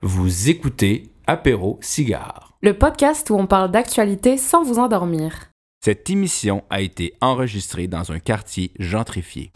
Vous 0.00 0.48
écoutez 0.48 1.10
Apéro 1.26 1.80
Cigare. 1.82 2.52
Le 2.62 2.78
podcast 2.78 3.30
où 3.30 3.34
on 3.34 3.48
parle 3.48 3.72
d'actualité 3.72 4.36
sans 4.36 4.62
vous 4.62 4.78
endormir. 4.78 5.50
Cette 5.84 6.08
émission 6.08 6.62
a 6.70 6.82
été 6.82 7.14
enregistrée 7.20 7.88
dans 7.88 8.12
un 8.12 8.20
quartier 8.20 8.70
gentrifié. 8.78 9.50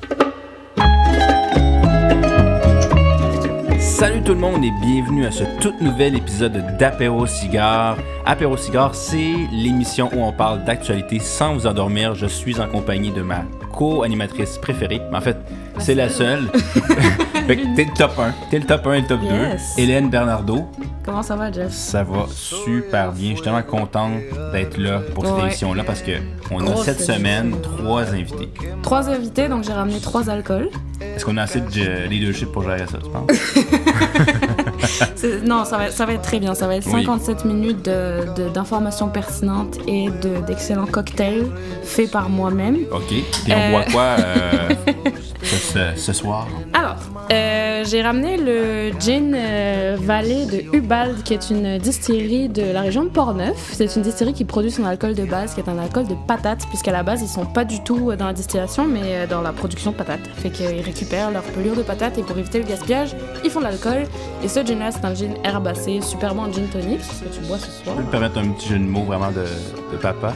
Salut 3.79 4.25
tout 4.25 4.33
le 4.33 4.41
monde 4.41 4.65
et 4.65 4.73
bienvenue 4.81 5.27
à 5.27 5.31
ce 5.31 5.45
tout 5.61 5.75
nouvel 5.81 6.17
épisode 6.17 6.77
d'Apéro 6.77 7.25
Cigare. 7.29 7.97
Apéro 8.27 8.57
Cigare, 8.57 8.97
c'est 8.97 9.35
l'émission 9.53 10.11
où 10.13 10.25
on 10.25 10.33
parle 10.33 10.65
d'actualité 10.65 11.21
sans 11.21 11.55
vous 11.55 11.69
endormir. 11.69 12.17
Je 12.17 12.27
suis 12.27 12.61
en 12.61 12.69
compagnie 12.69 13.13
de 13.13 13.23
ma 13.23 13.45
co-animatrice 13.73 14.59
préférée. 14.59 15.01
En 15.13 15.21
fait, 15.21 15.37
c'est 15.79 15.95
la 15.95 16.09
seule. 16.09 16.49
fait 17.47 17.57
que 17.57 17.75
t'es 17.77 17.85
le 17.85 17.95
top 17.97 18.19
1. 18.19 18.35
T'es 18.51 18.59
le 18.59 18.65
top 18.67 18.87
1 18.87 18.93
et 18.95 19.01
le 19.01 19.07
top 19.07 19.21
Yes. 19.23 19.75
2. 19.77 19.83
Hélène 19.83 20.11
Bernardo. 20.11 20.69
Comment 21.05 21.23
ça 21.23 21.35
va, 21.35 21.51
Jeff? 21.51 21.71
Ça 21.73 22.05
va 22.05 22.27
super 22.33 23.11
bien. 23.13 23.31
Je 23.31 23.35
suis 23.37 23.43
tellement 23.43 23.63
content 23.63 24.11
d'être 24.53 24.77
là 24.79 25.01
pour 25.15 25.25
cette 25.27 25.35
Ouais. 25.35 25.43
émission-là 25.43 25.83
parce 25.85 26.01
que 26.03 26.13
on 26.53 26.65
a 26.67 26.77
cette 26.77 27.01
semaine 27.01 27.55
trois 27.61 28.03
invités. 28.13 28.49
Trois 28.83 29.09
invités, 29.09 29.49
donc 29.49 29.65
j'ai 29.65 29.73
ramené 29.73 29.99
trois 29.99 30.31
alcools. 30.31 30.69
Est-ce 31.01 31.25
qu'on 31.25 31.37
a 31.39 31.43
assez 31.43 31.61
de 31.61 31.67
euh, 31.79 32.07
leadership 32.07 32.53
pour 32.53 32.63
gérer 32.63 32.87
ça, 32.87 32.99
tu 33.03 33.11
penses? 33.11 33.27
Non, 35.45 35.65
ça 35.65 35.79
va, 35.79 35.91
ça 35.91 36.07
va 36.07 36.13
être 36.15 36.23
très 36.23 36.39
bien. 36.41 36.55
Ça 36.55 36.67
va 36.67 36.77
être 36.77 36.87
Oui. 36.87 37.05
57 37.05 37.45
minutes 37.45 37.85
de- 37.85 38.25
de- 38.37 38.49
d'informations 38.49 39.09
pertinentes 39.09 39.79
et 39.87 40.07
de- 40.11 40.45
d'excellents 40.47 40.87
cocktails 40.87 41.47
faits 41.85 42.11
par 42.11 42.29
moi-même. 42.29 42.79
OK. 42.93 43.07
Puis 43.09 43.25
on 43.49 43.53
Euh. 43.53 43.71
boit 43.71 43.85
quoi 43.93 44.03
euh, 44.19 44.69
ce, 45.57 46.13
soir? 46.13 46.47
Alors, 46.73 46.97
euh, 47.33 47.85
j'ai 47.85 48.03
ramené 48.03 48.37
le 48.37 48.93
gin 48.99 49.35
euh, 49.35 49.97
Vallée 50.01 50.47
de 50.47 50.77
Ubald, 50.77 51.23
qui 51.23 51.35
est 51.35 51.51
une 51.51 51.79
distillerie 51.79 52.49
de 52.49 52.73
la 52.73 52.81
région 52.83 53.05
de 53.05 53.09
Portneuf. 53.09 53.71
C'est 53.73 53.95
une 53.97 54.03
distillerie 54.03 54.35
qui 54.35 54.45
produit 54.45 54.71
son 54.71 54.85
alcool 54.85 55.15
de 55.15 55.25
base, 55.25 55.55
qui 55.55 55.61
est 55.61 55.69
un 55.69 55.79
alcool 55.79 56.07
de 56.07 56.15
patate, 56.27 56.67
puisqu'à 56.69 56.93
la 56.93 57.03
base, 57.03 57.23
ils 57.23 57.29
sont 57.29 57.47
pas 57.47 57.65
du 57.65 57.83
tout 57.83 58.13
dans 58.17 58.27
la 58.27 58.33
distillation, 58.33 58.87
mais 58.87 59.01
euh, 59.05 59.27
dans 59.27 59.41
la 59.43 59.53
production 59.53 59.93
de 59.93 59.97
patates. 59.97 60.27
Fait 60.37 60.51
qu'ils 60.51 60.81
récupèrent 60.81 61.31
leur 61.31 61.43
pelure 61.43 61.77
de 61.77 61.83
patates 61.83 62.19
et 62.19 62.23
pour 62.23 62.37
éviter 62.39 62.59
le 62.59 62.65
gaspillage, 62.65 63.15
ils 63.45 63.51
font 63.51 63.61
de 63.61 63.65
l'alcool. 63.65 64.05
Et 64.43 64.49
ce 64.49 64.65
gin-là, 64.65 64.91
c'est 64.93 65.05
un 65.05 65.15
gin 65.15 65.35
herbacé, 65.45 66.01
super 66.01 66.35
bon 66.35 66.53
gin 66.53 66.67
tonic, 66.69 67.01
ce 67.03 67.25
que 67.25 67.35
tu 67.35 67.41
bois 67.47 67.59
ce 67.59 67.67
Je 67.67 67.85
soir. 67.85 67.97
peux 67.97 68.03
me 68.03 68.11
permettre 68.11 68.39
un 68.39 68.49
petit 68.49 68.69
jeu 68.69 68.79
de 68.79 68.85
mots 68.85 69.05
vraiment 69.05 69.31
de, 69.31 69.45
de 69.93 69.97
papa. 69.99 70.35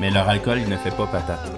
Mais 0.00 0.10
leur 0.10 0.28
alcool, 0.28 0.58
il 0.62 0.68
ne 0.68 0.76
fait 0.76 0.90
pas 0.94 1.06
patate. 1.06 1.50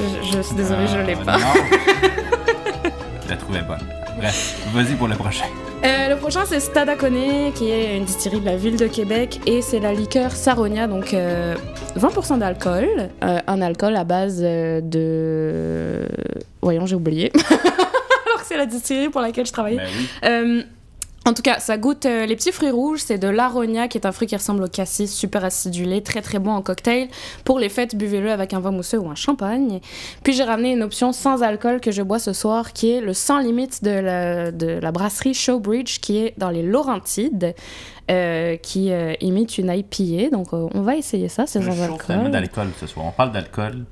Je, 0.00 0.36
je 0.36 0.42
suis 0.42 0.54
désolée, 0.56 0.86
je 0.86 0.98
l'ai 0.98 1.14
Euh, 1.14 1.24
pas. 1.24 1.38
non. 1.38 1.46
je 3.24 3.30
la 3.30 3.36
trouvais 3.36 3.62
bonne. 3.62 3.78
Bref, 4.18 4.56
vas-y 4.74 4.94
pour 4.94 5.08
le 5.08 5.14
prochain. 5.14 5.44
Euh, 5.84 6.08
le 6.10 6.16
prochain, 6.16 6.40
c'est 6.46 6.60
Stadacone, 6.60 7.52
qui 7.54 7.70
est 7.70 7.96
une 7.96 8.04
distillerie 8.04 8.40
de 8.40 8.46
la 8.46 8.56
ville 8.56 8.76
de 8.76 8.86
Québec, 8.86 9.40
et 9.46 9.62
c'est 9.62 9.78
la 9.80 9.94
liqueur 9.94 10.32
Saronia, 10.32 10.86
donc 10.86 11.14
euh, 11.14 11.54
20% 11.96 12.38
d'alcool, 12.38 13.08
euh, 13.24 13.38
un 13.46 13.62
alcool 13.62 13.96
à 13.96 14.04
base 14.04 14.40
de... 14.42 16.06
Voyons, 16.60 16.84
j'ai 16.84 16.96
oublié. 16.96 17.32
Alors 17.50 18.40
que 18.40 18.46
c'est 18.46 18.58
la 18.58 18.66
distillerie 18.66 19.08
pour 19.08 19.22
laquelle 19.22 19.46
je 19.46 19.52
travaillais. 19.52 19.78
Ben 19.78 20.44
oui. 20.44 20.64
En 21.26 21.34
tout 21.34 21.42
cas, 21.42 21.58
ça 21.60 21.76
goûte 21.76 22.06
euh, 22.06 22.24
les 22.24 22.34
petits 22.34 22.50
fruits 22.50 22.70
rouges. 22.70 23.00
C'est 23.04 23.18
de 23.18 23.28
l'aronia, 23.28 23.88
qui 23.88 23.98
est 23.98 24.06
un 24.06 24.10
fruit 24.12 24.26
qui 24.26 24.34
ressemble 24.36 24.64
au 24.64 24.68
cassis, 24.68 25.14
super 25.14 25.44
acidulé, 25.44 26.02
très 26.02 26.22
très 26.22 26.38
bon 26.38 26.50
en 26.50 26.62
cocktail. 26.62 27.08
Pour 27.44 27.58
les 27.58 27.68
fêtes, 27.68 27.94
buvez-le 27.94 28.32
avec 28.32 28.54
un 28.54 28.60
vin 28.60 28.70
mousseux 28.70 28.98
ou 28.98 29.10
un 29.10 29.14
champagne. 29.14 29.80
Puis 30.24 30.32
j'ai 30.32 30.44
ramené 30.44 30.72
une 30.72 30.82
option 30.82 31.12
sans 31.12 31.42
alcool 31.42 31.80
que 31.80 31.90
je 31.92 32.00
bois 32.02 32.18
ce 32.18 32.32
soir, 32.32 32.72
qui 32.72 32.90
est 32.90 33.00
le 33.02 33.12
sans 33.12 33.38
limite 33.38 33.84
de 33.84 33.90
la, 33.90 34.50
de 34.50 34.66
la 34.66 34.92
brasserie 34.92 35.34
Showbridge, 35.34 36.00
qui 36.00 36.18
est 36.18 36.34
dans 36.38 36.48
les 36.48 36.62
Laurentides, 36.62 37.54
euh, 38.10 38.56
qui 38.56 38.90
euh, 38.90 39.12
imite 39.20 39.58
une 39.58 39.70
IPA. 39.70 40.30
Donc 40.34 40.54
euh, 40.54 40.68
on 40.72 40.80
va 40.80 40.96
essayer 40.96 41.28
ça, 41.28 41.46
c'est 41.46 41.62
sans 41.62 41.82
alcool. 41.82 42.30
d'alcool 42.30 42.68
ce 42.80 42.86
soir. 42.86 43.04
On 43.06 43.12
parle 43.12 43.32
d'alcool. 43.32 43.84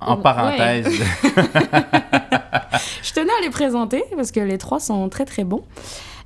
En 0.00 0.16
Ouais. 0.16 0.22
parenthèse, 0.22 0.86
Je 3.02 3.12
tenais 3.14 3.32
à 3.32 3.42
les 3.42 3.48
présenter 3.50 4.04
parce 4.14 4.30
que 4.30 4.40
les 4.40 4.58
trois 4.58 4.78
sont 4.78 5.08
très 5.08 5.24
très 5.24 5.42
bons. 5.44 5.62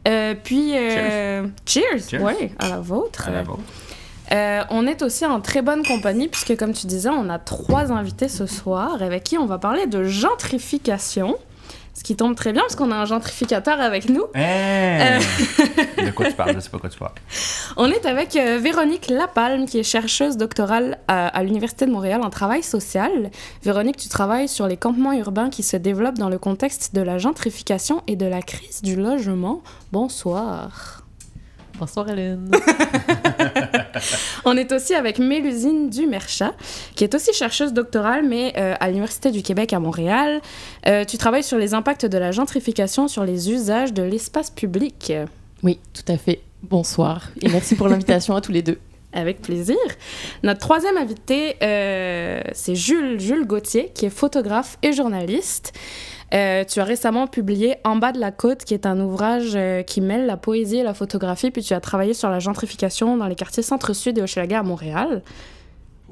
Euh, 0.09 0.35
puis, 0.43 0.77
euh, 0.77 1.47
cheers, 1.67 2.09
Cheers. 2.09 2.23
Ouais, 2.23 2.53
à 2.59 2.69
la 2.69 2.81
vôtre. 2.81 3.29
à 3.29 3.33
la 3.33 3.43
vôtre. 3.43 3.61
Euh, 4.33 4.63
on 4.71 4.87
est 4.87 5.03
aussi 5.03 5.27
en 5.27 5.41
très 5.41 5.61
bonne 5.61 5.85
compagnie 5.85 6.29
puisque, 6.29 6.57
comme 6.57 6.73
tu 6.73 6.87
disais, 6.87 7.09
on 7.09 7.29
a 7.29 7.39
trois 7.39 7.91
invités 7.93 8.29
ce 8.29 8.47
soir 8.47 9.03
avec 9.03 9.25
qui 9.25 9.39
on 9.39 9.47
va 9.47 9.59
parler 9.59 9.87
de 9.87 10.05
gentrification. 10.05 11.37
Ce 11.95 12.03
qui 12.03 12.17
tombe 12.17 12.35
très 12.35 12.53
bien 12.53 12.63
parce 12.63 12.77
qu'on 12.77 12.91
a 12.93 12.97
un 12.97 13.05
gentrificateur 13.05 13.81
avec 13.81 14.09
nous. 14.09 14.25
Hey! 14.35 15.19
Euh. 15.19 16.07
De 16.07 16.11
quoi 16.13 16.27
tu 16.27 16.33
parles? 16.35 16.55
Je 16.55 16.61
sais 16.61 16.71
pas 16.71 16.79
quoi 16.79 16.89
tu 16.89 16.99
parles. 16.99 17.13
On 17.77 17.91
est 17.91 18.07
avec 18.07 18.37
euh, 18.37 18.59
Véronique 18.59 19.09
Lapalme, 19.09 19.67
qui 19.67 19.79
est 19.79 19.83
chercheuse 19.83 20.37
doctorale 20.37 20.99
à, 21.09 21.29
à 21.29 21.43
l'Université 21.43 21.87
de 21.87 21.91
Montréal 21.91 22.23
en 22.23 22.31
travail 22.31 22.63
social. 22.63 23.31
Véronique, 23.63 23.97
tu 23.97 24.09
travailles 24.09 24.49
sur 24.49 24.67
les 24.67 24.77
campements 24.77 25.13
urbains 25.13 25.51
qui 25.51 25.63
se 25.63 25.77
développent 25.77 26.19
dans 26.19 26.29
le 26.29 26.39
contexte 26.39 26.95
de 26.95 27.03
la 27.03 27.19
gentrification 27.19 28.03
et 28.07 28.17
de 28.17 28.27
la 28.27 28.43
crise 28.43 28.83
du 28.83 28.97
logement. 28.97 29.63
Bonsoir. 29.93 31.00
Bonsoir 31.81 32.11
Hélène. 32.11 32.51
On 34.45 34.55
est 34.55 34.71
aussi 34.71 34.95
avec 34.95 35.19
Mélusine 35.19 35.89
Dumerchat, 35.89 36.53
qui 36.95 37.05
est 37.05 37.15
aussi 37.15 37.33
chercheuse 37.33 37.73
doctorale, 37.73 38.23
mais 38.23 38.53
euh, 38.59 38.75
à 38.79 38.89
l'Université 38.89 39.31
du 39.31 39.43
Québec 39.43 39.73
à 39.73 39.79
Montréal. 39.79 40.43
Euh, 40.87 41.07
tu 41.07 41.17
travailles 41.17 41.43
sur 41.43 41.57
les 41.57 41.73
impacts 41.73 42.05
de 42.05 42.19
la 42.19 42.33
gentrification 42.33 43.09
sur 43.09 43.25
les 43.25 43.51
usages 43.51 43.95
de 43.95 44.03
l'espace 44.03 44.51
public. 44.51 45.15
Oui, 45.63 45.79
tout 45.95 46.13
à 46.13 46.19
fait. 46.19 46.43
Bonsoir 46.63 47.31
et 47.41 47.49
merci 47.49 47.75
pour 47.77 47.89
l'invitation 47.89 48.37
à 48.37 48.43
tous 48.43 48.53
les 48.53 48.61
deux. 48.61 48.79
Avec 49.15 49.41
plaisir. 49.41 49.79
Notre 50.43 50.61
troisième 50.61 50.99
invité, 50.99 51.57
euh, 51.63 52.43
c'est 52.53 52.75
Jules, 52.75 53.19
Jules 53.19 53.47
Gauthier, 53.47 53.91
qui 53.95 54.05
est 54.05 54.11
photographe 54.11 54.77
et 54.83 54.93
journaliste. 54.93 55.73
Euh, 56.33 56.65
tu 56.65 56.79
as 56.79 56.85
récemment 56.85 57.27
publié 57.27 57.77
En 57.85 57.97
bas 57.97 58.13
de 58.13 58.21
la 58.21 58.31
côte, 58.31 58.65
qui 58.65 58.75
est 58.75 58.87
un 58.87 59.01
ouvrage 59.01 59.53
euh, 59.55 59.83
qui 59.83 60.01
mêle 60.01 60.27
la 60.27 60.37
poésie 60.37 60.79
et 60.79 60.83
la 60.83 60.95
photographie, 60.95 61.51
puis 61.51 61.63
tu 61.63 61.75
as 61.75 61.81
travaillé 61.81 62.15
sur 62.15 62.31
la 62.31 62.39
gentrification 62.39 63.17
dans 63.17 63.27
les 63.27 63.35
quartiers 63.35 63.63
centre-sud 63.63 64.19
et 64.19 64.23
Hochelaga 64.23 64.61
à 64.61 64.63
Montréal. 64.63 65.23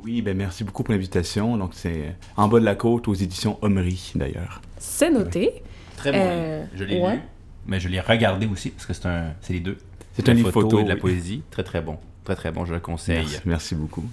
Oui, 0.03 0.23
ben 0.23 0.37
merci 0.37 0.65
beaucoup 0.65 0.83
pour 0.83 0.93
l'invitation. 0.93 1.57
Donc, 1.57 1.71
c'est 1.75 2.15
en 2.37 2.49
bas 2.49 2.61
de 2.61 2.65
la 2.65 2.75
côte 2.75 3.09
aux 3.09 3.15
éditions 3.15 3.59
Omri, 3.63 4.13
d'ailleurs. 4.15 4.61
C'est 4.79 5.11
noté. 5.11 5.63
Très 5.97 6.13
bon. 6.13 6.19
Euh, 6.21 6.65
je 6.75 6.85
l'ai 6.85 7.01
ouais. 7.01 7.15
lu, 7.15 7.21
mais 7.67 7.81
je 7.81 7.89
l'ai 7.89 8.01
regardé 8.01 8.47
aussi 8.47 8.71
parce 8.71 8.87
que 8.87 8.93
c'est 8.93 9.07
un, 9.07 9.33
c'est 9.41 9.53
les 9.53 9.61
deux. 9.61 9.79
C'est 10.15 10.29
un 10.29 10.35
livre 10.35 10.51
photo. 10.51 10.81
et 10.81 10.85
de 10.85 10.89
la 10.89 10.95
oui. 10.95 11.01
poésie. 11.01 11.43
Très 11.51 11.65
très 11.65 11.81
bon. 11.81 11.97
Très 12.25 12.37
très 12.37 12.53
bon, 12.53 12.65
je 12.65 12.75
le 12.75 12.81
conseille. 12.81 13.19
Merci, 13.19 13.41
merci 13.45 13.75
beaucoup. 13.75 14.05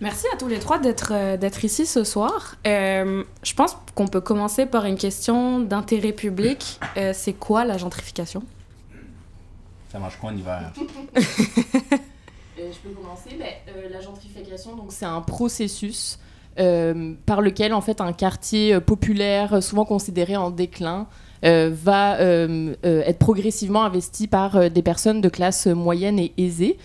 Merci 0.00 0.26
à 0.32 0.36
tous 0.36 0.48
les 0.48 0.58
trois 0.58 0.78
d'être 0.78 1.12
euh, 1.12 1.36
d'être 1.36 1.64
ici 1.64 1.86
ce 1.86 2.04
soir. 2.04 2.56
Euh, 2.66 3.22
je 3.42 3.54
pense 3.54 3.76
qu'on 3.94 4.08
peut 4.08 4.20
commencer 4.20 4.66
par 4.66 4.84
une 4.84 4.96
question 4.96 5.60
d'intérêt 5.60 6.12
public. 6.12 6.80
Euh, 6.96 7.12
c'est 7.14 7.32
quoi 7.32 7.64
la 7.64 7.78
gentrification? 7.78 8.42
Ça 9.90 9.98
mange 9.98 10.16
quoi 10.18 10.30
en 10.30 10.36
hiver? 10.36 10.72
Euh, 10.76 12.70
je 12.72 12.88
peux 12.88 12.94
commencer. 12.94 13.30
la 13.90 14.00
gentrification, 14.00 14.76
donc 14.76 14.86
c'est 14.90 15.04
un 15.06 15.20
processus 15.20 16.18
euh, 16.58 17.14
par 17.26 17.40
lequel 17.40 17.74
en 17.74 17.80
fait 17.80 18.00
un 18.00 18.12
quartier 18.12 18.74
euh, 18.74 18.80
populaire, 18.80 19.62
souvent 19.62 19.84
considéré 19.84 20.36
en 20.36 20.50
déclin, 20.50 21.06
euh, 21.44 21.70
va 21.72 22.20
euh, 22.20 22.74
euh, 22.84 23.02
être 23.04 23.18
progressivement 23.18 23.84
investi 23.84 24.28
par 24.28 24.56
euh, 24.56 24.68
des 24.68 24.82
personnes 24.82 25.20
de 25.20 25.28
classe 25.28 25.66
moyenne 25.66 26.18
et 26.18 26.32
aisée. 26.38 26.78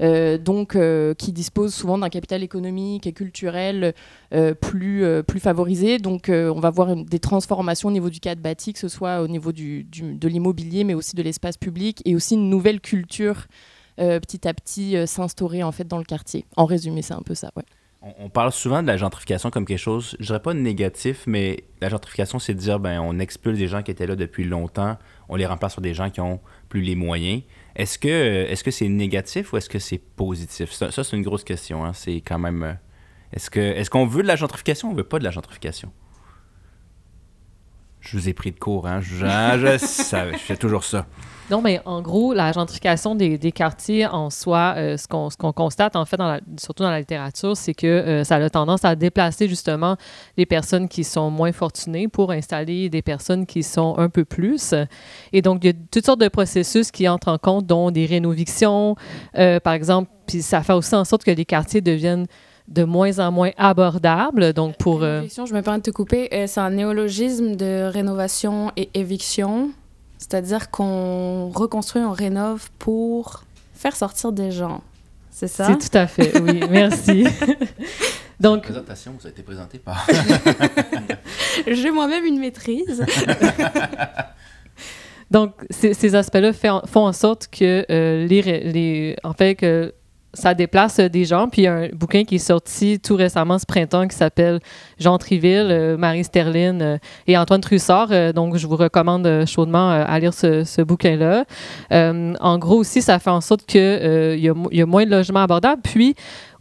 Euh, 0.00 0.38
donc 0.38 0.76
euh, 0.76 1.14
qui 1.14 1.32
disposent 1.32 1.74
souvent 1.74 1.98
d'un 1.98 2.08
capital 2.08 2.42
économique 2.42 3.06
et 3.06 3.12
culturel 3.12 3.94
euh, 4.34 4.54
plus, 4.54 5.04
plus 5.26 5.40
favorisé. 5.40 5.98
Donc 5.98 6.30
on 6.30 6.60
va 6.60 6.70
voir 6.70 6.96
des 6.96 7.18
transformations 7.18 7.88
au 7.88 7.92
niveau 7.92 8.10
du 8.10 8.20
cadre 8.20 8.42
bâti, 8.42 8.72
que 8.72 8.78
ce 8.78 8.88
soit 8.88 9.20
au 9.20 9.28
niveau 9.28 9.52
de 9.52 10.28
l'immobilier, 10.28 10.84
mais 10.84 10.94
aussi 10.94 11.16
de 11.16 11.22
l'espace 11.22 11.56
public, 11.56 12.02
et 12.04 12.14
aussi 12.14 12.34
une 12.34 12.50
nouvelle 12.50 12.80
culture 12.80 13.46
petit 13.96 14.46
à 14.46 14.52
petit 14.52 14.96
s'instaurer 15.06 15.62
en 15.62 15.72
fait 15.72 15.88
dans 15.88 15.98
le 15.98 16.04
quartier. 16.04 16.44
En 16.56 16.66
résumé, 16.66 17.02
c'est 17.02 17.14
un 17.14 17.22
peu 17.22 17.34
ça. 17.34 17.50
On 18.18 18.28
parle 18.28 18.52
souvent 18.52 18.82
de 18.82 18.86
la 18.86 18.96
gentrification 18.96 19.50
comme 19.50 19.64
quelque 19.64 19.78
chose, 19.78 20.16
je 20.20 20.26
dirais 20.26 20.40
pas 20.40 20.54
négatif, 20.54 21.24
mais 21.26 21.64
la 21.80 21.88
gentrification, 21.88 22.38
c'est 22.38 22.54
de 22.54 22.58
dire, 22.58 22.78
ben, 22.78 23.00
on 23.00 23.18
expulse 23.18 23.58
des 23.58 23.66
gens 23.66 23.82
qui 23.82 23.90
étaient 23.90 24.06
là 24.06 24.16
depuis 24.16 24.44
longtemps, 24.44 24.96
on 25.28 25.36
les 25.36 25.46
remplace 25.46 25.74
par 25.74 25.82
des 25.82 25.94
gens 25.94 26.10
qui 26.10 26.20
ont 26.20 26.40
plus 26.68 26.82
les 26.82 26.94
moyens. 26.94 27.42
Est-ce 27.76 27.98
que 28.64 28.70
c'est 28.70 28.88
négatif 28.88 29.52
ou 29.52 29.56
est-ce 29.58 29.68
que 29.68 29.78
c'est 29.78 29.98
positif? 29.98 30.72
Ça, 30.72 30.90
c'est 30.90 31.16
une 31.16 31.22
grosse 31.22 31.44
question. 31.44 31.84
hein. 31.84 31.92
C'est 31.92 32.16
quand 32.22 32.38
même. 32.38 32.62
euh, 32.62 32.72
Est-ce 33.32 33.90
qu'on 33.90 34.06
veut 34.06 34.22
de 34.22 34.28
la 34.28 34.36
gentrification 34.36 34.88
ou 34.88 34.92
on 34.92 34.94
veut 34.94 35.04
pas 35.04 35.18
de 35.18 35.24
la 35.24 35.30
gentrification? 35.30 35.92
Je 38.00 38.16
vous 38.16 38.28
ai 38.28 38.34
pris 38.34 38.52
de 38.52 38.58
cours, 38.58 38.86
hein? 38.86 39.00
Je, 39.00 39.16
je 39.16 39.76
savais, 39.86 40.32
je 40.32 40.38
fais 40.38 40.56
toujours 40.56 40.84
ça. 40.84 41.06
Non, 41.48 41.60
mais 41.62 41.80
en 41.84 42.02
gros, 42.02 42.34
la 42.34 42.50
gentrification 42.50 43.14
des, 43.14 43.38
des 43.38 43.52
quartiers 43.52 44.04
en 44.06 44.30
soi, 44.30 44.74
euh, 44.76 44.96
ce 44.96 45.06
qu'on 45.06 45.52
constate 45.52 45.94
en 45.94 46.04
fait, 46.04 46.16
dans 46.16 46.26
la, 46.26 46.40
surtout 46.58 46.82
dans 46.82 46.90
la 46.90 46.98
littérature, 46.98 47.56
c'est 47.56 47.74
que 47.74 47.86
euh, 47.86 48.24
ça 48.24 48.36
a 48.36 48.50
tendance 48.50 48.84
à 48.84 48.96
déplacer 48.96 49.46
justement 49.46 49.96
les 50.36 50.44
personnes 50.44 50.88
qui 50.88 51.04
sont 51.04 51.30
moins 51.30 51.52
fortunées 51.52 52.08
pour 52.08 52.32
installer 52.32 52.88
des 52.88 53.00
personnes 53.00 53.46
qui 53.46 53.62
sont 53.62 53.96
un 53.96 54.08
peu 54.08 54.24
plus. 54.24 54.74
Et 55.32 55.40
donc, 55.40 55.62
il 55.62 55.66
y 55.68 55.70
a 55.70 55.74
toutes 55.92 56.04
sortes 56.04 56.20
de 56.20 56.28
processus 56.28 56.90
qui 56.90 57.08
entrent 57.08 57.28
en 57.28 57.38
compte, 57.38 57.66
dont 57.66 57.92
des 57.92 58.06
rénovictions, 58.06 58.96
euh, 59.38 59.60
par 59.60 59.74
exemple, 59.74 60.10
puis 60.26 60.42
ça 60.42 60.64
fait 60.64 60.72
aussi 60.72 60.96
en 60.96 61.04
sorte 61.04 61.22
que 61.22 61.30
les 61.30 61.44
quartiers 61.44 61.80
deviennent 61.80 62.26
de 62.66 62.82
moins 62.82 63.20
en 63.20 63.30
moins 63.30 63.50
abordables. 63.56 64.52
Donc, 64.52 64.76
pour... 64.78 65.04
euh, 65.04 65.22
je 65.28 65.54
me 65.54 65.60
permets 65.60 65.78
de 65.78 65.84
te 65.84 65.90
couper. 65.92 66.28
c'est 66.48 66.58
un 66.58 66.70
néologisme 66.70 67.54
de 67.54 67.84
rénovation 67.84 68.72
et 68.76 68.90
éviction. 68.94 69.70
C'est-à-dire 70.18 70.70
qu'on 70.70 71.50
reconstruit, 71.50 72.02
on 72.02 72.12
rénove 72.12 72.70
pour 72.78 73.44
faire 73.74 73.96
sortir 73.96 74.32
des 74.32 74.50
gens. 74.50 74.82
C'est 75.30 75.48
ça? 75.48 75.66
c'est 75.66 75.90
tout 75.90 75.98
à 75.98 76.06
fait, 76.06 76.40
oui, 76.40 76.62
merci. 76.70 77.26
donc, 78.40 78.62
présentation 78.62 79.14
vous 79.18 79.26
a 79.26 79.30
été 79.30 79.42
présentée 79.42 79.78
par. 79.78 80.06
J'ai 81.66 81.90
moi-même 81.90 82.24
une 82.24 82.38
maîtrise. 82.38 83.04
Donc, 85.30 85.54
ces, 85.70 85.92
ces 85.92 86.14
aspects-là 86.14 86.52
font 86.52 87.06
en 87.06 87.12
sorte 87.12 87.48
que 87.48 87.84
euh, 87.90 88.26
les, 88.26 89.16
en 89.24 89.32
fait, 89.32 89.56
que 89.56 89.92
ça 90.36 90.54
déplace 90.54 91.00
des 91.00 91.24
gens. 91.24 91.48
Puis 91.48 91.62
il 91.62 91.64
y 91.64 91.68
a 91.68 91.74
un 91.74 91.88
bouquin 91.88 92.24
qui 92.24 92.36
est 92.36 92.38
sorti 92.38 93.00
tout 93.00 93.16
récemment 93.16 93.58
ce 93.58 93.66
printemps 93.66 94.06
qui 94.06 94.16
s'appelle 94.16 94.60
Jean 94.98 95.18
Triville, 95.18 95.68
euh, 95.70 95.96
Marie 95.96 96.24
Sterling 96.24 96.80
euh, 96.82 96.98
et 97.26 97.36
Antoine 97.36 97.60
Trussard. 97.60 98.08
Euh, 98.10 98.32
donc, 98.32 98.56
je 98.56 98.66
vous 98.66 98.76
recommande 98.76 99.26
euh, 99.26 99.46
chaudement 99.46 99.90
euh, 99.90 100.04
à 100.06 100.18
lire 100.18 100.34
ce, 100.34 100.82
bouquin-là. 100.82 101.44
Euh, 101.92 102.34
en 102.40 102.58
gros, 102.58 102.76
aussi, 102.76 103.02
ça 103.02 103.18
fait 103.18 103.30
en 103.30 103.40
sorte 103.40 103.64
qu'il 103.66 103.80
y, 103.80 104.76
y 104.76 104.82
a 104.82 104.86
moins 104.86 105.04
de 105.04 105.10
logements 105.10 105.42
abordables. 105.42 105.82
Puis, 105.82 106.14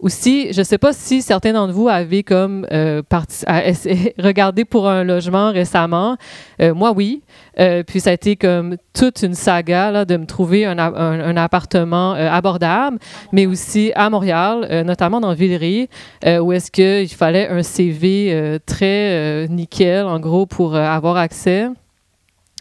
aussi, 0.06 0.54
je 0.54 0.60
ne 0.60 0.64
sais 0.64 0.78
pas 0.78 0.94
si 0.94 1.24
certains 1.24 1.54
d'entre 1.54 1.74
vous 1.74 1.90
avaient 1.90 2.22
comme 2.22 2.68
euh, 2.72 3.02
regardé 4.20 4.64
pour 4.64 4.88
un 4.88 5.04
logement 5.04 5.52
récemment. 5.52 6.16
Euh, 6.62 6.76
moi, 6.76 6.92
oui. 6.92 7.24
Euh, 7.60 7.82
puis 7.82 8.00
ça 8.00 8.12
a 8.12 8.14
été 8.14 8.36
comme 8.36 8.78
toute 8.94 9.24
une 9.24 9.34
saga 9.34 9.90
là, 9.90 10.06
de 10.06 10.16
me 10.16 10.28
trouver 10.28 10.66
un, 10.68 10.78
un- 10.78 11.38
appartement 11.38 12.14
abordable, 12.14 13.00
mais 13.32 13.48
aussi 13.48 13.92
à 13.96 14.10
Montréal, 14.10 14.84
notamment 14.86 15.20
dans 15.20 15.34
Villeray, 15.34 15.90
où 16.40 16.54
est-ce 16.54 16.70
qu'il 16.72 17.14
fallait 17.16 17.48
un 17.50 17.64
CV 17.64 18.58
très 18.66 19.48
nickel, 19.50 20.06
en 20.06 20.20
gros, 20.20 20.46
pour 20.46 20.76
avoir 20.76 21.18
accès 21.18 21.68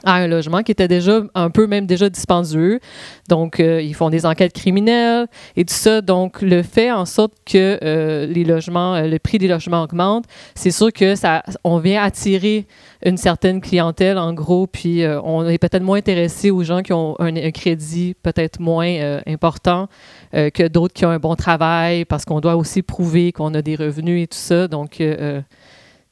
à 0.04 0.14
un 0.14 0.26
logement 0.26 0.62
qui 0.62 0.72
était 0.72 0.88
déjà 0.88 1.22
un 1.34 1.50
peu 1.50 1.66
même 1.66 1.86
déjà 1.86 2.08
dispendieux. 2.08 2.80
Donc, 3.28 3.58
euh, 3.58 3.80
ils 3.80 3.94
font 3.94 4.10
des 4.10 4.26
enquêtes 4.26 4.52
criminelles 4.52 5.26
et 5.56 5.64
tout 5.64 5.74
ça. 5.74 6.00
Donc, 6.00 6.42
le 6.42 6.62
fait 6.62 6.90
en 6.92 7.06
sorte 7.06 7.32
que 7.44 7.78
euh, 7.82 8.26
les 8.26 8.44
logements, 8.44 8.94
euh, 8.94 9.06
le 9.06 9.18
prix 9.18 9.38
des 9.38 9.48
logements 9.48 9.82
augmente, 9.82 10.24
c'est 10.54 10.70
sûr 10.70 10.92
que 10.92 11.14
ça, 11.14 11.42
on 11.64 11.78
vient 11.78 12.02
attirer 12.02 12.66
une 13.04 13.16
certaine 13.16 13.60
clientèle, 13.60 14.18
en 14.18 14.32
gros, 14.32 14.66
puis 14.66 15.04
on 15.24 15.46
est 15.46 15.58
peut-être 15.58 15.82
moins 15.82 15.98
intéressé 15.98 16.50
aux 16.50 16.62
gens 16.62 16.80
qui 16.80 16.94
ont 16.94 17.16
un, 17.20 17.36
un 17.36 17.50
crédit 17.50 18.14
peut-être 18.22 18.60
moins 18.60 19.20
important 19.26 19.88
que 20.32 20.68
d'autres 20.68 20.94
qui 20.94 21.04
ont 21.04 21.10
un 21.10 21.18
bon 21.18 21.34
travail, 21.34 22.06
parce 22.06 22.24
qu'on 22.24 22.40
doit 22.40 22.56
aussi 22.56 22.80
prouver 22.80 23.32
qu'on 23.32 23.52
a 23.52 23.60
des 23.60 23.76
revenus 23.76 24.24
et 24.24 24.26
tout 24.26 24.38
ça. 24.38 24.68
Donc, 24.68 25.02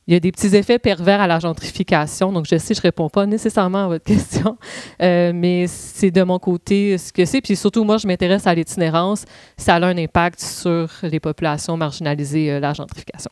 il 0.06 0.14
y 0.14 0.16
a 0.16 0.20
des 0.20 0.32
petits 0.32 0.54
effets 0.56 0.78
pervers 0.78 1.20
à 1.20 1.26
la 1.26 1.38
gentrification. 1.38 2.32
Donc, 2.32 2.46
je 2.50 2.58
sais, 2.58 2.74
je 2.74 2.80
ne 2.80 2.82
réponds 2.82 3.08
pas 3.08 3.26
nécessairement 3.26 3.84
à 3.84 3.88
votre 3.88 4.04
question, 4.06 4.58
euh, 5.00 5.32
mais 5.34 5.66
c'est 5.68 6.10
de 6.10 6.22
mon 6.22 6.38
côté 6.38 6.98
ce 6.98 7.12
que 7.12 7.24
c'est. 7.24 7.40
Puis 7.40 7.56
surtout, 7.56 7.84
moi, 7.84 7.98
je 7.98 8.06
m'intéresse 8.06 8.46
à 8.46 8.54
l'itinérance. 8.54 9.24
Ça 9.56 9.76
a 9.76 9.84
un 9.84 9.96
impact 9.96 10.40
sur 10.40 10.88
les 11.02 11.20
populations 11.20 11.76
marginalisées, 11.76 12.52
euh, 12.52 12.60
la 12.60 12.72
gentrification. 12.72 13.30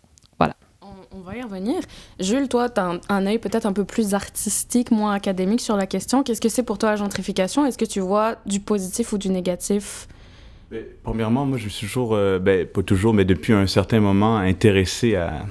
On, 0.83 1.19
on 1.19 1.21
va 1.21 1.37
y 1.37 1.43
revenir. 1.43 1.81
Jules, 2.21 2.49
toi, 2.49 2.69
tu 2.69 2.81
as 2.81 2.87
un, 2.87 3.01
un 3.09 3.27
œil 3.27 3.39
peut-être 3.39 3.67
un 3.67 3.73
peu 3.73 3.85
plus 3.85 4.15
artistique, 4.15 4.91
moins 4.91 5.13
académique 5.13 5.61
sur 5.61 5.77
la 5.77 5.87
question. 5.87 6.23
Qu'est-ce 6.23 6.41
que 6.41 6.49
c'est 6.49 6.63
pour 6.63 6.79
toi 6.79 6.91
la 6.91 6.97
gentrification? 6.97 7.67
Est-ce 7.67 7.79
que 7.79 7.85
tu 7.85 8.01
vois 8.01 8.37
du 8.47 8.61
positif 8.61 9.13
ou 9.13 9.19
du 9.19 9.29
négatif? 9.29 10.07
Ben, 10.71 10.85
premièrement, 11.03 11.45
moi, 11.47 11.59
je 11.59 11.69
suis 11.69 11.87
toujours, 11.87 12.15
euh, 12.15 12.39
ben, 12.39 12.65
pas 12.65 12.83
toujours, 12.83 13.13
mais 13.13 13.25
depuis 13.25 13.53
un 13.53 13.67
certain 13.67 13.99
moment, 13.99 14.37
intéressé 14.37 15.17
à, 15.17 15.45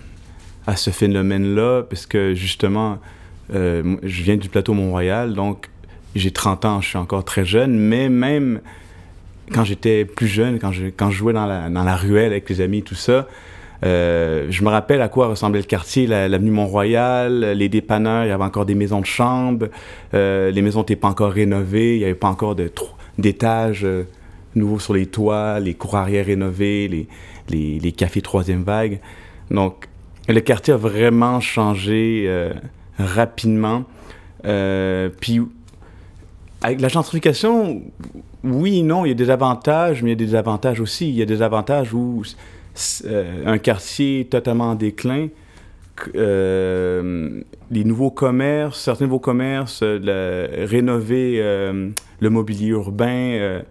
à 0.69 0.75
ce 0.75 0.92
phénomène-là, 0.92 1.83
parce 1.89 2.06
que 2.06 2.33
justement, 2.36 3.00
euh, 3.56 3.95
je 4.04 4.21
viens 4.24 4.38
du 4.38 4.50
plateau 4.50 4.74
Mont-Royal, 4.74 5.33
donc 5.33 5.69
j'ai 6.16 6.30
30 6.31 6.66
ans, 6.66 6.81
je 6.81 6.89
suis 6.89 6.98
encore 6.98 7.25
très 7.25 7.44
jeune, 7.44 7.77
mais 7.77 8.07
même 8.10 8.62
quand 9.51 9.63
j'étais 9.63 10.06
plus 10.06 10.27
jeune, 10.27 10.60
quand 10.60 10.71
je, 10.71 10.86
quand 10.95 11.10
jouais 11.10 11.33
dans 11.33 11.48
la, 11.48 11.69
dans 11.69 11.83
la 11.83 11.95
ruelle 11.95 12.31
avec 12.31 12.48
les 12.50 12.62
amis, 12.62 12.83
tout 12.83 12.94
ça, 12.95 13.27
euh, 13.83 14.45
je 14.51 14.63
me 14.63 14.69
rappelle 14.69 15.01
à 15.01 15.07
quoi 15.07 15.27
ressemblait 15.27 15.62
le 15.62 15.66
quartier, 15.66 16.06
la- 16.06 16.27
l'avenue 16.27 16.51
Mont-Royal, 16.51 17.54
les 17.54 17.69
dépanneurs, 17.69 18.25
il 18.25 18.27
y 18.27 18.31
avait 18.31 18.44
encore 18.44 18.65
des 18.68 18.75
maisons 18.75 19.01
de 19.01 19.06
chambre, 19.07 19.69
euh, 20.13 20.51
les 20.51 20.62
maisons 20.62 20.80
n'étaient 20.81 20.95
pas 20.95 21.07
encore 21.07 21.31
rénovées, 21.31 21.95
il 21.95 22.00
n'y 22.00 22.06
avait 22.06 22.13
pas 22.13 22.27
encore 22.27 22.56
d'étages 23.18 23.88
nouveaux 24.56 24.80
sur 24.80 24.94
les 24.94 25.07
toits, 25.07 25.60
les 25.60 25.74
cours 25.74 25.95
arrière 25.95 26.27
rénovés, 26.27 26.88
les, 27.50 27.80
les 27.80 27.92
cafés 27.92 28.22
troisième 28.22 28.62
vague. 28.63 29.00
Donc, 29.50 29.88
le 30.33 30.41
quartier 30.41 30.73
a 30.73 30.77
vraiment 30.77 31.39
changé 31.39 32.25
euh, 32.27 32.53
rapidement. 32.97 33.85
Euh, 34.45 35.09
puis, 35.19 35.41
avec 36.61 36.81
la 36.81 36.87
gentrification, 36.87 37.81
oui 38.43 38.79
et 38.79 38.83
non, 38.83 39.05
il 39.05 39.09
y 39.09 39.11
a 39.11 39.15
des 39.15 39.29
avantages, 39.29 40.03
mais 40.03 40.09
il 40.09 40.13
y 40.13 40.15
a 40.15 40.17
des 40.17 40.25
désavantages 40.25 40.79
aussi. 40.79 41.09
Il 41.09 41.15
y 41.15 41.21
a 41.21 41.25
des 41.25 41.41
avantages 41.41 41.93
où 41.93 42.21
euh, 43.05 43.43
un 43.45 43.57
quartier 43.57 44.27
totalement 44.29 44.71
en 44.71 44.75
déclin, 44.75 45.29
les 46.13 47.83
nouveaux 47.83 48.11
commerces, 48.11 48.79
certains 48.79 49.05
nouveaux 49.05 49.19
commerces, 49.19 49.83
rénover 49.83 51.41
le 51.41 52.29
mobilier 52.29 52.67
urbain, 52.67 53.61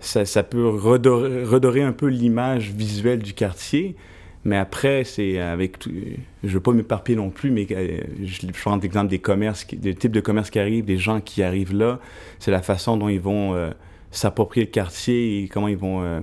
ça, 0.00 0.42
peut 0.42 0.66
redorer 0.66 1.82
un 1.82 1.92
peu 1.92 2.06
l'image 2.06 2.70
visuelle 2.70 3.18
du 3.18 3.34
quartier. 3.34 3.96
Mais 4.44 4.58
après, 4.58 5.04
c'est 5.04 5.38
avec. 5.38 5.78
Je 5.86 6.48
veux 6.48 6.60
pas 6.60 6.72
m'éparpiller 6.72 7.16
non 7.16 7.30
plus, 7.30 7.50
mais 7.50 7.66
euh, 7.70 8.00
je, 8.22 8.46
prends 8.48 8.76
l'exemple 8.76 9.08
des 9.08 9.18
commerces, 9.18 9.66
des 9.72 9.94
types 9.94 10.12
de 10.12 10.20
commerces 10.20 10.50
qui 10.50 10.58
arrivent, 10.58 10.84
des 10.84 10.98
gens 10.98 11.20
qui 11.20 11.42
arrivent 11.42 11.74
là. 11.74 11.98
C'est 12.38 12.50
la 12.50 12.60
façon 12.60 12.98
dont 12.98 13.08
ils 13.08 13.20
vont 13.20 13.54
euh, 13.54 13.70
s'approprier 14.10 14.66
le 14.66 14.70
quartier 14.70 15.42
et 15.42 15.48
comment 15.48 15.68
ils 15.68 15.78
vont 15.78 16.02
euh, 16.02 16.20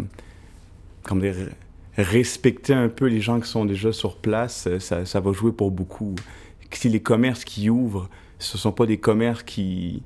comment 1.01 1.23
respecter 1.97 2.73
un 2.73 2.89
peu 2.89 3.07
les 3.07 3.21
gens 3.21 3.39
qui 3.39 3.49
sont 3.49 3.65
déjà 3.65 3.91
sur 3.91 4.17
place. 4.17 4.69
Ça, 4.77 5.19
va 5.19 5.31
jouer 5.31 5.51
pour 5.51 5.71
beaucoup. 5.71 6.13
Si 6.71 6.89
les 6.89 7.01
commerces 7.01 7.43
qui 7.43 7.71
ouvrent, 7.71 8.07
ce 8.37 8.57
sont 8.57 8.71
pas 8.71 8.85
des 8.85 8.97
commerces 8.97 9.43
qui 9.43 10.03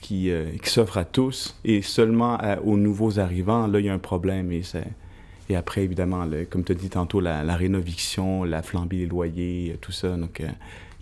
qui, 0.00 0.32
s'offrent 0.64 0.98
à 0.98 1.04
tous 1.04 1.56
et 1.64 1.80
seulement 1.80 2.36
aux 2.64 2.76
nouveaux 2.76 3.20
arrivants, 3.20 3.68
là, 3.68 3.78
il 3.78 3.86
y 3.86 3.88
a 3.88 3.94
un 3.94 4.00
problème. 4.00 4.50
Et, 4.50 4.64
c'est- 4.64 4.88
et 5.52 5.56
après, 5.56 5.82
évidemment, 5.84 6.24
le- 6.24 6.44
comme 6.44 6.64
tu 6.64 6.72
as 6.72 6.74
dit 6.74 6.88
tantôt, 6.90 7.20
la, 7.20 7.42
la 7.44 7.56
rénoviction, 7.56 8.44
la 8.44 8.62
flambée 8.62 8.98
des 8.98 9.06
loyers, 9.06 9.72
euh, 9.74 9.78
tout 9.80 9.92
ça. 9.92 10.16
Donc, 10.16 10.40
euh, 10.40 10.48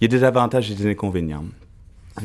il 0.00 0.04
y 0.04 0.04
a 0.04 0.08
des 0.08 0.24
avantages 0.24 0.70
et 0.70 0.74
des 0.74 0.88
inconvénients. 0.90 1.44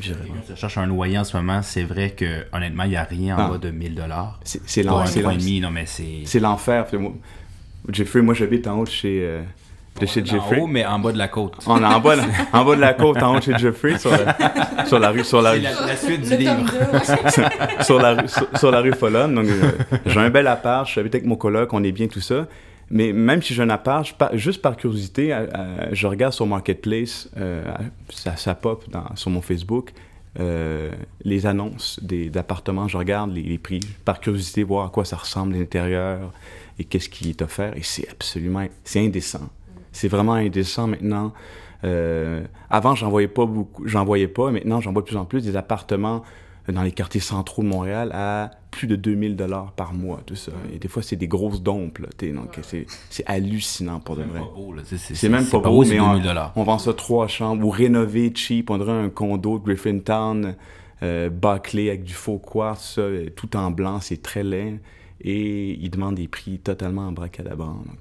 Je 0.02 0.14
cherche 0.56 0.78
un 0.78 0.88
loyer 0.88 1.18
en 1.20 1.24
ce 1.24 1.38
moment, 1.38 1.62
c'est 1.62 1.84
vrai 1.84 2.10
que 2.12 2.46
honnêtement, 2.52 2.84
il 2.84 2.90
n'y 2.90 2.96
a 2.98 3.04
rien 3.04 3.38
en 3.38 3.40
Ah. 3.46 3.50
bas 3.52 3.58
de 3.60 3.70
1000 3.70 3.96
dollars. 3.96 4.40
C'est 4.44 4.62
c'est 4.66 4.82
Pour 4.84 4.98
l'en- 4.98 5.04
un 5.04 5.06
c'est 5.06 5.22
l'en- 5.22 5.30
3,5, 5.30 5.62
non 5.62 5.72
mais 5.72 5.86
c'est... 5.86 6.24
c'est 6.26 6.40
l'enfer. 6.40 6.88
Moi- 6.94 8.34
j'habite 8.34 8.68
en 8.68 8.80
haut 8.80 8.86
chez, 8.86 9.20
euh, 9.24 9.42
de 10.00 10.06
chez 10.06 10.22
En 10.22 10.26
Jeffrey. 10.26 10.60
haut, 10.60 10.68
mais 10.68 10.86
en 10.86 11.00
bas 11.00 11.12
de 11.12 11.18
la 11.18 11.28
côte. 11.28 11.54
On 11.68 11.82
est 11.82 11.86
en 11.86 12.00
bas, 12.00 12.16
en 12.54 12.66
bas 12.66 12.76
de 12.76 12.82
la 12.82 12.94
côte, 12.94 13.22
en 13.24 13.36
haut 13.36 13.40
de 13.40 13.44
chez 13.44 13.58
Jeffrey, 13.58 13.98
sur, 13.98 14.12
la- 14.12 14.86
sur 14.86 15.00
la 15.00 15.10
rue, 15.12 15.24
sur 15.24 15.42
la, 15.42 15.54
C'est 15.54 15.60
la, 15.62 15.72
la 15.88 15.96
suite 15.96 16.22
du 16.22 16.36
livre. 16.38 16.66
tome 16.70 17.44
2. 17.78 17.84
sur 17.84 18.00
la 18.02 18.14
rue, 18.14 18.28
sur, 18.28 18.48
sur 18.60 18.72
la 18.72 18.82
rue 18.82 18.94
Follon. 18.94 19.30
Donc, 19.30 19.46
euh, 19.46 19.72
j'ai 20.06 20.20
un 20.20 20.30
bel 20.30 20.48
appart, 20.48 20.88
je 20.90 21.00
habite 21.00 21.16
avec 21.16 21.26
mon 21.26 21.36
coloc, 21.38 21.72
on 21.74 21.84
est 21.84 21.92
bien, 21.94 22.08
tout 22.08 22.20
ça. 22.22 22.48
Mais 22.92 23.14
même 23.14 23.42
si 23.42 23.54
j'ai 23.54 23.64
un 23.64 23.70
appart, 23.70 24.06
je 24.06 24.14
par- 24.14 24.38
juste 24.38 24.62
par 24.62 24.76
curiosité, 24.78 25.34
euh, 25.34 25.48
euh, 25.58 25.88
je 25.92 26.08
regarde 26.08 26.34
sur 26.34 26.46
Marketplace, 26.46 27.30
euh, 27.38 27.64
ça, 28.10 28.36
ça 28.36 28.54
pop 28.54 28.84
dans- 28.92 29.16
sur 29.16 29.32
mon 29.32 29.42
Facebook, 29.42 29.92
euh, 30.40 30.92
les 31.24 31.46
annonces 31.48 32.00
des- 32.04 32.30
d'appartements, 32.30 32.88
je 32.90 32.98
regarde 32.98 33.34
les, 33.34 33.42
les 33.42 33.58
prix, 33.58 33.80
par 34.04 34.20
curiosité, 34.20 34.64
voir 34.64 34.88
à 34.88 34.90
quoi 34.90 35.06
ça 35.06 35.16
ressemble 35.16 35.56
l'intérieur 35.56 36.32
et 36.78 36.84
qu'est-ce 36.84 37.08
qui 37.10 37.30
est 37.30 37.42
offert. 37.42 37.76
Et 37.78 37.82
c'est 37.84 38.08
absolument, 38.10 38.66
c'est 38.84 39.00
indécent. 39.04 39.48
C'est 39.96 40.10
vraiment 40.10 40.34
indécent 40.34 40.88
maintenant. 40.88 41.32
Euh, 41.86 42.44
avant, 42.70 42.96
j'en 42.96 43.10
voyais 43.10 43.30
pas 43.30 43.46
beaucoup, 43.46 43.88
j'en 43.88 44.04
voyais 44.04 44.28
pas. 44.28 44.52
Maintenant, 44.52 44.82
j'en 44.82 44.92
vois 44.92 45.02
de 45.02 45.08
plus 45.08 45.16
en 45.16 45.24
plus 45.24 45.44
des 45.44 45.56
appartements 45.56 46.22
dans 46.68 46.84
les 46.84 46.92
quartiers 46.92 47.22
centraux 47.22 47.64
de 47.64 47.68
Montréal 47.68 48.12
à 48.14 48.52
plus 48.72 48.88
de 48.88 48.98
2000 48.98 49.38
dollars 49.38 49.72
par 49.72 49.94
mois, 49.94 50.20
tout 50.26 50.36
ça. 50.36 50.52
Et 50.74 50.80
des 50.80 50.90
fois, 50.90 51.02
c'est 51.02 51.16
des 51.16 51.30
grosses 51.30 51.62
dompes, 51.62 52.00
là, 52.00 52.08
donc 52.34 52.60
c'est, 52.64 52.86
hallucinant 53.26 54.02
pour 54.02 54.18
de 54.18 54.24
vrai. 54.24 54.42
C'est 54.86 55.30
même 55.30 55.46
pas 55.46 55.60
beau, 55.60 55.86
mais 55.86 56.00
on, 56.02 56.22
on, 56.56 56.64
vend 56.64 56.78
ça 56.78 56.94
trois 56.94 57.28
chambres 57.28 57.66
ou 57.66 57.70
rénover 57.70 58.34
cheap, 58.36 58.70
on 58.70 58.78
dirait 58.80 58.92
un 58.92 59.10
condo 59.10 59.60
de 59.60 59.64
Griffintown, 59.64 60.56
euh, 61.04 61.30
bâclé 61.30 61.88
avec 61.88 62.04
du 62.04 62.14
faux 62.14 62.40
quartz, 62.40 63.00
tout 63.38 63.56
en 63.56 63.72
blanc, 63.72 64.00
c'est 64.02 64.22
très 64.22 64.44
laid. 64.44 64.82
Et 65.22 65.72
ils 65.80 65.90
demandent 65.90 66.16
des 66.16 66.28
prix 66.28 66.60
totalement 66.60 67.08
en 67.08 67.12
donc... 67.14 67.30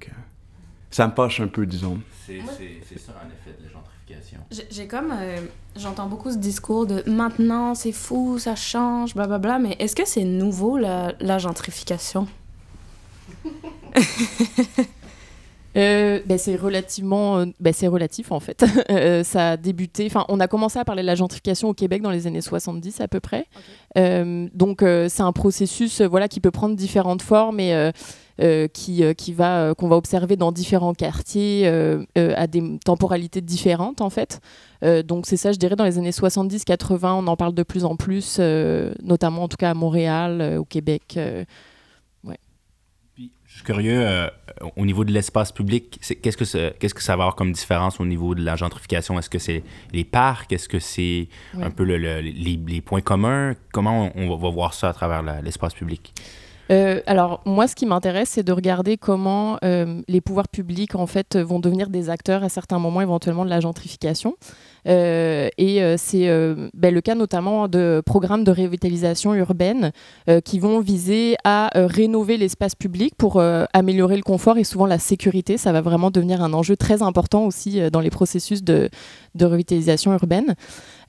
Euh, 0.09 0.13
ça 0.95 1.09
me 1.09 1.13
poche 1.13 1.41
un 1.41 1.49
peu, 1.49 1.67
disons. 1.67 1.99
C'est 2.25 2.39
ça, 2.39 3.13
en 3.21 3.27
effet, 3.27 3.59
de 3.59 3.65
la 3.65 3.73
gentrification. 3.73 4.39
J'ai 4.71 4.87
comme. 4.87 5.13
Euh, 5.13 5.39
j'entends 5.75 6.07
beaucoup 6.07 6.31
ce 6.31 6.37
discours 6.37 6.87
de 6.87 7.03
maintenant, 7.11 7.75
c'est 7.75 7.91
fou, 7.91 8.39
ça 8.39 8.55
change, 8.55 9.13
blablabla, 9.17 9.59
mais 9.59 9.75
est-ce 9.81 9.97
que 9.97 10.07
c'est 10.07 10.23
nouveau, 10.23 10.79
la, 10.79 11.13
la 11.19 11.39
gentrification? 11.39 12.29
Euh, 15.77 16.21
ben 16.25 16.39
c'est 16.39 16.55
relativement 16.55 17.39
euh, 17.39 17.47
ben 17.59 17.73
c'est 17.73 17.89
relatif 17.89 18.31
en 18.31 18.39
fait 18.39 18.65
ça 19.25 19.51
a 19.51 19.57
débuté 19.57 20.07
enfin 20.07 20.25
on 20.29 20.39
a 20.39 20.47
commencé 20.47 20.79
à 20.79 20.85
parler 20.85 21.03
de 21.03 21.09
la 21.09 21.17
gentrification 21.17 21.69
au 21.69 21.75
Québec 21.75 22.01
dans 22.01 22.13
les 22.13 22.29
années 22.29 22.43
70 22.43 23.01
à 23.01 23.09
peu 23.09 23.19
près 23.19 23.49
donc 23.97 24.85
c'est 24.85 25.23
un 25.23 25.33
processus 25.33 26.01
voilà 26.01 26.29
qui 26.29 26.39
peut 26.39 26.53
prendre 26.53 26.77
différentes 26.77 27.23
formes 27.23 27.59
et 27.59 27.75
euh, 27.75 27.91
qui, 28.39 29.05
euh, 29.05 29.15
qui 29.15 29.33
va, 29.33 29.59
euh, 29.59 29.75
qu'on 29.75 29.89
va 29.89 29.97
observer 29.97 30.37
dans 30.37 30.53
différents 30.53 30.95
quartiers 30.95 31.67
à 32.17 32.47
des 32.47 32.79
temporalités 32.85 33.41
différentes 33.41 34.01
en 34.01 34.11
fait. 34.11 34.41
donc 35.05 35.27
c'est 35.27 35.37
ça, 35.37 35.53
je 35.53 35.59
dirais, 35.59 35.77
dans 35.77 35.85
les 35.85 35.99
années 35.99 36.11
70-80, 36.11 37.13
on 37.13 37.27
en 37.27 37.37
parle 37.37 37.55
de 37.55 37.63
plus 37.63 37.85
en 37.85 37.97
plus, 37.97 38.39
notamment 39.03 39.45
en 39.45 39.49
tout 39.49 39.57
cas 39.57 39.71
à 39.71 39.75
Montréal, 39.75 40.57
au 40.59 40.65
Québec. 40.65 41.19
je 43.17 43.55
suis 43.55 43.63
curieux, 43.65 44.29
au 44.77 44.85
niveau 44.85 45.05
de 45.05 45.13
l'espace 45.13 45.53
public, 45.53 45.99
qu'est-ce 46.23 46.37
que, 46.37 46.71
qu'est-ce 46.79 46.95
que 46.95 47.03
ça 47.03 47.17
va 47.17 47.25
avoir 47.25 47.37
comme 47.37 47.53
différence 47.53 48.01
au 48.01 48.05
niveau 48.05 48.35
de 48.35 48.45
la 48.45 48.57
gentrification? 48.57 49.19
Est-ce 49.19 49.31
que 49.31 49.39
c'est 49.39 49.63
les 49.93 50.05
parcs? 50.05 50.53
Est-ce 50.53 50.69
que 50.69 50.81
c'est 50.81 51.29
un 51.61 51.71
peu 51.71 51.85
le, 51.85 51.97
les, 51.97 52.21
les, 52.21 52.81
points 52.81 53.01
communs? 53.01 53.55
Comment 53.73 54.11
on, 54.15 54.37
va 54.37 54.51
voir 54.51 54.75
ça 54.75 54.89
à 54.89 54.93
travers 54.93 55.23
l'espace 55.43 55.75
public? 55.75 56.13
Euh, 56.71 57.01
alors 57.07 57.43
moi, 57.45 57.67
ce 57.67 57.75
qui 57.75 57.87
m'intéresse, 57.87 58.31
c'est 58.31 58.43
de 58.43 58.53
regarder 58.53 58.97
comment 58.97 59.59
euh, 59.65 60.01
les 60.09 60.21
pouvoirs 60.21 60.49
publics 60.49 60.95
en 60.95 61.07
fait 61.07 61.37
vont 61.37 61.61
devenir 61.61 61.91
des 61.91 62.11
acteurs 62.11 62.43
à 62.43 62.49
certains 62.49 62.79
moments 62.79 63.01
éventuellement 63.01 63.45
de 63.45 63.51
la 63.51 63.61
gentrification. 63.61 64.37
Euh, 64.87 65.49
et 65.57 65.97
c'est 65.97 66.29
ben, 66.75 66.93
le 66.93 67.01
cas 67.01 67.15
notamment 67.15 67.69
de 67.69 68.03
programmes 68.05 68.45
de 68.45 68.51
revitalisation 68.51 69.35
urbaine 69.35 69.93
qui 70.45 70.59
vont 70.59 70.81
viser 70.81 71.37
à 71.45 71.71
rénover 71.75 72.37
l'espace 72.37 72.75
public 72.75 73.15
pour 73.17 73.41
améliorer 73.73 74.17
le 74.17 74.23
confort 74.23 74.59
et 74.59 74.65
souvent 74.65 74.87
la 74.87 74.99
sécurité. 74.99 75.57
Ça 75.57 75.73
va 75.73 75.81
vraiment 75.81 76.11
devenir 76.11 76.43
un 76.43 76.53
enjeu 76.53 76.77
très 76.77 77.03
important 77.03 77.47
aussi 77.47 77.81
dans 77.91 78.01
les 78.01 78.11
processus 78.11 78.63
de, 78.63 78.91
de 79.35 79.47
revitalisation 79.47 80.13
urbaine. 80.13 80.55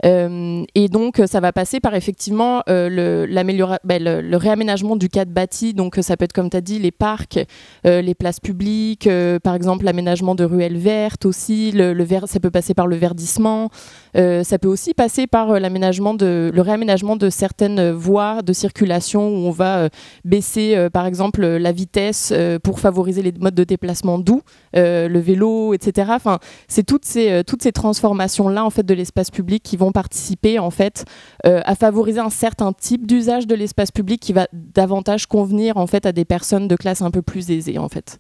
Euh, 0.04 0.64
et 0.76 0.88
donc, 0.90 1.22
ça 1.26 1.40
va 1.40 1.54
passer 1.54 1.80
par 1.80 1.96
effectivement 1.96 2.62
euh, 2.70 2.90
le, 2.90 3.78
ben, 3.84 4.04
le, 4.04 4.38
réaménagement 4.38 4.96
du 4.96 5.10
cadre 5.10 5.32
bâti. 5.32 5.74
Donc, 5.74 5.98
ça 6.02 6.18
peut 6.18 6.26
être, 6.26 6.34
comme 6.34 6.50
tu 6.50 6.58
as 6.58 6.62
dit, 6.62 6.80
les 6.80 6.92
parcs, 6.92 7.40
euh, 7.86 8.02
les 8.02 8.16
places 8.16 8.40
publiques, 8.40 9.10
par 9.44 9.56
exemple, 9.56 9.86
l'aménagement 9.86 10.36
de 10.36 10.44
ruelles 10.44 10.78
vertes 10.78 11.26
aussi. 11.26 11.72
Le, 11.72 11.94
le 11.94 12.06
ça 12.28 12.40
peut 12.40 12.52
passer 12.52 12.74
par 12.74 12.88
le 12.88 12.96
verdissement. 12.96 13.70
ça 14.14 14.60
peut 14.60 14.68
aussi 14.68 14.94
passer 14.94 15.28
par 15.28 15.60
l'aménagement 15.60 16.16
le 16.20 16.62
réaménagement 16.62 17.18
de 17.18 17.30
certaines 17.30 17.92
voies 17.92 18.42
de 18.42 18.54
circulation 18.54 19.28
où 19.28 19.48
on 19.48 19.52
va 19.52 19.90
baisser, 20.24 20.88
par 20.94 21.08
exemple, 21.08 21.46
la 21.46 21.72
vitesse 21.72 22.34
pour 22.64 22.80
favoriser 22.80 23.22
les 23.22 23.34
modes 23.34 23.56
de 23.56 23.64
déplacement 23.66 24.18
doux, 24.18 24.44
le 24.74 25.20
vélo, 25.20 25.74
etc. 25.74 26.12
Enfin, 26.14 26.40
c'est 26.68 26.84
toutes 26.84 27.06
ces, 27.06 27.44
toutes 27.46 27.64
ces 27.64 27.74
transformations-là, 27.74 28.64
en 28.64 28.70
fait, 28.70 28.86
de 28.86 28.94
l'espace 28.94 29.32
public 29.32 29.64
qui 29.64 29.76
vont 29.76 29.92
participer 29.96 30.60
en 30.60 30.72
fait 30.72 31.06
euh, 31.46 31.62
à 31.64 31.74
favoriser 31.74 32.20
un 32.20 32.30
certain 32.30 32.74
type 32.74 33.08
d'usage 33.08 33.48
de 33.48 33.56
l'espace 33.56 33.92
public 33.92 34.22
qui 34.22 34.34
va 34.34 34.48
davantage 34.52 35.26
convenir 35.26 35.78
en 35.78 35.88
fait 35.88 36.06
à 36.06 36.12
des 36.12 36.26
personnes 36.26 36.68
de 36.68 36.76
classe 36.76 37.02
un 37.02 37.12
peu 37.12 37.22
plus 37.22 37.50
aisées 37.50 37.78
en 37.78 37.88
fait. 37.88 38.20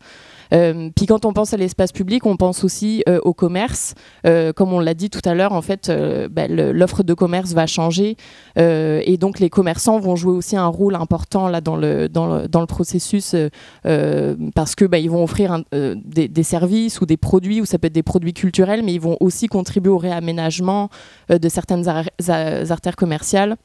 Euh, 0.53 0.89
puis 0.95 1.05
quand 1.05 1.25
on 1.25 1.33
pense 1.33 1.53
à 1.53 1.57
l'espace 1.57 1.91
public, 1.91 2.25
on 2.25 2.37
pense 2.37 2.63
aussi 2.63 3.03
euh, 3.09 3.19
au 3.23 3.33
commerce. 3.33 3.95
Euh, 4.25 4.53
comme 4.53 4.73
on 4.73 4.79
l'a 4.79 4.93
dit 4.93 5.09
tout 5.09 5.21
à 5.25 5.33
l'heure, 5.33 5.53
en 5.53 5.61
fait, 5.61 5.91
bah, 6.31 6.47
l'offre 6.47 7.03
de 7.03 7.13
commerce 7.13 7.53
va 7.53 7.67
changer 7.67 8.17
et 8.57 9.17
donc 9.19 9.39
les 9.39 9.49
commerçants 9.49 9.99
vont 9.99 10.15
jouer 10.15 10.33
aussi 10.33 10.55
un 10.55 10.67
rôle 10.67 10.95
important 10.95 11.47
là 11.47 11.61
dans 11.61 11.75
le 11.75 12.07
dans 12.09 12.27
le, 12.27 12.47
dans 12.47 12.61
le 12.61 12.65
processus 12.65 13.35
parce 13.83 14.75
que 14.75 14.85
bah, 14.85 14.97
ils 14.97 15.09
vont 15.09 15.23
offrir 15.23 15.63
des, 15.71 16.43
services 16.43 17.01
ou 17.01 17.05
des 17.05 17.17
produits 17.17 17.61
ou 17.61 17.65
ça 17.65 17.77
peut 17.77 17.87
être 17.87 17.93
des 17.93 18.03
produits 18.03 18.33
culturels, 18.33 18.83
mais 18.83 18.93
ils 18.93 19.01
vont 19.01 19.17
aussi 19.19 19.47
contribuer 19.47 19.91
au 19.91 19.97
réaménagement 19.97 20.89
de 21.29 21.49
certaines 21.49 21.87
artères 21.87 22.95
commerciales. 22.95 23.55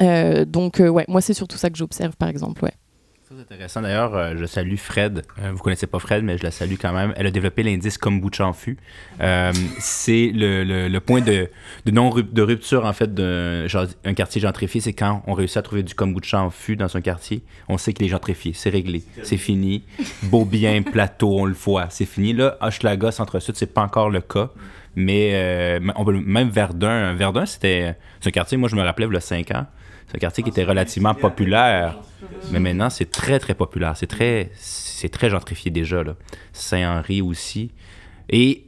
donc 0.00 0.80
ouais, 0.80 1.04
moi 1.08 1.20
c'est 1.20 1.34
surtout 1.34 1.56
ça 1.56 1.70
que 1.70 1.76
j'observe 1.76 2.16
par 2.16 2.28
exemple, 2.28 2.64
ouais. 2.64 2.74
C'est 3.32 3.42
intéressant. 3.42 3.82
D'ailleurs, 3.82 4.16
euh, 4.16 4.34
je 4.36 4.44
salue 4.44 4.74
Fred. 4.74 5.22
Euh, 5.38 5.52
vous 5.52 5.62
connaissez 5.62 5.86
pas 5.86 6.00
Fred, 6.00 6.24
mais 6.24 6.36
je 6.36 6.42
la 6.42 6.50
salue 6.50 6.74
quand 6.80 6.92
même. 6.92 7.14
Elle 7.16 7.28
a 7.28 7.30
développé 7.30 7.62
l'indice 7.62 7.96
kombucha 7.96 8.44
en 8.44 8.52
fût. 8.52 8.76
Euh, 9.20 9.52
c'est 9.78 10.32
le, 10.34 10.88
le, 10.88 11.00
point 11.00 11.20
de, 11.20 11.48
de 11.86 11.90
non 11.92 12.12
de 12.12 12.42
rupture 12.42 12.84
en 12.84 12.92
fait 12.92 13.14
d'un 13.14 13.66
un 14.04 14.14
quartier 14.14 14.40
gentrifié, 14.40 14.80
c'est 14.80 14.94
quand 14.94 15.22
on 15.28 15.34
réussit 15.34 15.58
à 15.58 15.62
trouver 15.62 15.84
du 15.84 15.94
kombucha 15.94 16.42
en 16.42 16.50
fût 16.50 16.74
dans 16.74 16.96
un 16.96 17.00
quartier, 17.00 17.44
on 17.68 17.78
sait 17.78 17.92
qu'il 17.92 18.04
est 18.06 18.10
gentrifié, 18.10 18.52
c'est 18.52 18.70
réglé, 18.70 19.04
c'est 19.22 19.36
fini. 19.36 19.84
Beau 20.24 20.44
bien, 20.44 20.82
plateau, 20.92 21.38
on 21.38 21.44
le 21.44 21.54
voit, 21.54 21.86
c'est 21.88 22.06
fini. 22.06 22.32
Là, 22.32 22.58
Hochelaga, 22.60 23.12
Centre-Sud, 23.12 23.54
c'est 23.54 23.72
pas 23.72 23.82
encore 23.82 24.10
le 24.10 24.22
cas. 24.22 24.50
Mais 24.96 25.78
on 25.94 26.04
peut, 26.04 26.18
même 26.18 26.48
Verdun, 26.48 27.14
Verdun, 27.14 27.46
c'était 27.46 27.94
un 28.26 28.30
quartier, 28.32 28.58
moi 28.58 28.68
je 28.68 28.74
me 28.74 28.82
rappelais, 28.82 29.06
il 29.06 29.14
y 29.14 29.16
a 29.16 29.20
5 29.20 29.52
ans, 29.52 29.66
c'est 30.10 30.16
un 30.16 30.18
quartier 30.18 30.42
qui 30.42 30.50
était 30.50 30.64
relativement 30.64 31.14
populaire. 31.14 32.00
Mais 32.50 32.58
maintenant, 32.58 32.90
c'est 32.90 33.08
très, 33.08 33.38
très 33.38 33.54
populaire. 33.54 33.96
C'est 33.96 34.08
très, 34.08 34.50
c'est 34.56 35.08
très 35.08 35.30
gentrifié 35.30 35.70
déjà. 35.70 36.02
Saint-Henri 36.52 37.22
aussi. 37.22 37.70
Et 38.28 38.64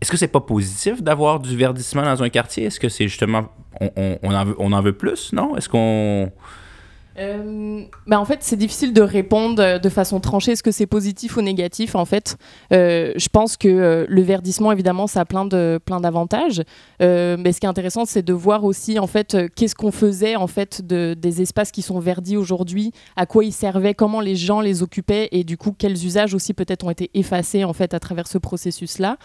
est-ce 0.00 0.10
que 0.10 0.16
c'est 0.16 0.28
pas 0.28 0.40
positif 0.40 1.02
d'avoir 1.02 1.38
du 1.38 1.54
verdissement 1.54 2.02
dans 2.02 2.22
un 2.22 2.30
quartier? 2.30 2.64
Est-ce 2.64 2.80
que 2.80 2.88
c'est 2.88 3.08
justement. 3.08 3.52
On, 3.78 4.16
en 4.22 4.44
veut, 4.44 4.56
on 4.58 4.72
en 4.72 4.80
veut 4.80 4.94
plus, 4.94 5.34
non? 5.34 5.54
Est-ce 5.54 5.68
qu'on 5.68 6.32
euh, 7.18 7.82
bah, 8.06 8.20
en 8.20 8.24
fait, 8.24 8.38
c'est 8.42 8.56
difficile 8.56 8.92
de 8.92 9.02
répondre 9.02 9.78
de 9.78 9.88
façon 9.88 10.20
tranchée. 10.20 10.52
Est-ce 10.52 10.62
que 10.62 10.70
c'est 10.70 10.86
positif 10.86 11.36
ou 11.36 11.42
négatif 11.42 11.94
En 11.94 12.04
fait, 12.04 12.36
euh, 12.72 13.12
je 13.16 13.28
pense 13.28 13.56
que 13.56 13.68
euh, 13.68 14.06
le 14.08 14.22
verdissement, 14.22 14.70
évidemment, 14.72 15.06
ça 15.06 15.20
a 15.20 15.24
plein 15.24 15.44
de 15.44 15.80
plein 15.84 16.00
d'avantages. 16.00 16.62
mais 17.00 17.52
ce 17.52 17.60
qui 17.60 17.66
est 17.66 17.68
intéressant, 17.68 18.04
c'est 18.04 18.22
de 18.22 18.32
voir 18.32 18.64
aussi, 18.64 18.98
en 18.98 19.06
fait, 19.06 19.36
qu'est-ce 19.54 19.74
qu'on 19.74 19.92
faisait 19.92 20.36
en 20.36 20.46
fait 20.46 20.86
de, 20.86 21.14
des 21.14 21.42
espaces 21.42 21.70
qui 21.72 21.82
sont 21.82 21.98
verdis 21.98 22.36
aujourd'hui, 22.36 22.92
à 23.16 23.26
quoi 23.26 23.44
ils 23.44 23.52
servaient, 23.52 23.94
comment 23.94 24.20
les 24.20 24.36
gens 24.36 24.60
les 24.60 24.82
occupaient, 24.82 25.28
et 25.32 25.44
du 25.44 25.56
coup, 25.56 25.74
quels 25.76 26.04
usages 26.04 26.34
aussi 26.34 26.54
peut-être 26.54 26.84
ont 26.84 26.90
été 26.90 27.10
effacés 27.14 27.64
en 27.64 27.72
fait 27.72 27.94
à 27.94 28.00
travers 28.00 28.26
ce 28.26 28.38
processus-là. 28.38 29.16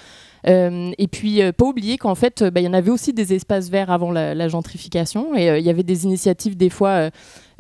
et 0.46 1.08
puis, 1.12 1.42
pas 1.54 1.66
oublier 1.66 1.98
qu'en 1.98 2.16
fait, 2.16 2.44
bah, 2.44 2.62
il 2.62 2.64
y 2.64 2.68
en 2.68 2.74
avait 2.74 2.92
aussi 2.92 3.14
des 3.14 3.34
espaces 3.34 3.70
verts 3.70 3.92
avant 3.92 4.12
la 4.12 4.48
gentrification, 4.48 5.36
et 5.36 5.60
il 5.60 5.66
y 5.66 5.70
avait 5.70 5.84
des 5.84 6.06
initiatives 6.06 6.58
des 6.58 6.70
fois 6.70 7.10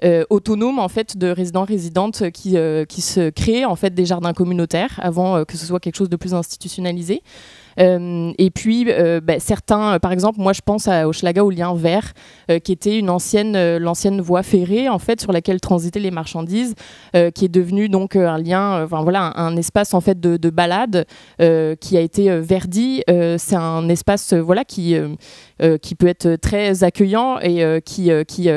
euh, 0.03 0.25
autonome 0.29 0.79
en 0.79 0.89
fait 0.89 1.17
de 1.17 1.27
résidents 1.27 1.63
résidentes 1.63 2.29
qui, 2.31 2.57
euh, 2.57 2.85
qui 2.85 3.01
se 3.01 3.29
créent 3.29 3.65
en 3.65 3.75
fait 3.75 3.93
des 3.93 4.05
jardins 4.05 4.33
communautaires 4.33 4.99
avant 5.01 5.37
euh, 5.37 5.43
que 5.45 5.55
ce 5.55 5.65
soit 5.65 5.79
quelque 5.79 5.95
chose 5.95 6.09
de 6.09 6.17
plus 6.17 6.33
institutionnalisé. 6.33 7.21
Euh, 7.79 8.31
et 8.37 8.51
puis, 8.51 8.85
euh, 8.87 9.19
bah, 9.21 9.39
certains, 9.39 9.99
par 9.99 10.11
exemple, 10.11 10.39
moi 10.39 10.53
je 10.53 10.61
pense 10.63 10.87
à 10.87 11.07
Hochelaga 11.07 11.43
au 11.43 11.49
lien 11.49 11.73
vert, 11.75 12.13
euh, 12.49 12.59
qui 12.59 12.71
était 12.71 12.97
une 12.97 13.09
ancienne, 13.09 13.77
l'ancienne 13.77 14.21
voie 14.21 14.43
ferrée 14.43 14.89
en 14.89 14.99
fait 14.99 15.21
sur 15.21 15.31
laquelle 15.31 15.59
transitaient 15.59 15.99
les 15.99 16.11
marchandises, 16.11 16.75
qui 17.13 17.45
est 17.45 17.49
devenu 17.49 17.89
donc 17.89 18.15
un 18.15 18.37
lien, 18.37 18.83
enfin 18.83 19.01
voilà, 19.01 19.33
un, 19.35 19.55
espace 19.55 19.93
en 19.93 20.01
fait 20.01 20.19
de, 20.19 20.37
de 20.37 20.49
balade 20.49 21.05
qui 21.37 21.97
a 21.97 22.01
été 22.01 22.39
verdi. 22.39 23.03
C'est 23.07 23.55
un 23.55 23.89
espace 23.89 24.33
voilà 24.33 24.65
qui 24.65 24.95
qui 25.81 25.95
peut 25.95 26.07
être 26.07 26.35
très 26.35 26.83
accueillant 26.83 27.39
et 27.39 27.81
qui 27.85 28.11
qui 28.27 28.49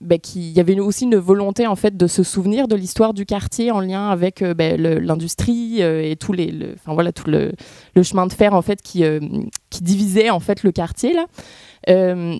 bah, 0.00 0.16
y 0.34 0.60
avait 0.60 0.80
aussi 0.80 1.04
une 1.04 1.16
volonté 1.16 1.66
en 1.66 1.76
fait 1.76 1.96
de 1.96 2.06
se 2.06 2.22
souvenir 2.22 2.68
de 2.68 2.76
l'histoire 2.76 3.14
du 3.14 3.26
quartier 3.26 3.70
en 3.70 3.80
lien 3.80 4.08
avec 4.08 4.42
bah, 4.42 4.76
l'industrie 4.76 5.80
et 5.80 6.16
tous 6.16 6.32
les, 6.32 6.52
enfin 6.74 6.94
voilà 6.94 7.12
tout 7.12 7.30
le 7.30 7.52
chemin 8.02 8.26
de 8.26 8.32
fer 8.32 8.52
en 8.60 8.62
fait 8.62 8.82
qui, 8.82 9.04
euh, 9.04 9.20
qui 9.70 9.82
divisait 9.82 10.30
en 10.30 10.38
fait 10.38 10.62
le 10.62 10.70
quartier 10.70 11.14
là. 11.14 11.26
Euh, 11.88 12.36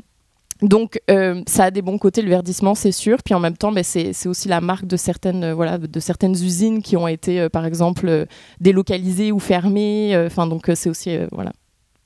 donc 0.60 1.00
euh, 1.10 1.42
ça 1.46 1.64
a 1.64 1.70
des 1.70 1.80
bons 1.80 1.96
côtés 1.96 2.20
le 2.20 2.28
verdissement 2.28 2.74
c'est 2.74 2.92
sûr, 2.92 3.22
puis 3.22 3.32
en 3.32 3.40
même 3.40 3.56
temps 3.56 3.72
c'est 3.82 4.26
aussi 4.26 4.48
la 4.48 4.60
marque 4.60 4.86
de 4.86 4.98
certaines 4.98 5.52
voilà 5.52 5.78
de 5.78 6.00
certaines 6.00 6.34
usines 6.34 6.82
qui 6.82 6.98
ont 6.98 7.08
été 7.08 7.48
par 7.48 7.64
exemple 7.64 8.26
délocalisées 8.60 9.32
ou 9.32 9.38
fermées. 9.38 10.14
Enfin 10.26 10.46
donc 10.46 10.70
c'est 10.74 10.90
aussi 10.90 11.16
voilà 11.32 11.52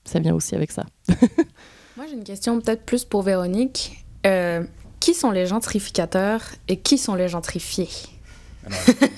ça 0.05 0.21
vient 0.21 0.35
aussi 0.35 0.55
avec 0.55 0.71
ça. 0.71 0.85
Moi 1.97 2.07
j'ai 2.09 2.15
une 2.15 2.25
question 2.25 2.61
peut-être 2.61 2.85
plus 2.85 3.05
pour 3.05 3.23
Véronique. 3.23 4.05
qui 5.01 5.15
sont 5.15 5.33
les 5.33 5.47
gentrificateurs 5.47 6.43
et 6.69 6.77
qui 6.77 6.97
sont 6.97 7.17
les 7.17 7.27
gentrifiés? 7.27 7.89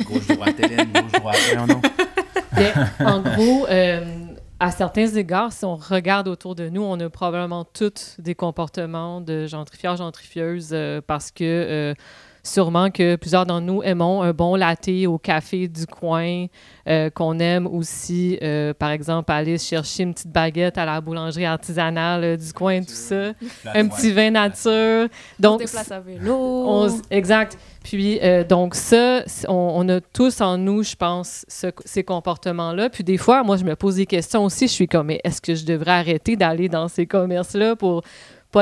gauche 0.05 0.27
droite, 0.29 0.57
Hélène, 0.59 0.89
gauche 0.93 1.21
droite, 1.21 1.39
non, 1.69 1.81
en 3.01 3.21
gros, 3.21 3.67
euh, 3.69 4.01
à 4.59 4.71
certains 4.71 5.07
égards, 5.09 5.53
si 5.53 5.65
on 5.65 5.77
regarde 5.77 6.29
autour 6.29 6.55
de 6.55 6.69
nous, 6.69 6.83
on 6.83 6.99
a 7.01 7.11
probablement 7.11 7.65
tous 7.65 8.17
des 8.19 8.35
comportements 8.35 9.21
de 9.21 9.47
gentrifieurs, 9.47 9.97
gentrifieuses, 9.97 10.71
euh, 10.73 11.03
parce 11.07 11.31
que 11.31 11.45
euh, 11.45 11.95
sûrement 12.47 12.91
que 12.91 13.17
plusieurs 13.17 13.45
d'entre 13.47 13.67
nous 13.67 13.83
aimons 13.83 14.23
un 14.23 14.33
bon 14.33 14.55
latte 14.55 14.89
au 15.07 15.19
café 15.19 15.69
du 15.69 15.87
coin, 15.87 16.47
euh, 16.89 17.11
qu'on 17.11 17.39
aime 17.41 17.67
aussi, 17.67 18.39
euh, 18.43 18.73
par 18.73 18.91
exemple, 18.91 19.33
aller 19.33 19.59
chercher 19.59 20.05
une 20.05 20.15
petite 20.15 20.31
baguette 20.33 20.79
à 20.79 20.85
la 20.85 21.01
boulangerie 21.01 21.45
artisanale 21.45 22.25
euh, 22.25 22.37
du 22.37 22.53
coin, 22.53 22.81
tout 22.81 22.87
ça. 22.91 23.33
Un 23.75 23.89
petit 23.89 24.13
vin 24.13 24.31
nature. 24.31 25.09
On 25.09 25.43
Donc, 25.43 25.61
se 25.63 25.67
déplace 25.67 25.91
à 25.91 26.01
vélo. 26.01 26.35
on 26.37 26.89
exact. 27.11 27.59
Puis, 27.83 28.19
euh, 28.23 28.43
donc, 28.43 28.75
ça, 28.75 29.23
on, 29.49 29.55
on 29.77 29.89
a 29.89 30.01
tous 30.01 30.41
en 30.41 30.59
nous, 30.59 30.83
je 30.83 30.97
pense, 30.97 31.45
ce- 31.49 31.67
ces 31.85 32.03
comportements-là. 32.03 32.91
Puis, 32.91 33.05
des 33.05 33.17
fois, 33.17 33.45
moi, 33.45 33.57
je 33.57 33.65
me 33.65 33.77
pose 33.77 33.97
des 33.97 34.07
questions 34.07 34.45
aussi. 34.45 34.67
Je 34.67 34.73
suis 34.73 34.89
comme, 34.89 35.07
mais 35.07 35.21
est-ce 35.23 35.41
que 35.41 35.55
je 35.55 35.65
devrais 35.65 35.93
arrêter 35.93 36.35
d'aller 36.37 36.69
dans 36.69 36.89
ces 36.89 37.07
commerces-là 37.07 37.77
pour 37.77 38.03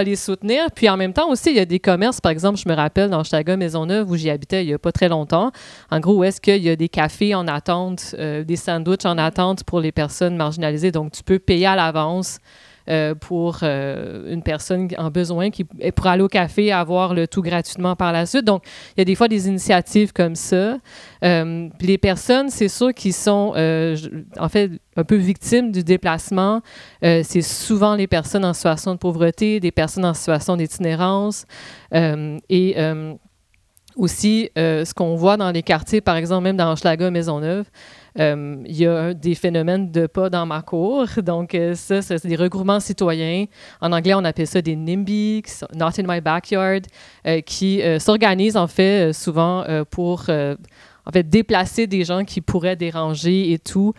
les 0.03 0.17
soutenir? 0.17 0.71
Puis, 0.75 0.89
en 0.89 0.97
même 0.97 1.13
temps 1.13 1.31
aussi, 1.31 1.51
il 1.51 1.57
y 1.57 1.61
a 1.61 1.65
des 1.65 1.79
commerces, 1.79 2.21
par 2.21 2.33
exemple, 2.33 2.59
je 2.59 2.69
me 2.69 2.75
rappelle 2.75 3.11
dans 3.11 3.23
Chicago 3.23 3.57
Maisonneuve, 3.57 4.11
où 4.11 4.17
j'y 4.17 4.31
habitais 4.31 4.65
il 4.65 4.71
y 4.71 4.75
a 4.75 4.79
pas 4.79 4.93
très 4.93 5.09
longtemps. 5.09 5.53
En 5.91 6.01
gros, 6.01 6.17
où 6.17 6.25
est-ce 6.25 6.41
qu'il 6.41 6.63
y 6.63 6.71
a 6.71 6.77
des 6.77 6.89
cafés 6.89 7.35
en 7.35 7.47
attente, 7.47 8.15
euh, 8.19 8.45
des 8.45 8.57
sandwichs 8.57 9.05
en 9.05 9.19
attente 9.19 9.65
pour 9.65 9.81
les 9.81 9.93
personnes 9.93 10.37
marginalisées. 10.37 10.91
Donc, 10.91 11.13
tu 11.13 11.23
peux 11.23 11.39
payer 11.39 11.67
à 11.67 11.77
l'avance. 11.77 12.39
Euh, 12.91 13.15
pour 13.15 13.61
euh, 13.63 14.31
une 14.31 14.43
personne 14.43 14.89
en 14.99 15.11
besoin 15.11 15.49
qui 15.49 15.65
pour 15.65 16.07
aller 16.07 16.23
au 16.23 16.29
café 16.29 16.71
avoir 16.71 17.15
le 17.15 17.27
tout 17.27 17.41
gratuitement 17.41 17.97
par 17.97 18.13
la 18.13 18.27
suite. 18.27 18.45
Donc, 18.45 18.63
il 18.95 19.01
y 19.01 19.03
a 19.03 19.05
des 19.07 19.15
fois 19.15 19.27
des 19.27 19.49
initiatives 19.49 20.13
comme 20.13 20.35
ça. 20.35 20.77
Euh, 21.25 21.69
les 21.81 21.97
personnes, 21.97 22.51
c'est 22.51 22.69
sûr, 22.69 22.93
qui 22.93 23.13
sont 23.13 23.55
en 24.39 24.49
fait 24.51 24.71
un 24.97 25.05
peu 25.05 25.17
victimes 25.17 25.73
du 25.73 25.83
déplacement, 25.83 26.61
c'est 27.01 27.41
souvent 27.41 27.95
les 27.95 28.07
personnes 28.07 28.45
en 28.45 28.53
situation 28.53 28.93
de 28.93 28.99
pauvreté, 28.99 29.61
des 29.61 29.73
personnes 29.73 30.05
en 30.05 30.15
situation 30.15 30.57
d'itinérance. 30.57 31.47
Et 31.93 32.77
aussi, 33.97 34.51
ce 34.57 34.93
qu'on 34.93 35.17
voit 35.17 35.39
dans 35.39 35.51
les 35.51 35.63
quartiers, 35.63 36.03
par 36.03 36.17
exemple, 36.17 36.45
même 36.45 36.57
dans 36.59 36.71
Hochelaga, 36.73 37.11
Maisonneuve, 37.11 37.65
euh, 38.19 38.57
il 38.67 38.77
y 38.77 38.87
a 38.87 39.13
des 39.13 39.35
phénomènes 39.35 39.91
de 39.91 40.07
pas 40.07 40.31
dans 40.31 40.47
ma 40.47 40.63
cour. 40.63 41.07
Donc, 41.19 41.55
euh, 41.55 41.75
ça, 41.75 42.03
c'est 42.03 42.27
des 42.27 42.37
regroupements 42.37 42.81
citoyens. 42.81 43.47
En 43.81 43.93
anglais, 43.93 44.15
on 44.15 44.25
appelle 44.25 44.47
ça 44.47 44.63
des 44.63 44.77
NIMBY, 44.77 45.43
Not 45.75 45.99
in 45.99 46.05
my 46.07 46.21
backyard, 46.21 46.83
euh, 47.27 47.41
qui 47.41 47.83
s'organisent 47.99 48.57
en 48.57 48.67
fait 48.67 49.13
souvent 49.13 49.65
pour 49.91 50.27
en 51.07 51.13
fait 51.13 51.29
déplacer 51.29 51.87
des 51.87 52.05
gens 52.05 52.25
qui 52.25 52.41
pourraient 52.41 52.77
déranger 52.77 53.53
et 53.53 53.59
tout. 53.59 53.93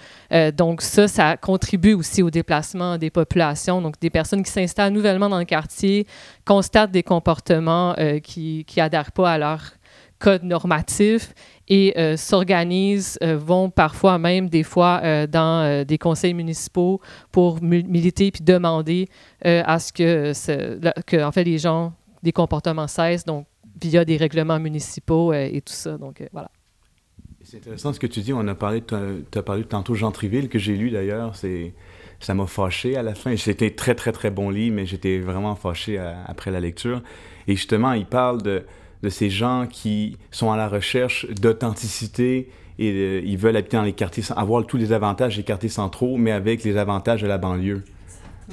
Donc 0.58 0.82
ça, 0.82 1.08
ça 1.08 1.38
contribue 1.38 1.94
aussi 1.94 2.24
au 2.24 2.30
déplacement 2.30 2.98
des 2.98 3.10
populations. 3.10 3.82
Donc 3.82 4.00
des 4.00 4.10
personnes 4.10 4.44
qui 4.44 4.52
s'installent 4.52 4.94
nouvellement 4.94 5.30
dans 5.30 5.40
le 5.40 5.46
quartier 5.46 6.08
constatent 6.46 6.92
des 6.92 7.04
comportements 7.04 7.96
euh, 7.98 8.20
qui 8.20 8.66
qui 8.66 8.80
adhèrent 8.82 9.12
pas 9.12 9.34
à 9.34 9.38
leur 9.38 9.62
code 10.20 10.44
normatif 10.44 11.34
et 11.68 11.94
euh, 11.98 12.16
s'organisent, 12.18 13.18
euh, 13.24 13.38
vont 13.38 13.70
parfois 13.70 14.18
même 14.18 14.50
des 14.50 14.64
fois 14.64 15.02
euh, 15.04 15.28
dans 15.28 15.86
des 15.86 15.98
conseils 15.98 16.34
municipaux 16.34 17.02
pour 17.32 17.62
militer 17.62 18.32
puis 18.32 18.44
demander 18.44 19.08
à 19.44 19.80
ce 19.80 19.92
que, 19.92 21.24
en 21.24 21.32
fait 21.32 21.44
les 21.44 21.58
gens 21.58 21.94
des 22.24 22.32
comportements 22.32 22.88
cessent 22.88 23.26
donc 23.26 23.46
via 23.82 24.06
des 24.06 24.18
règlements 24.18 24.60
municipaux 24.60 25.34
et 25.34 25.62
tout 25.66 25.74
ça 25.74 25.98
donc 25.98 26.24
voilà 26.32 26.50
C'est 27.44 27.58
intéressant 27.58 27.94
ce 27.94 28.00
que 28.00 28.08
tu 28.08 28.22
dis. 28.22 28.34
On 28.34 28.48
a 28.48 28.56
parlé, 28.56 28.82
tu 28.84 29.38
as 29.38 29.44
parlé 29.44 29.64
tantôt 29.64 29.96
Jean 29.96 30.12
Triville, 30.12 30.50
que 30.50 30.60
j'ai 30.60 30.76
lu 30.76 30.90
d'ailleurs. 30.90 31.36
C'est, 31.36 31.74
ça 32.20 32.34
m'a 32.34 32.48
fâché 32.48 32.96
à 32.96 33.04
la 33.04 33.14
fin. 33.14 33.36
C'était 33.38 33.72
très, 33.72 33.94
très, 33.94 34.12
très 34.12 34.32
bon 34.32 34.50
livre, 34.50 34.76
mais 34.76 34.86
j'étais 34.86 35.20
vraiment 35.20 35.56
fâché 35.56 35.98
après 36.26 36.52
la 36.52 36.60
lecture. 36.60 37.04
Et 37.48 37.56
justement, 37.56 37.94
il 37.94 38.06
parle 38.06 38.42
de, 38.42 38.64
de 39.04 39.10
ces 39.10 39.30
gens 39.30 39.68
qui 39.70 40.18
sont 40.32 40.52
à 40.52 40.58
la 40.58 40.68
recherche 40.68 41.28
d'authenticité 41.32 42.50
et 42.80 42.92
euh, 42.92 43.22
ils 43.26 43.38
veulent 43.38 43.56
habiter 43.58 43.78
dans 43.78 43.84
les 43.84 43.94
quartiers, 43.94 44.24
avoir 44.36 44.66
tous 44.66 44.78
les 44.78 44.92
avantages 44.92 45.38
des 45.38 45.44
quartiers 45.44 45.70
centraux, 45.70 46.18
mais 46.18 46.32
avec 46.32 46.64
les 46.64 46.78
avantages 46.78 47.22
de 47.22 47.28
la 47.28 47.38
banlieue. 47.38 47.84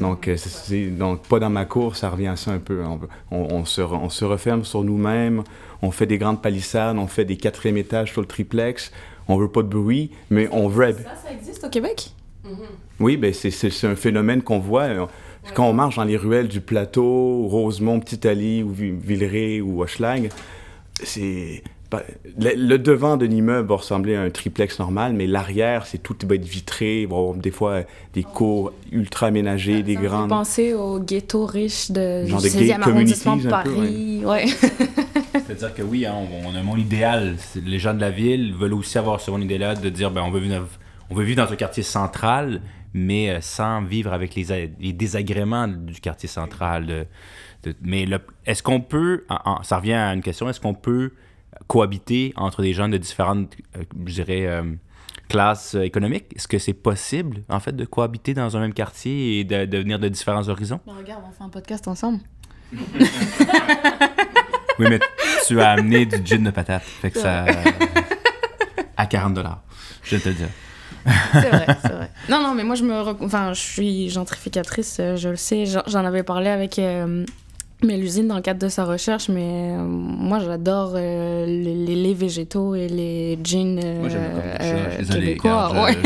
Donc, 0.00 0.26
euh, 0.28 0.36
c'est- 0.36 0.48
c'est- 0.48 0.86
donc, 0.86 1.26
pas 1.28 1.38
dans 1.38 1.50
ma 1.50 1.64
cour, 1.66 1.96
ça 1.96 2.08
revient 2.08 2.28
à 2.28 2.36
ça 2.36 2.50
un 2.52 2.58
peu. 2.58 2.82
On, 2.84 3.00
on- 3.30 3.54
on 3.56 3.64
se, 3.64 3.80
re- 3.82 3.98
on 4.00 4.08
se 4.08 4.24
referme 4.24 4.64
sur 4.64 4.84
nous-mêmes, 4.84 5.42
on 5.82 5.90
fait 5.90 6.06
des 6.06 6.16
grandes 6.18 6.40
palissades, 6.40 6.96
on 6.98 7.06
fait 7.08 7.24
des 7.26 7.36
quatrième 7.36 7.76
étages 7.76 8.12
sur 8.12 8.20
le 8.22 8.26
triplex, 8.26 8.90
on 9.28 9.36
veut 9.36 9.48
pas 9.48 9.62
de 9.62 9.68
bruit, 9.68 10.10
mais 10.30 10.48
on 10.52 10.68
veut... 10.68 10.92
Ça, 10.92 11.28
ça 11.28 11.32
existe 11.32 11.64
au 11.64 11.68
Québec? 11.68 12.10
Oui, 13.00 13.16
ben 13.16 13.32
c'est- 13.34 13.50
c'est 13.50 13.70
c'est 13.70 13.86
un 13.86 13.96
phénomène 13.96 14.42
qu'on 14.42 14.58
voit. 14.60 15.08
Quand 15.54 15.68
on 15.68 15.72
marche 15.72 15.96
dans 15.96 16.04
les 16.04 16.16
ruelles 16.16 16.48
du 16.48 16.60
plateau, 16.60 17.46
Rosemont, 17.48 18.00
Petite-Allie, 18.00 18.62
ou 18.62 18.70
Vi- 18.70 18.92
Villeray, 18.92 19.60
ou 19.60 19.82
Hochelag, 19.82 20.30
c'est... 21.02 21.62
Le, 22.40 22.54
le 22.56 22.78
devant 22.78 23.18
de 23.18 23.26
l'immeuble 23.26 23.68
va 23.68 23.74
ressembler 23.76 24.14
à 24.16 24.22
un 24.22 24.30
triplex 24.30 24.78
normal, 24.78 25.12
mais 25.12 25.26
l'arrière, 25.26 25.84
c'est 25.84 25.98
tout 26.02 26.16
va 26.26 26.36
être 26.36 26.44
vitré, 26.46 27.02
il 27.02 27.06
va 27.08 27.16
y 27.16 27.18
avoir 27.18 27.34
des 27.34 27.50
fois 27.50 27.80
des 28.14 28.22
cours 28.22 28.72
ultra 28.90 29.26
aménagés, 29.26 29.82
des 29.82 29.96
Ça 29.96 30.00
grandes... 30.00 30.30
penser 30.30 30.72
aux 30.72 30.98
ghettos 31.00 31.44
riches 31.44 31.90
de 31.90 32.24
Genre 32.24 32.40
de 32.40 32.48
gay 32.48 32.68
16e 32.72 32.80
arrondissement 32.80 33.36
de 33.36 33.46
Paris. 33.46 34.22
Ouais. 34.24 34.46
C'est-à-dire 35.34 35.74
que 35.74 35.82
oui, 35.82 36.06
hein, 36.06 36.14
on, 36.16 36.48
on 36.48 36.54
a 36.54 36.60
un 36.60 36.62
monde 36.62 36.78
idéal. 36.78 37.36
Les 37.62 37.78
gens 37.78 37.92
de 37.92 38.00
la 38.00 38.10
ville 38.10 38.54
veulent 38.54 38.72
aussi 38.72 38.96
avoir 38.96 39.20
ce 39.20 39.30
monde 39.30 39.44
idéal 39.44 39.78
de 39.78 39.88
dire 39.90 40.10
ben, 40.10 40.22
on, 40.22 40.30
veut 40.30 40.40
vivre, 40.40 40.66
on 41.12 41.14
veut 41.14 41.24
vivre 41.24 41.44
dans 41.44 41.52
un 41.52 41.56
quartier 41.56 41.82
central, 41.82 42.62
mais 42.94 43.30
euh, 43.30 43.40
sans 43.40 43.82
vivre 43.82 44.12
avec 44.12 44.34
les, 44.34 44.68
désagréments 44.92 45.68
du 45.68 46.00
quartier 46.00 46.28
central. 46.28 46.86
de- 46.86 47.06
de- 47.64 47.74
mais 47.82 48.06
est-ce 48.46 48.62
qu'on 48.62 48.80
peut, 48.80 49.24
ça 49.62 49.76
revient 49.76 49.92
à 49.92 50.12
une 50.14 50.22
question, 50.22 50.48
est-ce 50.48 50.60
qu'on 50.60 50.74
peut 50.74 51.12
cohabiter 51.68 52.32
entre 52.36 52.62
des 52.62 52.72
gens 52.72 52.88
de 52.88 52.96
différentes, 52.96 53.54
euh, 53.76 53.84
je 54.06 54.14
dirais, 54.14 54.46
euh, 54.46 54.62
classes 55.28 55.74
économiques? 55.74 56.26
Est-ce 56.34 56.48
que 56.48 56.58
c'est 56.58 56.72
possible, 56.74 57.42
en 57.48 57.60
fait, 57.60 57.76
de 57.76 57.84
cohabiter 57.84 58.34
dans 58.34 58.56
un 58.56 58.60
même 58.60 58.74
quartier 58.74 59.38
et 59.40 59.44
de, 59.44 59.66
de 59.66 59.78
venir 59.78 59.98
de 59.98 60.08
différents 60.08 60.48
horizons? 60.48 60.80
Mais 60.86 60.92
regarde, 60.92 61.22
on 61.28 61.32
fait 61.32 61.44
un 61.44 61.48
podcast 61.50 61.86
ensemble. 61.88 62.20
Oui, 64.78 64.86
mais 64.88 64.98
tu 65.46 65.60
as 65.60 65.72
amené 65.72 66.06
du 66.06 66.16
gin 66.24 66.42
de 66.42 66.50
patate. 66.50 66.82
Fait 66.82 67.10
que 67.10 67.18
ça. 67.18 67.44
à 68.96 69.06
40 69.06 69.34
dollars. 69.34 69.62
Je 70.02 70.16
vais 70.16 70.22
te 70.22 70.28
le 70.30 70.34
dire. 70.34 70.48
C'est 71.32 71.48
vrai, 71.48 71.66
c'est 71.82 71.92
vrai. 71.92 72.10
Non, 72.28 72.42
non, 72.42 72.54
mais 72.54 72.64
moi, 72.64 72.74
je 72.74 72.84
me. 72.84 73.00
rec- 73.00 73.16
Enfin, 73.20 73.52
je 73.52 73.60
suis 73.60 74.08
gentrificatrice, 74.10 74.98
euh, 75.00 75.16
je 75.16 75.28
le 75.30 75.36
sais. 75.36 75.64
J'en 75.66 76.04
avais 76.04 76.22
parlé 76.22 76.48
avec 76.48 76.78
euh, 76.78 77.24
Mélusine 77.82 78.28
dans 78.28 78.36
le 78.36 78.42
cadre 78.42 78.60
de 78.60 78.68
sa 78.68 78.84
recherche, 78.84 79.28
mais 79.28 79.72
euh, 79.72 79.82
moi, 79.82 80.38
j'adore 80.38 80.92
euh, 80.94 81.46
les, 81.46 81.74
les 81.74 81.94
laits 81.96 82.16
végétaux 82.16 82.74
et 82.76 82.88
les 82.88 83.38
jeans 83.42 83.80
euh, 83.82 84.00
Moi, 84.00 84.10
ça. 84.10 84.96
désolé. 84.98 85.20
québécois. 85.26 85.68
regarde, 85.68 85.88
ouais. 85.88 85.96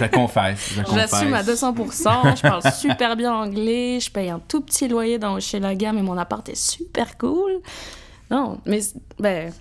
je, 0.00 0.06
confesse. 0.06 0.72
J'assume 0.94 1.34
à 1.34 1.42
200%, 1.42 2.36
je 2.36 2.42
parle 2.42 2.62
super 2.74 3.14
bien 3.16 3.32
anglais, 3.32 3.98
je 4.00 4.10
paye 4.10 4.28
un 4.30 4.40
tout 4.48 4.60
petit 4.60 4.88
loyer 4.88 5.18
dans 5.18 5.34
Hochelaga, 5.36 5.92
mais 5.92 6.02
mon 6.02 6.18
appart 6.18 6.48
est 6.48 6.56
super 6.56 7.16
cool. 7.16 7.60
Non, 8.30 8.58
mais 8.66 8.80
ben, 9.20 9.52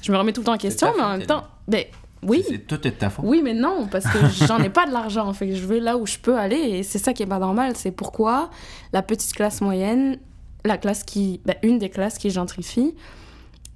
je 0.00 0.10
me 0.12 0.16
remets 0.16 0.32
tout 0.32 0.40
le 0.40 0.46
temps 0.46 0.54
en 0.54 0.58
question, 0.58 0.88
mais 0.96 1.02
en 1.02 1.10
même 1.18 1.26
temps, 1.26 1.42
ben 1.68 1.84
oui, 2.22 2.44
C'est 2.48 2.66
tout 2.66 2.76
est 2.86 2.90
de 2.90 2.96
ta 2.96 3.10
faute. 3.10 3.24
oui, 3.26 3.40
mais 3.42 3.54
non, 3.54 3.88
parce 3.90 4.04
que 4.06 4.18
j'en 4.46 4.58
ai 4.62 4.68
pas 4.70 4.86
de 4.86 4.92
l'argent, 4.92 5.32
fait 5.32 5.48
que 5.48 5.54
je 5.54 5.66
vais 5.66 5.80
là 5.80 5.96
où 5.96 6.06
je 6.06 6.18
peux 6.18 6.36
aller, 6.38 6.56
et 6.56 6.82
c'est 6.82 6.98
ça 6.98 7.12
qui 7.12 7.22
est 7.22 7.26
pas 7.26 7.38
normal, 7.38 7.72
c'est 7.76 7.90
pourquoi 7.92 8.50
la 8.92 9.02
petite 9.02 9.32
classe 9.34 9.60
moyenne, 9.60 10.18
la 10.64 10.78
classe 10.78 11.02
qui, 11.04 11.40
ben, 11.44 11.56
une 11.62 11.78
des 11.78 11.90
classes 11.90 12.18
qui 12.18 12.30
gentrifie, 12.30 12.94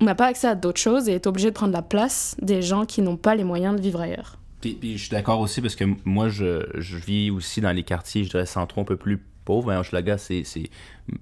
n'a 0.00 0.14
pas 0.14 0.26
accès 0.26 0.46
à 0.46 0.54
d'autres 0.54 0.80
choses 0.80 1.08
et 1.08 1.12
est 1.14 1.26
obligée 1.26 1.48
de 1.50 1.54
prendre 1.54 1.72
la 1.72 1.82
place 1.82 2.36
des 2.42 2.60
gens 2.62 2.84
qui 2.84 3.00
n'ont 3.02 3.16
pas 3.16 3.34
les 3.34 3.44
moyens 3.44 3.74
de 3.76 3.80
vivre 3.80 4.00
ailleurs. 4.00 4.38
Puis, 4.60 4.74
puis 4.74 4.92
je 4.96 5.02
suis 5.04 5.10
d'accord 5.10 5.40
aussi 5.40 5.60
parce 5.60 5.74
que 5.74 5.84
moi, 6.04 6.28
je, 6.28 6.66
je 6.74 6.96
vis 6.96 7.30
aussi 7.30 7.60
dans 7.60 7.72
les 7.72 7.82
quartiers, 7.82 8.24
je 8.24 8.30
dirais, 8.30 8.46
centraux 8.46 8.82
un 8.82 8.84
peu 8.84 8.96
plus 8.96 9.22
pauvres. 9.44 9.70
Hein, 9.72 9.80
Hochelaga, 9.80 10.18
c'est. 10.18 10.44
c'est- 10.44 10.70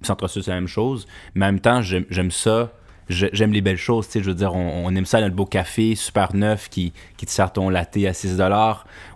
Centre-Sud, 0.03 0.43
c'est 0.43 0.51
la 0.51 0.57
même 0.57 0.67
chose. 0.69 1.07
Mais 1.35 1.45
en 1.47 1.49
même 1.53 1.61
temps, 1.61 1.83
j'aime 1.83 2.05
j'aime 2.11 2.31
ça. 2.31 2.73
J'aime 3.09 3.53
les 3.53 3.61
belles 3.61 3.77
choses, 3.77 4.07
tu 4.07 4.13
sais, 4.13 4.21
je 4.21 4.31
veux 4.31 4.35
dire, 4.35 4.55
on, 4.55 4.95
aime 4.95 5.05
ça, 5.05 5.21
notre 5.21 5.35
beau 5.35 5.45
café 5.45 5.95
super 5.95 6.35
neuf 6.35 6.71
qui, 6.71 6.93
qui 7.17 7.27
te 7.27 7.31
sert 7.31 7.53
ton 7.53 7.69
latte 7.69 7.99
à 7.99 8.13
6 8.15 8.41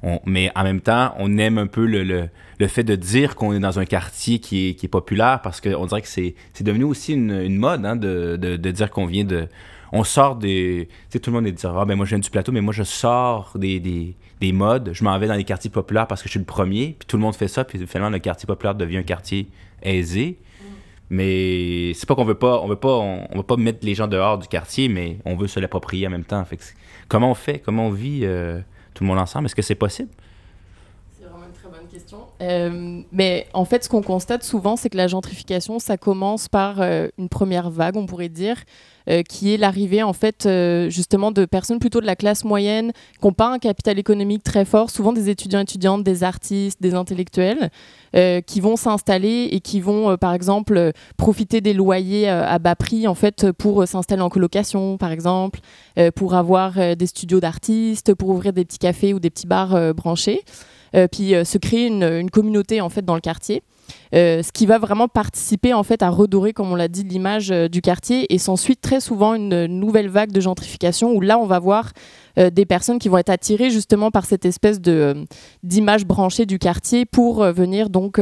on, 0.02 0.20
Mais 0.26 0.52
en 0.54 0.62
même 0.62 0.80
temps, 0.80 1.14
on 1.18 1.38
aime 1.38 1.56
un 1.56 1.66
peu 1.66 1.86
le, 1.86 2.04
le, 2.04 2.28
le 2.58 2.66
fait 2.66 2.84
de 2.84 2.96
dire 2.96 3.34
qu'on 3.34 3.54
est 3.54 3.60
dans 3.60 3.78
un 3.78 3.86
quartier 3.86 4.40
qui 4.40 4.68
est, 4.68 4.74
qui 4.74 4.86
est 4.86 4.90
populaire 4.90 5.40
parce 5.42 5.60
qu'on 5.60 5.86
dirait 5.86 6.02
que 6.02 6.08
c'est 6.08 6.34
devenu 6.60 6.84
aussi 6.84 7.14
une, 7.14 7.56
mode 7.56 7.86
hein, 7.86 7.96
de, 7.96 8.36
de, 8.36 8.56
de 8.56 8.70
dire 8.70 8.90
qu'on 8.90 9.06
vient 9.06 9.24
de... 9.24 9.48
On 9.90 10.04
sort 10.04 10.36
des... 10.36 10.88
Tu 10.90 10.96
sais, 11.08 11.18
tout 11.18 11.30
le 11.30 11.36
monde 11.36 11.46
est 11.46 11.52
dire, 11.52 11.74
ah 11.74 11.86
ben 11.86 11.96
moi 11.96 12.04
je 12.04 12.10
viens 12.10 12.18
du 12.18 12.28
plateau, 12.28 12.52
mais 12.52 12.60
moi 12.60 12.74
je 12.74 12.82
sors 12.82 13.52
des, 13.56 13.80
des, 13.80 14.16
des 14.38 14.52
modes, 14.52 14.90
je 14.92 15.02
m'en 15.02 15.18
vais 15.18 15.28
dans 15.28 15.34
les 15.34 15.44
quartiers 15.44 15.70
populaires 15.70 16.06
parce 16.06 16.22
que 16.22 16.28
je 16.28 16.32
suis 16.32 16.40
le 16.40 16.44
premier, 16.44 16.94
puis 16.98 17.06
tout 17.06 17.16
le 17.16 17.22
monde 17.22 17.34
fait 17.34 17.48
ça, 17.48 17.64
puis 17.64 17.78
finalement 17.86 18.10
le 18.10 18.18
quartier 18.18 18.46
populaire 18.46 18.74
devient 18.74 18.98
un 18.98 19.02
quartier 19.02 19.48
aisé. 19.82 20.38
Mais 21.10 21.92
c'est 21.94 22.06
pas 22.06 22.14
qu'on 22.14 22.24
veut 22.24 22.34
pas, 22.34 22.60
on 22.60 22.68
veut 22.68 22.76
pas, 22.76 22.96
on, 22.96 23.36
veut 23.36 23.42
pas 23.42 23.56
mettre 23.56 23.78
les 23.82 23.94
gens 23.94 24.08
dehors 24.08 24.38
du 24.38 24.46
quartier, 24.46 24.88
mais 24.88 25.18
on 25.24 25.36
veut 25.36 25.46
se 25.46 25.58
l'approprier 25.58 26.06
en 26.06 26.10
même 26.10 26.24
temps. 26.24 26.44
Comment 27.08 27.30
on 27.30 27.34
fait, 27.34 27.60
comment 27.60 27.86
on 27.86 27.90
vit 27.90 28.20
euh, 28.24 28.60
tout 28.94 29.04
le 29.04 29.08
monde 29.08 29.18
ensemble? 29.18 29.46
Est-ce 29.46 29.54
que 29.54 29.62
c'est 29.62 29.74
possible? 29.74 30.10
C'est 31.18 31.24
vraiment 31.24 31.46
une 31.46 31.52
très 31.52 31.68
bonne 31.68 31.88
question. 31.90 32.18
Euh, 32.42 33.02
mais 33.10 33.46
en 33.54 33.64
fait, 33.64 33.84
ce 33.84 33.88
qu'on 33.88 34.02
constate 34.02 34.44
souvent, 34.44 34.76
c'est 34.76 34.90
que 34.90 34.98
la 34.98 35.06
gentrification, 35.06 35.78
ça 35.78 35.96
commence 35.96 36.48
par 36.48 36.82
euh, 36.82 37.08
une 37.16 37.30
première 37.30 37.70
vague, 37.70 37.96
on 37.96 38.04
pourrait 38.04 38.28
dire, 38.28 38.56
qui 39.26 39.54
est 39.54 39.56
l'arrivée 39.56 40.02
en 40.02 40.12
fait 40.12 40.44
euh, 40.46 40.90
justement 40.90 41.30
de 41.32 41.44
personnes 41.44 41.78
plutôt 41.78 42.00
de 42.00 42.06
la 42.06 42.16
classe 42.16 42.44
moyenne 42.44 42.92
qui 43.20 43.26
n'ont 43.26 43.32
pas 43.32 43.50
un 43.52 43.58
capital 43.58 43.98
économique 43.98 44.42
très 44.42 44.64
fort, 44.64 44.90
souvent 44.90 45.12
des 45.12 45.30
étudiants 45.30 45.60
étudiantes, 45.60 46.04
des 46.04 46.24
artistes, 46.24 46.82
des 46.82 46.94
intellectuels, 46.94 47.70
euh, 48.14 48.40
qui 48.40 48.60
vont 48.60 48.76
s'installer 48.76 49.48
et 49.52 49.60
qui 49.60 49.80
vont 49.80 50.16
par 50.16 50.34
exemple 50.34 50.92
profiter 51.16 51.60
des 51.60 51.72
loyers 51.72 52.28
à 52.28 52.58
bas 52.58 52.76
prix 52.76 53.06
en 53.06 53.14
fait 53.14 53.50
pour 53.52 53.86
s'installer 53.86 54.22
en 54.22 54.28
colocation 54.28 54.98
par 54.98 55.12
exemple, 55.12 55.60
pour 56.14 56.34
avoir 56.34 56.96
des 56.96 57.06
studios 57.06 57.40
d'artistes, 57.40 58.14
pour 58.14 58.30
ouvrir 58.30 58.52
des 58.52 58.64
petits 58.64 58.78
cafés 58.78 59.14
ou 59.14 59.20
des 59.20 59.30
petits 59.30 59.46
bars 59.46 59.94
branchés. 59.94 60.42
puis 61.10 61.32
se 61.44 61.58
créer 61.58 61.86
une, 61.86 62.02
une, 62.02 62.30
communauté 62.30 62.80
en 62.80 62.88
fait 62.88 63.04
dans 63.04 63.14
le 63.14 63.20
quartier. 63.20 63.62
Euh, 64.14 64.42
ce 64.42 64.52
qui 64.52 64.66
va 64.66 64.78
vraiment 64.78 65.08
participer 65.08 65.74
en 65.74 65.82
fait 65.82 66.02
à 66.02 66.10
redorer, 66.10 66.52
comme 66.52 66.70
on 66.72 66.76
l'a 66.76 66.88
dit, 66.88 67.04
l'image 67.04 67.50
euh, 67.50 67.68
du 67.68 67.80
quartier. 67.80 68.32
Et 68.32 68.38
s'ensuit 68.38 68.76
très 68.76 69.00
souvent 69.00 69.34
une 69.34 69.66
nouvelle 69.66 70.08
vague 70.08 70.32
de 70.32 70.40
gentrification 70.40 71.12
où 71.12 71.20
là, 71.20 71.38
on 71.38 71.46
va 71.46 71.58
voir 71.58 71.92
euh, 72.38 72.50
des 72.50 72.66
personnes 72.66 72.98
qui 72.98 73.08
vont 73.08 73.18
être 73.18 73.30
attirées 73.30 73.70
justement 73.70 74.10
par 74.10 74.24
cette 74.24 74.44
espèce 74.44 74.80
de 74.80 74.92
euh, 74.92 75.24
d'image 75.62 76.06
branchée 76.06 76.46
du 76.46 76.58
quartier 76.58 77.04
pour 77.04 77.42
euh, 77.42 77.52
venir 77.52 77.90
donc 77.90 78.20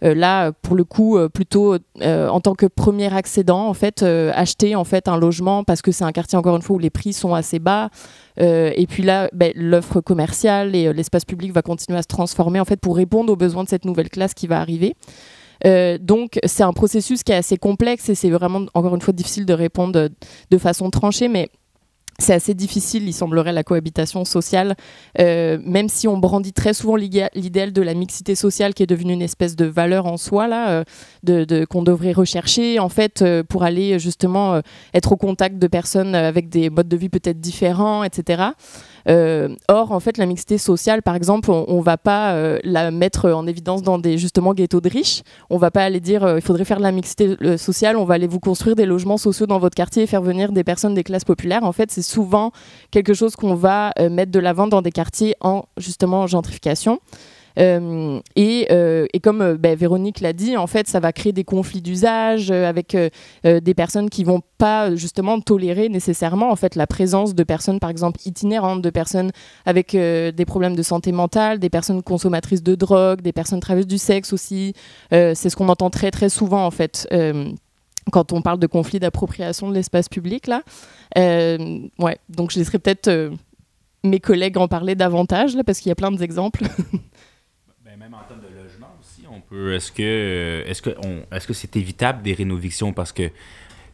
là 0.00 0.52
pour 0.62 0.76
le 0.76 0.84
coup 0.84 1.18
plutôt 1.32 1.76
en 2.00 2.40
tant 2.40 2.54
que 2.54 2.66
premier 2.66 3.12
accédant 3.12 3.66
en 3.66 3.74
fait 3.74 4.02
acheter 4.02 4.74
en 4.74 4.84
fait 4.84 5.08
un 5.08 5.16
logement 5.16 5.64
parce 5.64 5.82
que 5.82 5.92
c'est 5.92 6.04
un 6.04 6.12
quartier 6.12 6.38
encore 6.38 6.56
une 6.56 6.62
fois 6.62 6.76
où 6.76 6.78
les 6.78 6.90
prix 6.90 7.12
sont 7.12 7.34
assez 7.34 7.58
bas 7.58 7.90
et 8.38 8.86
puis 8.88 9.02
là 9.02 9.28
ben, 9.32 9.52
l'offre 9.56 10.00
commerciale 10.00 10.74
et 10.74 10.92
l'espace 10.92 11.24
public 11.24 11.52
va 11.52 11.62
continuer 11.62 11.98
à 11.98 12.02
se 12.02 12.08
transformer 12.08 12.60
en 12.60 12.64
fait 12.64 12.80
pour 12.80 12.96
répondre 12.96 13.32
aux 13.32 13.36
besoins 13.36 13.64
de 13.64 13.68
cette 13.68 13.84
nouvelle 13.84 14.08
classe 14.08 14.34
qui 14.34 14.46
va 14.46 14.60
arriver. 14.60 14.94
donc 16.00 16.38
c'est 16.44 16.62
un 16.62 16.72
processus 16.72 17.22
qui 17.22 17.32
est 17.32 17.36
assez 17.36 17.56
complexe 17.56 18.08
et 18.08 18.14
c'est 18.14 18.30
vraiment 18.30 18.66
encore 18.74 18.94
une 18.94 19.00
fois 19.00 19.12
difficile 19.12 19.44
de 19.46 19.54
répondre 19.54 19.92
de, 19.92 20.10
de 20.50 20.58
façon 20.58 20.90
tranchée, 20.90 21.28
mais 21.28 21.48
c'est 22.20 22.34
assez 22.34 22.54
difficile, 22.54 23.06
il 23.06 23.12
semblerait, 23.12 23.52
la 23.52 23.62
cohabitation 23.62 24.24
sociale, 24.24 24.76
euh, 25.20 25.56
même 25.64 25.88
si 25.88 26.08
on 26.08 26.18
brandit 26.18 26.52
très 26.52 26.74
souvent 26.74 26.96
l'idéal 26.96 27.72
de 27.72 27.82
la 27.82 27.94
mixité 27.94 28.34
sociale 28.34 28.74
qui 28.74 28.82
est 28.82 28.86
devenue 28.86 29.12
une 29.12 29.22
espèce 29.22 29.54
de 29.54 29.64
valeur 29.66 30.06
en 30.06 30.16
soi, 30.16 30.48
là, 30.48 30.70
euh, 30.70 30.84
de, 31.22 31.64
qu'on 31.64 31.82
devrait 31.82 32.12
rechercher, 32.12 32.80
en 32.80 32.88
fait, 32.88 33.22
euh, 33.22 33.44
pour 33.44 33.62
aller 33.62 34.00
justement 34.00 34.60
être 34.94 35.12
au 35.12 35.16
contact 35.16 35.58
de 35.58 35.66
personnes 35.68 36.14
avec 36.16 36.48
des 36.48 36.70
modes 36.70 36.88
de 36.88 36.96
vie 36.96 37.08
peut-être 37.08 37.40
différents, 37.40 38.02
etc. 38.02 38.42
Euh, 39.08 39.48
or, 39.68 39.92
en 39.92 40.00
fait, 40.00 40.18
la 40.18 40.26
mixité 40.26 40.58
sociale, 40.58 41.02
par 41.02 41.14
exemple, 41.14 41.50
on, 41.50 41.78
ne 41.78 41.82
va 41.82 41.96
pas 41.96 42.32
euh, 42.32 42.58
la 42.62 42.90
mettre 42.90 43.30
en 43.30 43.46
évidence 43.46 43.82
dans 43.82 43.98
des 43.98 44.18
justement 44.18 44.52
ghettos 44.52 44.80
de 44.80 44.88
riches. 44.88 45.22
On 45.50 45.56
va 45.56 45.70
pas 45.70 45.84
aller 45.84 46.00
dire 46.00 46.24
euh, 46.24 46.36
il 46.36 46.42
faudrait 46.42 46.64
faire 46.64 46.78
de 46.78 46.82
la 46.82 46.92
mixité 46.92 47.36
sociale. 47.56 47.96
On 47.96 48.04
va 48.04 48.14
aller 48.14 48.26
vous 48.26 48.40
construire 48.40 48.76
des 48.76 48.86
logements 48.86 49.16
sociaux 49.16 49.46
dans 49.46 49.58
votre 49.58 49.74
quartier 49.74 50.02
et 50.02 50.06
faire 50.06 50.22
venir 50.22 50.52
des 50.52 50.64
personnes 50.64 50.94
des 50.94 51.04
classes 51.04 51.24
populaires. 51.24 51.64
En 51.64 51.72
fait, 51.72 51.90
c'est 51.90 52.02
souvent 52.02 52.52
quelque 52.90 53.14
chose 53.14 53.36
qu'on 53.36 53.54
va 53.54 53.92
mettre 54.10 54.30
de 54.30 54.38
l'avant 54.38 54.66
dans 54.66 54.82
des 54.82 54.92
quartiers 54.92 55.34
en 55.40 55.64
justement 55.78 56.26
gentrification. 56.26 57.00
Euh, 57.58 58.20
euh, 58.38 59.06
et, 59.12 59.20
comme 59.20 59.42
euh, 59.42 59.56
ben, 59.56 59.76
Véronique 59.76 60.20
l'a 60.20 60.32
dit, 60.32 60.56
en 60.56 60.66
fait, 60.66 60.88
ça 60.88 61.00
va 61.00 61.12
créer 61.12 61.32
des 61.32 61.44
conflits 61.44 61.82
d'usage 61.82 62.50
avec 62.50 62.96
des 63.44 63.74
personnes 63.74 64.10
qui 64.10 64.24
vont 64.24 64.42
pas 64.58 64.94
justement 64.94 65.40
tolérer 65.40 65.88
nécessairement 65.88 66.50
en 66.50 66.56
fait 66.56 66.74
la 66.74 66.86
présence 66.86 67.34
de 67.34 67.42
personnes, 67.42 67.80
par 67.80 67.90
exemple 67.90 68.20
itinérantes, 68.24 68.82
de 68.82 68.90
personnes 68.90 69.30
avec 69.66 69.92
des 69.92 70.44
problèmes 70.46 70.76
de 70.76 70.82
santé 70.82 71.12
mentale, 71.12 71.58
des 71.58 71.70
personnes 71.70 72.02
consommatrices 72.02 72.62
de 72.62 72.74
drogue, 72.74 73.20
des 73.20 73.32
personnes 73.32 73.60
travailleuses 73.60 73.86
du 73.86 73.98
sexe 73.98 74.32
aussi. 74.32 74.74
C'est 75.10 75.34
ce 75.34 75.56
qu'on 75.56 75.68
entend 75.68 75.90
très 75.90 76.10
très 76.10 76.28
souvent 76.28 76.64
en 76.64 76.70
fait 76.70 77.08
quand 78.10 78.32
on 78.32 78.42
parle 78.42 78.58
de 78.58 78.66
conflits 78.66 79.00
d'appropriation 79.00 79.68
de 79.68 79.74
l'espace 79.74 80.08
public 80.08 80.46
là. 80.46 80.62
ouais, 81.16 82.18
donc 82.28 82.50
je 82.50 82.58
laisserai 82.58 82.78
peut-être 82.78 83.32
mes 84.04 84.20
collègues 84.20 84.58
en 84.58 84.68
parler 84.68 84.94
davantage 84.94 85.56
là 85.56 85.64
parce 85.64 85.78
qu'il 85.78 85.90
y 85.90 85.92
a 85.92 85.96
plein 85.96 86.10
d'exemples. 86.10 86.64
Est-ce 89.74 89.92
que 89.92 90.64
est-ce 90.66 90.82
que 90.82 90.90
est-ce 91.32 91.46
que 91.46 91.52
c'est 91.52 91.76
évitable 91.76 92.22
des 92.22 92.34
rénovictions? 92.34 92.92
Parce 92.92 93.12
que 93.12 93.30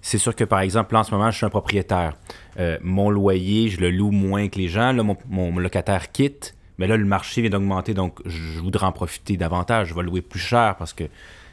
c'est 0.01 0.19
sûr 0.19 0.37
que 0.37 0.45
par 0.45 0.61
exemple 0.61 0.95
en 0.97 1.03
ce 1.03 1.11
moment 1.11 1.31
je 1.31 1.37
suis 1.37 1.47
un 1.47 1.51
propriétaire, 1.51 2.15
euh, 2.59 2.79
mon 2.83 3.11
loyer 3.11 3.69
je 3.69 3.81
le 3.81 3.91
loue 3.91 4.11
moins 4.11 4.49
que 4.49 4.59
les 4.59 4.69
gens, 4.69 4.93
là 4.93 5.03
mon, 5.29 5.59
locataire 5.59 6.13
quitte, 6.13 6.55
mais 6.79 6.87
là 6.87 6.97
le 6.97 7.05
marché 7.05 7.41
vient 7.41 7.51
d'augmenter 7.51 7.95
donc 7.95 8.21
je 8.27 8.61
voudrais 8.61 8.87
en 8.87 8.93
profiter 8.93 9.37
davantage, 9.37 9.89
je 9.89 9.95
vais 9.95 10.03
louer 10.03 10.23
plus 10.23 10.41
cher 10.41 10.77
parce 10.79 10.93
que 10.93 11.05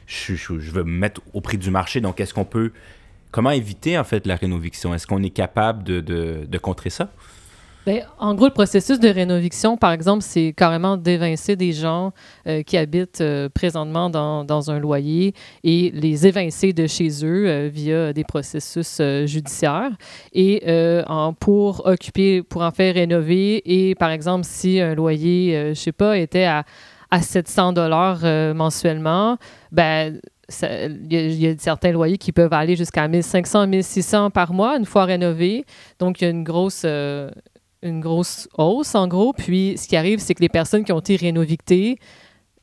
je, 0.06 0.34
veux 0.54 0.84
me 0.84 0.91
mettre 0.91 1.21
au 1.34 1.41
prix 1.41 1.58
du 1.58 1.71
marché. 1.71 2.02
Donc 2.02 2.19
est-ce 2.19 2.34
qu'on 2.34 2.45
peut 2.45 2.74
comment 3.32 3.52
éviter 3.52 3.97
en 3.97 4.04
fait 4.04 4.28
la 4.28 4.36
rénoviction? 4.36 4.93
Est-ce 4.93 5.08
qu'on 5.08 5.24
est 5.24 5.30
capable 5.30 5.84
de, 5.84 6.02
de 6.02 6.58
contrer 6.58 6.89
ça? 6.89 7.10
Ben, 7.88 8.04
en 8.20 8.36
gros, 8.36 8.46
le 8.46 8.54
processus 8.54 9.00
de 9.00 9.10
rénoviction, 9.10 9.76
par 9.76 9.91
exemple, 9.91 10.22
c'est 10.22 10.54
carrément 10.56 10.98
d'évincer 10.98 11.56
des 11.56 11.72
gens 11.72 12.12
euh, 12.46 12.62
qui 12.62 12.78
habitent 12.78 13.22
euh, 13.22 13.50
présentement 13.50 14.12
dans, 14.12 14.72
un 14.72 14.80
loyer 14.80 15.34
et 15.63 15.89
les 15.91 16.28
évincer 16.28 16.74
de 16.74 16.86
chez 16.86 17.26
eux 17.26 17.48
euh, 17.48 17.70
via 17.74 18.13
des 18.13 18.24
processus 18.24 19.02
judiciaires. 19.26 19.91
Et 20.32 20.63
pour 21.39 21.88
occuper, 21.88 22.44
pour 22.44 22.62
en 22.62 22.72
faire 22.72 22.94
rénover, 22.94 23.62
et 23.65 23.96
par 23.96 24.12
exemple, 24.12 24.46
si 24.46 24.80
un 24.80 24.94
loyer, 24.94 25.74
je 25.74 25.80
sais 25.80 25.91
pas, 25.91 26.17
était 26.17 26.44
à, 26.44 26.63
à 27.10 27.22
700 27.22 27.74
dollars 27.74 28.20
mensuellement, 28.54 29.38
ben, 29.72 30.20
il 30.62 31.34
y, 31.34 31.48
a 31.48 31.58
certains 31.58 31.91
loyers 31.91 32.17
qui 32.17 32.32
peuvent 32.32 32.54
aller 32.54 32.76
jusqu'à 32.76 33.08
1500, 33.08 33.67
1600 33.67 34.30
par 34.30 34.54
mois 34.54 34.78
une 34.78 34.86
fois 34.86 35.06
rénovés. 35.06 35.65
Donc, 35.98 36.22
il 36.22 36.26
y 36.26 36.28
a 36.28 36.32
une 36.32 36.44
grosse, 36.44 36.86
une 37.82 38.00
grosse 38.00 38.48
hausse, 38.58 38.96
en 38.96 39.08
gros. 39.08 39.34
Puis, 39.34 39.76
ce 39.78 39.88
qui 39.88 39.96
arrive, 39.96 40.20
c'est 40.20 40.34
que 40.34 40.41
les 40.41 40.50
personnes 40.50 40.84
qui 40.84 40.91
ont 40.91 41.00
été 41.00 41.15
rénovictées 41.15 41.98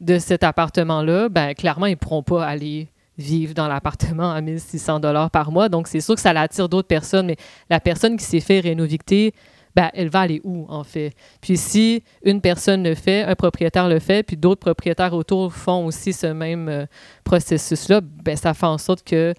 de 0.00 0.18
cet 0.18 0.44
appartement-là, 0.44 1.28
ben, 1.28 1.54
clairement, 1.54 1.86
ils 1.86 1.92
ne 1.92 1.96
pourront 1.96 2.22
pas 2.22 2.46
aller 2.46 2.88
vivre 3.16 3.52
dans 3.52 3.66
l'appartement 3.66 4.30
à 4.30 4.40
1600 4.40 5.00
dollars 5.00 5.30
par 5.30 5.50
mois. 5.50 5.68
Donc, 5.68 5.88
c'est 5.88 6.00
sûr 6.00 6.14
que 6.14 6.20
ça 6.20 6.30
attire 6.30 6.68
d'autres 6.68 6.88
personnes, 6.88 7.26
mais 7.26 7.36
la 7.68 7.80
personne 7.80 8.16
qui 8.16 8.24
s'est 8.24 8.40
fait 8.40 8.60
rénovicter, 8.60 9.34
ben, 9.74 9.90
elle 9.92 10.08
va 10.08 10.20
aller 10.20 10.40
où, 10.44 10.66
en 10.68 10.84
fait? 10.84 11.12
Puis 11.40 11.56
si 11.56 12.02
une 12.24 12.40
personne 12.40 12.82
le 12.82 12.94
fait, 12.94 13.22
un 13.22 13.34
propriétaire 13.34 13.88
le 13.88 13.98
fait, 13.98 14.22
puis 14.22 14.36
d'autres 14.36 14.60
propriétaires 14.60 15.14
autour 15.14 15.52
font 15.52 15.86
aussi 15.86 16.12
ce 16.12 16.28
même 16.28 16.68
euh, 16.68 16.86
processus-là, 17.24 18.00
ben, 18.02 18.36
ça 18.36 18.54
fait 18.54 18.66
en 18.66 18.78
sorte 18.78 19.02
que 19.04 19.34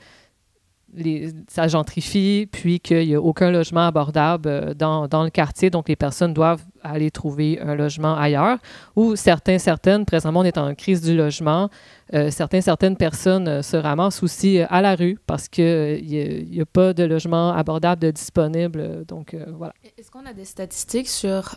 ça 1.47 1.67
gentrifie, 1.67 2.47
puis 2.51 2.79
qu'il 2.79 3.07
n'y 3.07 3.15
a 3.15 3.21
aucun 3.21 3.51
logement 3.51 3.85
abordable 3.87 4.49
euh, 4.49 4.73
dans, 4.73 5.07
dans, 5.07 5.23
le 5.23 5.29
quartier, 5.29 5.69
donc 5.69 5.87
les 5.87 5.95
personnes 5.95 6.33
doivent 6.33 6.63
aller 6.83 7.11
trouver 7.11 7.59
un 7.59 7.75
logement 7.75 8.15
ailleurs. 8.15 8.57
Ou 8.95 9.15
certains, 9.15 9.59
certaines, 9.59 10.05
présentement 10.05 10.41
on 10.41 10.43
est 10.43 10.57
en 10.57 10.73
crise 10.75 11.01
du 11.01 11.15
logement, 11.15 11.69
euh, 12.13 12.31
certains, 12.31 12.61
certaines 12.61 12.97
personnes 12.97 13.47
euh, 13.47 13.61
se 13.61 13.77
ramassent 13.77 14.23
aussi 14.23 14.59
à 14.59 14.81
la 14.81 14.95
rue 14.95 15.17
parce 15.27 15.47
qu'il 15.47 16.03
n'y 16.03 16.59
a, 16.59 16.63
a, 16.63 16.65
pas 16.65 16.93
de 16.93 17.03
logement 17.03 17.51
abordable 17.51 18.01
de 18.01 18.11
disponible. 18.11 19.05
Donc 19.05 19.35
voilà. 19.57 19.73
Est-ce 19.97 20.09
qu'on 20.09 20.25
a 20.25 20.33
des 20.33 20.45
statistiques 20.45 21.09
sur 21.09 21.55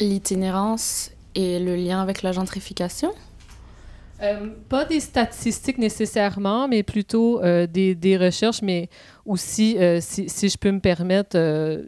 l'itinérance 0.00 1.10
et 1.34 1.58
le 1.58 1.76
lien 1.76 2.00
avec 2.02 2.22
la 2.22 2.32
gentrification? 2.32 3.12
Euh, 4.22 4.50
pas 4.68 4.84
des 4.84 5.00
statistiques 5.00 5.76
nécessairement, 5.76 6.68
mais 6.68 6.84
plutôt 6.84 7.42
euh, 7.42 7.66
des, 7.66 8.16
recherches, 8.16 8.62
mais 8.62 8.88
aussi, 9.26 9.76
euh, 9.78 9.98
si, 10.00 10.28
si, 10.28 10.48
je 10.48 10.56
peux 10.56 10.70
me 10.70 10.78
permettre, 10.78 11.36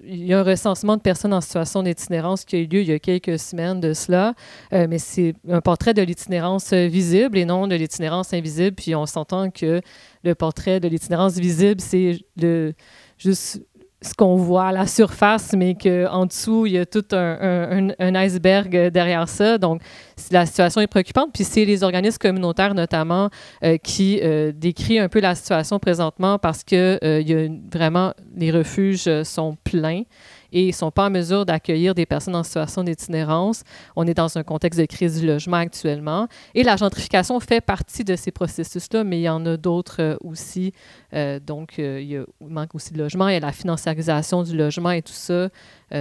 il 0.05 0.27
y 0.27 0.35
a 0.35 0.41
un 0.41 0.43
recensement 0.43 0.97
de 0.97 1.03
personnes 1.03 1.33
en 1.33 1.41
situation 1.41 1.85
d'itinérance 1.85 2.45
qui 2.45 2.57
a 2.57 2.59
eu 2.59 2.67
lieu 2.67 2.81
il 2.81 2.89
y 2.89 2.93
a 2.93 2.99
quelques 2.99 3.39
semaines 3.39 3.81
de 3.81 3.93
cela, 3.93 4.35
mais 4.73 4.99
c'est 4.99 5.35
un 5.49 5.61
portrait 5.61 5.95
de 5.95 6.03
l'itinérance 6.03 6.73
visible 6.73 7.39
et 7.39 7.45
non 7.45 7.69
de 7.69 7.77
l'itinérance 7.77 8.33
invisible. 8.35 8.75
Puis 8.75 8.95
on 8.95 9.07
s'entend 9.07 9.51
que 9.51 9.81
le 10.25 10.35
portrait 10.35 10.81
de 10.81 10.89
l'itinérance 10.89 11.37
visible, 11.37 11.81
c'est 11.81 12.19
le 12.37 12.75
juste 13.19 13.61
ce 14.07 14.15
qu'on 14.15 14.37
voit 14.37 14.67
à 14.67 14.73
la 14.73 14.87
surface, 14.87 15.53
mais 15.57 15.75
qu'en 15.75 16.27
dessous, 16.27 16.67
il 16.67 16.73
y 16.73 16.79
a 16.79 16.87
tout 16.87 17.05
un, 17.13 18.15
iceberg 18.15 18.91
derrière 18.91 19.29
ça. 19.29 19.59
Donc, 19.59 19.83
la 20.31 20.47
situation 20.47 20.81
est 20.81 20.87
préoccupante. 20.87 21.31
Puis 21.33 21.45
c'est 21.45 21.65
les 21.65 21.83
organismes 21.83 22.19
communautaires 22.19 22.75
notamment 22.75 23.31
euh, 23.63 23.77
qui 23.77 24.21
euh, 24.23 24.53
décrivent 24.55 25.03
un 25.03 25.09
peu 25.09 25.21
la 25.21 25.35
situation 25.35 25.79
présentement 25.79 26.39
parce 26.39 26.65
que 26.65 26.99
euh, 27.05 27.21
il 27.21 27.29
y 27.29 27.35
a 27.35 27.49
vraiment 27.73 28.15
les 28.35 28.51
refuges 28.51 29.23
sont 29.25 29.57
pleins 29.65 30.03
et 30.53 30.65
ils 30.65 30.69
ne 30.69 30.73
sont 30.73 30.91
pas 30.91 31.07
en 31.07 31.11
mesure 31.11 31.47
d'accueillir 31.47 31.95
des 31.95 32.07
personnes 32.07 32.37
en 32.37 32.43
situation 32.43 32.85
d'itinérance. 32.85 33.63
On 33.97 34.07
est 34.07 34.15
dans 34.15 34.37
un 34.39 34.43
contexte 34.43 34.81
de 34.81 34.87
crise 34.87 35.21
du 35.21 35.27
logement 35.27 35.57
actuellement. 35.57 36.29
Et 36.55 36.63
la 36.63 36.77
gentrification 36.77 37.39
fait 37.41 37.61
partie 37.61 38.05
de 38.05 38.17
ces 38.17 38.31
processus-là, 38.31 39.05
mais 39.05 39.21
il 39.21 39.23
y 39.23 39.29
en 39.29 39.45
a 39.47 39.57
d'autres 39.57 40.01
euh, 40.01 40.17
aussi. 40.23 40.73
Euh, 41.15 41.39
donc, 41.41 41.79
euh, 41.79 42.01
il, 42.01 42.25
manque 42.49 42.75
aussi 42.75 42.93
de 42.93 42.99
logement, 42.99 43.29
il 43.29 43.35
y 43.35 43.37
a 43.37 43.41
la 43.41 43.53
financiarisation 43.53 44.43
du 44.43 44.57
logement 44.57 44.91
et 44.91 45.03
tout 45.03 45.13
ça. 45.13 45.49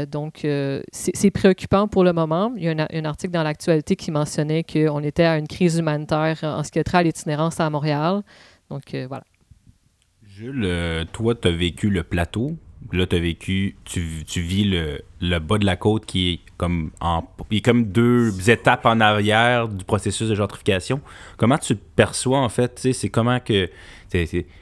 donc, 0.07 0.45
c'est 0.91 1.31
préoccupant 1.31 1.87
pour 1.87 2.03
le 2.03 2.13
moment. 2.13 2.53
Il 2.55 2.63
y 2.63 2.69
a 2.69 2.87
un, 2.91 3.05
article 3.05 3.33
dans 3.33 3.43
l'actualité 3.43 3.95
qui 3.95 4.11
mentionnait 4.11 4.63
qu'on 4.63 5.03
était 5.03 5.23
à 5.23 5.37
une 5.37 5.47
crise 5.47 5.77
humanitaire 5.77 6.39
en 6.43 6.63
ce 6.63 6.71
qui 6.71 6.79
a 6.79 6.83
trait 6.83 6.99
à 6.99 7.03
l'itinérance 7.03 7.59
à 7.59 7.69
Montréal. 7.69 8.21
Donc, 8.69 8.95
voilà. 9.07 9.23
Jules, 10.23 11.05
toi, 11.11 11.35
tu 11.35 11.47
as 11.47 11.51
vécu 11.51 11.89
le 11.89 12.03
plateau. 12.03 12.57
Là, 12.91 13.05
tu 13.05 13.15
as 13.15 13.19
vécu, 13.19 13.75
tu, 13.83 14.23
tu 14.25 14.41
vis 14.41 14.63
le, 14.63 15.01
le, 15.21 15.39
bas 15.39 15.57
de 15.57 15.65
la 15.65 15.75
côte 15.75 16.05
qui 16.05 16.33
est 16.33 16.39
comme 16.57 16.91
en, 17.01 17.23
est 17.51 17.61
comme 17.61 17.85
deux 17.85 18.49
étapes 18.49 18.85
en 18.85 18.99
arrière 18.99 19.67
du 19.67 19.83
processus 19.83 20.29
de 20.29 20.35
gentrification. 20.35 21.01
Comment 21.37 21.57
tu 21.57 21.75
perçois 21.75 22.39
en 22.39 22.49
fait 22.49 22.87
C'est 22.93 23.09
comment 23.09 23.39
que 23.39 23.69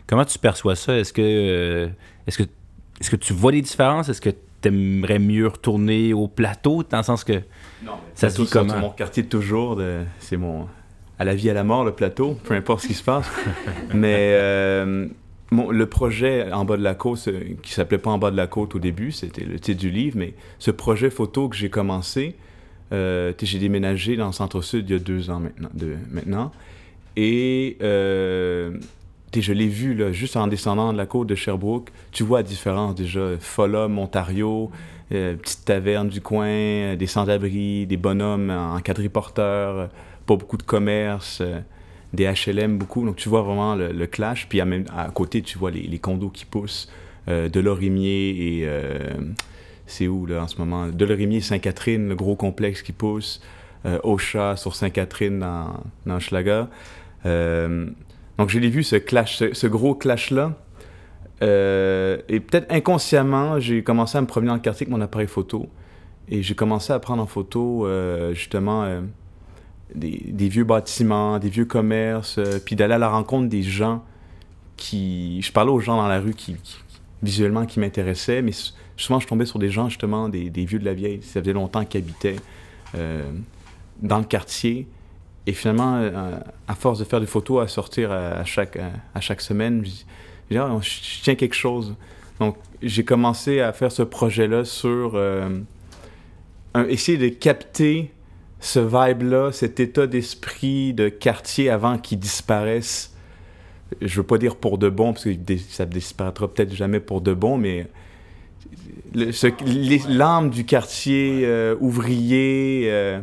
comment 0.08 0.26
tu 0.26 0.40
perçois 0.40 0.76
ça? 0.76 0.98
Est-ce 0.98 1.14
que 1.14 1.22
euh, 1.22 1.88
est-ce 2.28 2.38
que 2.38 2.44
est-ce 3.00 3.10
que 3.10 3.16
tu 3.16 3.34
vois 3.34 3.52
des 3.52 3.62
différences? 3.62 4.10
Est-ce 4.10 4.22
que 4.22 4.30
tu 4.30 4.70
aimerais 4.70 5.20
mieux 5.20 5.48
retourner 5.48 6.14
au 6.14 6.28
plateau 6.28 6.84
dans 6.84 6.98
le 6.98 7.04
sens 7.04 7.24
que 7.24 7.42
non, 7.84 7.94
ça 8.16 8.30
se 8.30 8.42
vit 8.42 8.50
comment? 8.50 8.80
mon 8.80 8.90
quartier 8.90 9.24
de 9.24 9.28
toujours, 9.28 9.82
c'est 10.20 10.38
mon 10.38 10.68
à 11.20 11.26
la 11.26 11.36
vie 11.36 11.50
à 11.50 11.54
la 11.54 11.64
mort 11.64 11.84
le 11.84 11.94
plateau, 11.94 12.38
peu 12.44 12.54
importe 12.54 12.82
ce 12.82 12.88
qui 12.88 12.94
se 12.94 13.04
passe. 13.04 13.30
Mais 13.94 14.32
euh, 14.34 15.08
le 15.72 15.86
projet 15.86 16.52
En 16.52 16.66
bas 16.66 16.78
de 16.78 16.84
la 16.84 16.96
côte, 16.96 17.30
qui 17.62 17.72
s'appelait 17.72 17.98
pas 17.98 18.12
En 18.12 18.18
bas 18.18 18.32
de 18.32 18.38
la 18.38 18.48
côte 18.48 18.76
au 18.76 18.80
début, 18.80 19.12
c'était 19.12 19.46
le 19.46 19.60
titre 19.60 19.80
du 19.80 19.90
livre, 19.90 20.18
mais 20.18 20.34
ce 20.60 20.72
projet 20.72 21.10
photo 21.10 21.50
que 21.50 21.56
j'ai 21.56 21.70
commencé, 21.70 22.36
euh, 22.92 23.34
j'ai 23.42 23.60
déménagé 23.60 24.16
dans 24.16 24.28
le 24.28 24.34
centre-sud 24.34 24.90
il 24.90 24.94
y 24.94 24.96
a 24.96 25.00
deux 25.00 25.30
ans 25.30 25.42
maintenant. 26.12 26.52
Et 27.16 27.78
euh, 27.82 28.78
je 29.36 29.54
l'ai 29.54 29.68
vu 29.68 29.96
là, 29.96 30.12
juste 30.12 30.38
en 30.38 30.48
descendant 30.48 30.94
de 30.94 30.98
la 30.98 31.06
côte 31.06 31.28
de 31.28 31.36
Sherbrooke. 31.36 31.90
Tu 32.12 32.24
vois 32.24 32.40
la 32.40 32.44
différence 32.44 32.96
déjà. 32.96 33.38
Fulham, 33.40 33.98
Ontario, 33.98 34.72
euh, 35.12 35.36
petite 35.36 35.66
taverne 35.66 36.10
du 36.10 36.22
coin, 36.22 36.96
des 36.96 37.08
sans-abri, 37.08 37.86
des 37.88 37.98
bonhommes 37.98 38.50
en 38.50 38.80
quadriporteur, 38.80 39.90
pas 40.26 40.36
beaucoup 40.36 40.58
de 40.58 40.64
commerce 40.64 41.42
des 42.14 42.32
HLM 42.32 42.78
beaucoup. 42.78 43.06
Donc, 43.06 43.16
tu 43.16 43.28
vois 43.30 43.42
vraiment 43.42 43.76
le, 43.76 44.06
clash. 44.08 44.48
Puis, 44.48 44.62
à, 44.62 44.68
côté, 45.14 45.42
tu 45.42 45.58
vois 45.58 45.72
les, 45.72 46.00
condos 46.00 46.30
qui 46.30 46.46
poussent 46.46 46.90
euh, 47.28 47.50
de 47.50 47.60
Lorimier 47.60 48.30
et. 48.60 48.68
Euh, 48.68 49.00
c'est 49.86 50.08
où, 50.08 50.26
là, 50.26 50.44
en 50.44 50.48
ce 50.48 50.58
moment? 50.58 50.88
De 50.88 51.06
Lorimier, 51.06 51.42
Sainte-Catherine, 51.42 52.08
le 52.08 52.16
gros 52.16 52.36
complexe 52.36 52.82
qui 52.82 52.94
pousse. 52.94 53.42
Euh, 53.86 54.00
Ocha 54.04 54.56
sur 54.56 54.76
Sainte-Catherine 54.76 55.40
dans, 55.40 55.74
dans 56.06 56.20
Schlager. 56.20 56.64
donc, 57.26 58.50
je 58.50 58.60
l'ai 58.60 58.70
vu, 58.70 58.84
ce 58.84 58.96
clash, 58.96 59.44
ce, 59.52 59.68
gros 59.68 59.94
clash-là. 59.94 60.54
et 61.42 62.40
peut-être 62.40 62.72
inconsciemment, 62.72 63.60
j'ai 63.60 63.84
commencé 63.84 64.18
à 64.18 64.22
me 64.22 64.28
promener 64.28 64.50
dans 64.50 64.56
le 64.56 64.62
quartier 64.62 64.86
avec 64.86 64.96
mon 64.96 65.02
appareil 65.02 65.28
photo. 65.28 65.68
Et 66.30 66.42
j'ai 66.42 66.56
commencé 66.56 66.94
à 66.94 67.00
prendre 67.00 67.22
en 67.22 67.28
photo, 67.28 67.86
justement 68.34 69.02
des, 69.96 70.50
vieux 70.50 70.64
bâtiments, 70.64 71.40
des 71.40 71.50
vieux 71.50 71.66
commerces, 71.66 72.38
euh, 72.38 72.60
puis 72.64 72.76
d'aller 72.76 72.94
à 72.94 72.98
la 72.98 73.10
rencontre 73.10 73.48
des 73.48 73.64
gens 73.64 74.04
qui... 74.78 75.42
Je 75.42 75.52
parlais 75.52 75.72
aux 75.72 75.80
gens 75.80 75.98
dans 75.98 76.08
la 76.08 76.20
rue 76.20 76.34
qui, 76.34 76.56
visuellement 77.22 77.66
qui 77.66 77.80
m'intéressaient, 77.80 78.42
mais 78.42 78.52
souvent 78.98 79.20
je 79.20 79.28
tombais 79.28 79.46
sur 79.46 79.60
des 79.60 79.70
gens 79.70 79.90
justement, 79.90 80.30
des, 80.30 80.50
vieux 80.50 80.80
de 80.80 80.86
la 80.86 80.94
vieille, 80.94 81.22
ça 81.22 81.42
faisait 81.42 81.54
longtemps 81.54 81.86
qu'ils 81.86 82.02
habitaient 82.02 82.38
euh, 82.96 83.24
dans 84.02 84.18
le 84.18 84.26
quartier. 84.26 84.88
Et 85.46 85.54
finalement, 85.54 85.98
euh, 85.98 86.38
à 86.68 86.76
force 86.76 87.00
de 87.00 87.04
faire 87.04 87.20
des 87.20 87.28
photos 87.28 87.64
à 87.64 87.68
sortir 87.68 88.12
à, 88.12 88.46
chaque, 88.46 88.78
à, 89.14 89.20
chaque 89.20 89.42
semaine, 89.42 89.84
je, 90.50 90.58
ah, 90.58 90.78
je, 90.82 91.22
tiens 91.22 91.36
quelque 91.36 91.56
chose. 91.56 91.96
Donc 92.40 92.56
j'ai 92.82 93.04
commencé 93.04 93.60
à 93.60 93.74
faire 93.74 93.92
ce 93.92 94.04
projet-là 94.04 94.64
sur 94.66 95.20
essayer 96.90 97.18
de 97.18 97.28
capter 97.30 98.12
ce 98.64 98.80
vibe-là, 98.80 99.52
cet 99.52 99.82
état 99.82 100.08
d'esprit 100.08 100.94
de 100.94 101.10
quartier 101.10 101.70
avant 101.70 101.98
qu'il 101.98 102.18
disparaisse. 102.18 103.14
Je 104.02 104.16
veux 104.16 104.26
pas 104.26 104.38
dire 104.38 104.56
pour 104.56 104.78
de 104.78 104.88
bon, 104.88 105.12
parce 105.12 105.26
que 105.26 105.32
ça 105.70 105.86
disparaîtra 105.86 106.48
peut-être 106.48 106.74
jamais 106.74 107.02
pour 107.02 107.20
de 107.20 107.34
bon, 107.34 107.58
mais 107.58 107.88
l'âme 110.08 110.50
du 110.50 110.64
quartier 110.64 111.42
euh, 111.44 111.76
ouvrier, 111.82 112.86
euh, 112.86 113.20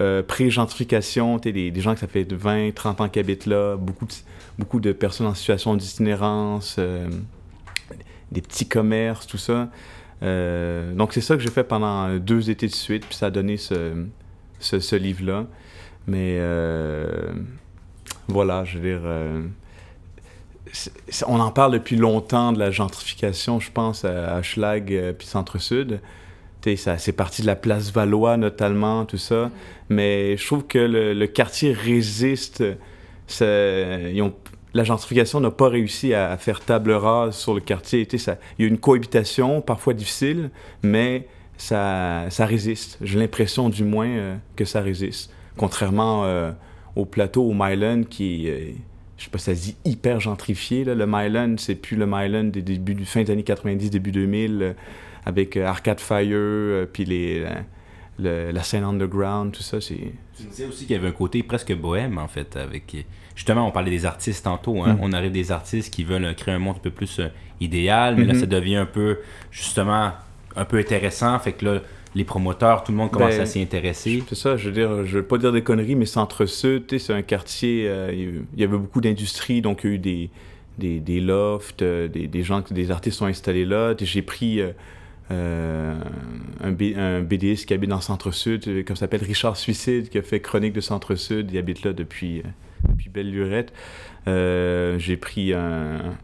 euh, 0.00 0.22
pré-gentrification, 0.22 1.38
des, 1.38 1.70
des 1.70 1.80
gens 1.80 1.94
que 1.94 2.00
ça 2.00 2.06
fait 2.06 2.30
20, 2.30 2.74
30 2.74 3.00
ans 3.00 3.08
qui 3.08 3.18
habitent 3.20 3.46
là, 3.46 3.74
beaucoup 3.78 4.04
de, 4.04 4.12
beaucoup 4.58 4.80
de 4.80 4.92
personnes 4.92 5.28
en 5.28 5.34
situation 5.34 5.76
d'itinérance, 5.76 6.78
des 8.30 8.42
petits 8.42 8.68
commerces, 8.68 9.26
tout 9.26 9.38
ça. 9.38 9.70
donc 10.20 11.14
c'est 11.14 11.22
ça 11.22 11.36
que 11.36 11.42
j'ai 11.42 11.50
fait 11.50 11.64
pendant 11.64 12.18
deux 12.18 12.50
étés 12.50 12.66
de 12.66 12.74
suite, 12.74 13.06
puis 13.06 13.16
ça 13.16 13.26
a 13.26 13.30
donné 13.30 13.56
ce, 13.56 13.94
ce, 14.60 14.96
livre-là. 14.96 15.46
Mais 16.06 16.38
euh, 16.40 17.32
voilà, 18.28 18.64
je 18.64 18.78
veux 18.78 18.88
dire, 18.88 19.02
euh, 19.04 19.42
on 21.26 21.40
en 21.40 21.50
parle 21.50 21.72
depuis 21.72 21.96
longtemps 21.96 22.52
de 22.52 22.58
la 22.58 22.70
gentrification, 22.70 23.60
je 23.60 23.70
pense, 23.70 24.04
à, 24.04 24.42
Schlag 24.42 24.92
euh, 24.92 25.12
puis 25.12 25.26
Centre-Sud. 25.26 26.00
C'est 26.64 27.12
parti 27.12 27.40
de 27.40 27.46
la 27.46 27.56
place 27.56 27.92
Valois, 27.92 28.36
notamment, 28.36 29.06
tout 29.06 29.16
ça. 29.16 29.50
Mais 29.88 30.36
je 30.36 30.44
trouve 30.44 30.66
que 30.66 30.78
le, 30.78 31.26
quartier 31.26 31.72
résiste. 31.72 32.62
la 33.40 34.84
gentrification 34.84 35.40
n'a 35.40 35.50
pas 35.50 35.68
réussi 35.68 36.12
à, 36.12 36.36
faire 36.36 36.60
table 36.60 36.92
rase 36.92 37.36
sur 37.36 37.54
le 37.54 37.60
quartier. 37.60 38.06
Ça, 38.18 38.36
il 38.58 38.62
y 38.62 38.64
a 38.66 38.68
une 38.68 38.78
cohabitation, 38.78 39.62
parfois 39.62 39.94
difficile, 39.94 40.50
mais 40.82 41.26
ça, 41.58 42.26
ça 42.30 42.46
résiste. 42.46 42.98
J'ai 43.02 43.18
l'impression 43.18 43.68
du 43.68 43.84
moins 43.84 44.08
euh, 44.08 44.36
que 44.56 44.64
ça 44.64 44.80
résiste. 44.80 45.30
Contrairement 45.56 46.24
euh, 46.24 46.52
au 46.96 47.04
plateau, 47.04 47.42
au 47.42 47.52
Myland, 47.52 48.04
qui 48.08 48.46
est, 48.46 48.76
je 49.18 49.24
sais 49.24 49.30
pas 49.30 49.38
si 49.38 49.44
ça 49.44 49.54
dit, 49.54 49.76
hyper 49.84 50.20
gentrifié. 50.20 50.84
Là. 50.84 50.94
Le 50.94 51.06
Myland, 51.06 51.56
c'est 51.58 51.74
plus 51.74 51.96
le 51.96 52.06
Myland 52.06 52.44
des 52.44 52.62
débuts, 52.62 52.94
du 52.94 53.04
fin 53.04 53.22
des 53.22 53.32
années 53.32 53.42
90, 53.42 53.90
début 53.90 54.12
2000, 54.12 54.62
euh, 54.62 54.72
avec 55.26 55.56
Arcade 55.56 56.00
Fire, 56.00 56.86
puis 56.92 57.04
les, 57.04 57.44
la 58.18 58.62
scène 58.62 58.84
underground, 58.84 59.52
tout 59.52 59.62
ça. 59.62 59.80
C'est... 59.80 60.12
Tu 60.36 60.44
me 60.44 60.50
disais 60.50 60.64
aussi 60.64 60.86
qu'il 60.86 60.96
y 60.96 60.98
avait 60.98 61.08
un 61.08 61.12
côté 61.12 61.42
presque 61.42 61.74
bohème, 61.74 62.16
en 62.18 62.28
fait, 62.28 62.56
avec... 62.56 63.04
Justement, 63.34 63.68
on 63.68 63.70
parlait 63.70 63.90
des 63.90 64.06
artistes 64.06 64.44
tantôt. 64.44 64.82
Hein? 64.82 64.94
Mm. 64.94 64.98
On 65.02 65.12
arrive 65.12 65.32
des 65.32 65.52
artistes 65.52 65.92
qui 65.92 66.04
veulent 66.04 66.34
créer 66.34 66.54
un 66.54 66.60
monde 66.60 66.76
un 66.76 66.80
peu 66.80 66.90
plus 66.90 67.20
idéal, 67.60 68.16
mais 68.16 68.24
là, 68.24 68.32
mm-hmm. 68.32 68.40
ça 68.40 68.46
devient 68.46 68.76
un 68.76 68.86
peu, 68.86 69.18
justement 69.50 70.12
un 70.56 70.64
peu 70.64 70.78
intéressant. 70.78 71.38
Fait 71.38 71.52
que 71.52 71.64
là, 71.64 71.80
les 72.14 72.24
promoteurs, 72.24 72.84
tout 72.84 72.92
le 72.92 72.98
monde 72.98 73.10
commence 73.10 73.36
ben, 73.36 73.42
à 73.42 73.46
s'y 73.46 73.60
intéresser. 73.60 74.22
C'est 74.28 74.34
ça, 74.34 74.56
je 74.56 74.66
veux 74.66 74.74
dire, 74.74 75.04
je 75.04 75.18
veux 75.18 75.24
pas 75.24 75.38
dire 75.38 75.52
des 75.52 75.62
conneries, 75.62 75.94
mais 75.94 76.06
Centre-Sud, 76.06 76.98
c'est 76.98 77.12
un 77.12 77.22
quartier, 77.22 77.86
euh, 77.88 78.12
il 78.12 78.60
y 78.60 78.64
avait 78.64 78.78
beaucoup 78.78 79.00
d'industries, 79.00 79.62
donc 79.62 79.80
il 79.84 79.86
y 79.86 79.92
a 79.92 79.94
eu 79.94 79.98
des, 79.98 80.30
des, 80.78 81.00
des 81.00 81.20
lofts, 81.20 81.82
euh, 81.82 82.08
des, 82.08 82.26
des, 82.26 82.42
gens, 82.42 82.62
des 82.70 82.90
artistes 82.90 83.18
sont 83.18 83.26
installés 83.26 83.64
là. 83.64 83.94
J'ai 84.00 84.22
pris 84.22 84.60
euh, 84.60 85.94
un, 86.60 86.70
un, 86.70 87.20
BDiste 87.20 87.66
qui 87.66 87.74
habite 87.74 87.90
dans 87.90 88.00
Centre-Sud, 88.00 88.84
comme 88.84 88.96
s'appelle 88.96 89.22
Richard 89.22 89.56
Suicide, 89.56 90.08
qui 90.08 90.18
a 90.18 90.22
fait 90.22 90.40
Chronique 90.40 90.72
de 90.72 90.80
Centre-Sud, 90.80 91.50
il 91.52 91.58
habite 91.58 91.84
là 91.84 91.92
depuis, 91.92 92.42
depuis 92.88 93.10
Belle 93.10 93.30
Lurette. 93.30 93.72
J'ai 94.26 95.16
pris 95.18 95.52
un, 95.52 96.16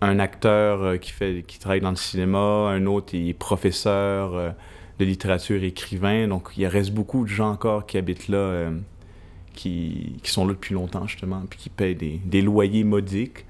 un 0.00 0.18
acteur 0.18 0.82
euh, 0.82 0.96
qui, 0.96 1.10
fait, 1.10 1.44
qui 1.46 1.58
travaille 1.58 1.80
dans 1.80 1.90
le 1.90 1.96
cinéma, 1.96 2.38
un 2.38 2.86
autre 2.86 3.14
est 3.14 3.32
professeur 3.32 4.34
euh, 4.34 4.50
de 4.98 5.04
littérature, 5.04 5.62
écrivain. 5.62 6.28
Donc, 6.28 6.50
il 6.56 6.66
reste 6.66 6.92
beaucoup 6.92 7.24
de 7.24 7.28
gens 7.28 7.50
encore 7.50 7.86
qui 7.86 7.98
habitent 7.98 8.28
là, 8.28 8.38
euh, 8.38 8.78
qui, 9.54 10.16
qui, 10.22 10.30
sont 10.30 10.46
là 10.46 10.52
depuis 10.52 10.74
longtemps, 10.74 11.06
justement, 11.06 11.42
puis 11.48 11.58
qui 11.58 11.70
payent 11.70 11.96
des, 11.96 12.20
des 12.24 12.42
loyers 12.42 12.84
modiques. 12.84 13.44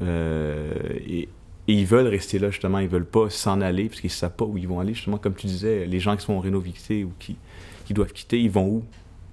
et, 0.00 1.28
ils 1.66 1.86
veulent 1.86 2.08
rester 2.08 2.40
là, 2.40 2.50
justement. 2.50 2.80
Ils 2.80 2.88
veulent 2.88 3.06
pas 3.06 3.30
s'en 3.30 3.60
aller, 3.60 3.88
parce 3.88 4.00
qu'ils 4.00 4.08
ne 4.08 4.14
savent 4.14 4.34
pas 4.34 4.44
où 4.44 4.58
ils 4.58 4.66
vont 4.66 4.80
aller. 4.80 4.92
Justement, 4.92 5.18
comme 5.18 5.34
tu 5.34 5.46
disais, 5.46 5.86
les 5.86 6.00
gens 6.00 6.16
qui 6.16 6.24
sont 6.24 6.40
rénovés 6.40 7.04
ou 7.04 7.12
qui, 7.20 7.36
qui 7.84 7.94
doivent 7.94 8.12
quitter, 8.12 8.40
ils 8.40 8.50
vont 8.50 8.66
où? 8.66 8.84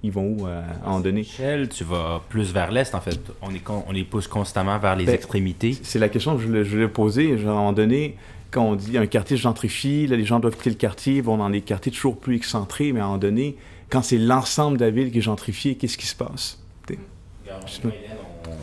Ils 0.02 0.12
vont 0.12 0.36
où 0.38 0.46
euh, 0.46 0.62
à, 0.84 0.90
en 0.90 1.00
donner 1.00 1.20
Michel, 1.20 1.68
tu 1.68 1.84
vas 1.84 2.22
plus 2.28 2.52
vers 2.52 2.70
l'est 2.70 2.94
en 2.94 3.00
fait. 3.00 3.18
On, 3.42 3.52
est 3.52 3.62
on 3.68 3.92
les 3.92 4.04
pousse 4.04 4.28
constamment 4.28 4.78
vers 4.78 4.94
les 4.94 5.04
ben, 5.04 5.14
extrémités. 5.14 5.76
C'est 5.82 5.98
la 5.98 6.08
question 6.08 6.36
que 6.36 6.42
je 6.42 6.46
voulais, 6.46 6.64
je 6.64 6.70
voulais 6.70 6.88
poser. 6.88 7.36
Genre, 7.38 7.50
à 7.50 7.52
un 7.52 7.56
moment 7.56 7.72
donné, 7.72 8.16
quand 8.50 8.62
on 8.62 8.76
dit 8.76 8.96
un 8.96 9.06
quartier 9.06 9.36
gentrifie, 9.36 10.06
là, 10.06 10.16
les 10.16 10.24
gens 10.24 10.38
doivent 10.38 10.56
quitter 10.56 10.70
le 10.70 10.76
quartier, 10.76 11.16
ils 11.16 11.22
vont 11.22 11.36
dans 11.36 11.50
des 11.50 11.62
quartiers 11.62 11.92
toujours 11.92 12.18
plus 12.18 12.36
excentrés, 12.36 12.92
mais 12.92 13.00
à 13.00 13.04
un 13.04 13.06
moment 13.06 13.18
donné, 13.18 13.56
quand 13.90 14.02
c'est 14.02 14.18
l'ensemble 14.18 14.78
de 14.78 14.84
la 14.84 14.90
ville 14.90 15.10
qui 15.10 15.18
est 15.18 15.22
gentrifiée, 15.22 15.74
qu'est-ce 15.74 15.98
qui 15.98 16.06
se 16.06 16.14
passe? 16.14 16.62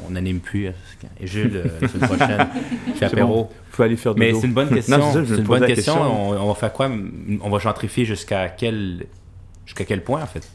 On 0.08 0.12
n'anime 0.12 0.39
plus. 0.39 0.67
Et 1.19 1.28
Jules, 1.28 1.52
euh, 1.56 1.80
la 1.82 1.88
semaine 1.88 2.10
prochaine, 2.17 2.48
fait 2.95 3.06
apéro. 3.06 3.50
Bon. 3.78 3.84
Aller 3.84 3.98
faire 3.98 4.15
Mais 4.15 4.30
dodo. 4.30 4.41
c'est 4.41 4.48
une 4.48 4.54
bonne 4.54 4.69
question. 4.74 4.98
Non, 4.98 5.12
c'est 5.13 5.36
une 5.36 5.43
bonne 5.43 5.65
question. 5.65 6.02
On, 6.02 6.38
on 6.38 6.48
va 6.48 6.56
faire 6.56 6.71
quoi? 6.71 6.89
On 7.41 7.50
va 7.50 7.60
gentrifier 7.60 8.06
jusqu'à 8.06 8.50
quel 8.50 9.06
jusqu'à 9.65 9.84
quel 9.84 10.04
point 10.04 10.21
en 10.21 10.28
fait? 10.28 10.48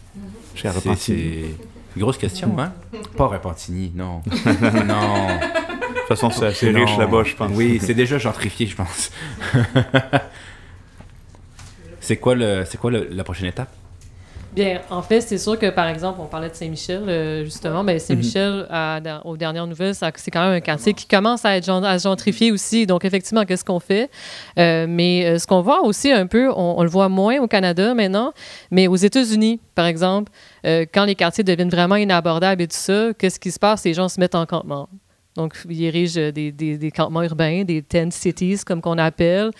Chez 0.61 0.69
C'est 0.69 0.77
Repentigny. 0.77 0.97
c'est 0.99 1.55
une 1.97 2.03
grosse 2.03 2.19
question, 2.19 2.55
hein 2.59 2.73
Pas 3.17 3.27
Repentigny, 3.29 3.93
non. 3.95 4.21
non. 4.27 5.27
De 5.27 5.99
toute 6.01 6.09
façon, 6.09 6.31
c'est 6.31 6.47
assez 6.47 6.71
riche 6.71 6.97
là-bas, 6.99 7.23
je 7.25 7.35
pense. 7.35 7.51
Oui, 7.55 7.79
c'est 7.83 7.95
déjà 7.95 8.19
gentrifié, 8.19 8.67
je 8.67 8.77
pense. 8.77 9.11
c'est 12.01 12.17
quoi 12.17 12.35
le, 12.35 12.65
c'est 12.67 12.79
quoi 12.79 12.91
le- 12.91 13.09
la 13.11 13.25
prochaine 13.25 13.47
étape? 13.47 13.73
Bien, 14.53 14.81
en 14.91 15.01
fait, 15.01 15.21
c'est 15.21 15.39
sûr 15.39 15.57
que, 15.57 15.71
par 15.71 15.87
exemple, 15.87 16.19
on 16.21 16.27
parlait 16.27 16.49
de 16.51 16.55
Saint-Michel, 16.57 17.05
euh, 17.09 17.45
justement, 17.45 17.85
mais 17.85 18.01
Saint-Michel, 18.01 18.67
à- 18.69 19.01
dans- 19.01 19.21
aux 19.25 19.37
dernières 19.37 19.67
nouvelles, 19.69 19.95
ça- 19.95 20.11
c'est 20.17 20.33
quand 20.33 20.41
même 20.43 20.55
un 20.55 20.61
quartier 20.61 20.93
qui 20.93 21.07
commence 21.07 21.45
à, 21.45 21.57
être, 21.57 21.65
gen- 21.65 21.85
à 21.85 21.97
se 22.01 22.03
gentrifier 22.09 22.51
aussi. 22.51 22.85
Donc, 22.85 23.05
effectivement, 23.05 23.45
qu'est-ce 23.45 23.65
qu'on 23.65 23.79
fait? 23.79 24.11
Euh, 24.59 24.87
mais 24.89 25.25
euh, 25.25 25.39
ce 25.39 25.47
qu'on 25.47 25.61
voit 25.61 25.83
aussi 25.85 26.11
un 26.11 26.27
peu, 26.27 26.51
on, 26.51 26.75
on 26.79 26.83
le 26.83 26.89
voit 26.91 27.09
moins 27.09 27.39
au 27.39 27.47
Canada 27.47 27.95
maintenant, 27.95 28.33
mais 28.73 28.89
aux 28.89 28.97
États-Unis, 28.97 29.61
par 29.77 29.87
exemple, 29.87 30.33
euh, 30.67 30.85
quand 30.93 31.05
les 31.05 31.15
quartiers 31.15 31.45
deviennent 31.45 31.71
vraiment 31.71 31.95
inabordables 31.97 32.63
et 32.63 32.67
tout 32.67 32.77
ça, 32.77 33.11
qu'est-ce 33.17 33.39
qui 33.39 33.53
se 33.53 33.59
passe? 33.61 33.85
Les 33.85 33.95
gens 33.95 34.09
se 34.09 34.19
mettent 34.19 34.35
en 34.35 34.47
campement. 34.47 34.89
Donc, 35.37 35.55
ils 35.69 35.85
érigent 35.85 36.33
des, 36.33 36.51
des, 36.51 36.91
campements 36.91 37.23
urbains, 37.23 37.63
des 37.63 37.83
tent 37.83 38.11
cities, 38.11 38.59
comme 38.67 38.81
qu'on 38.81 38.99
appelle. 38.99 39.51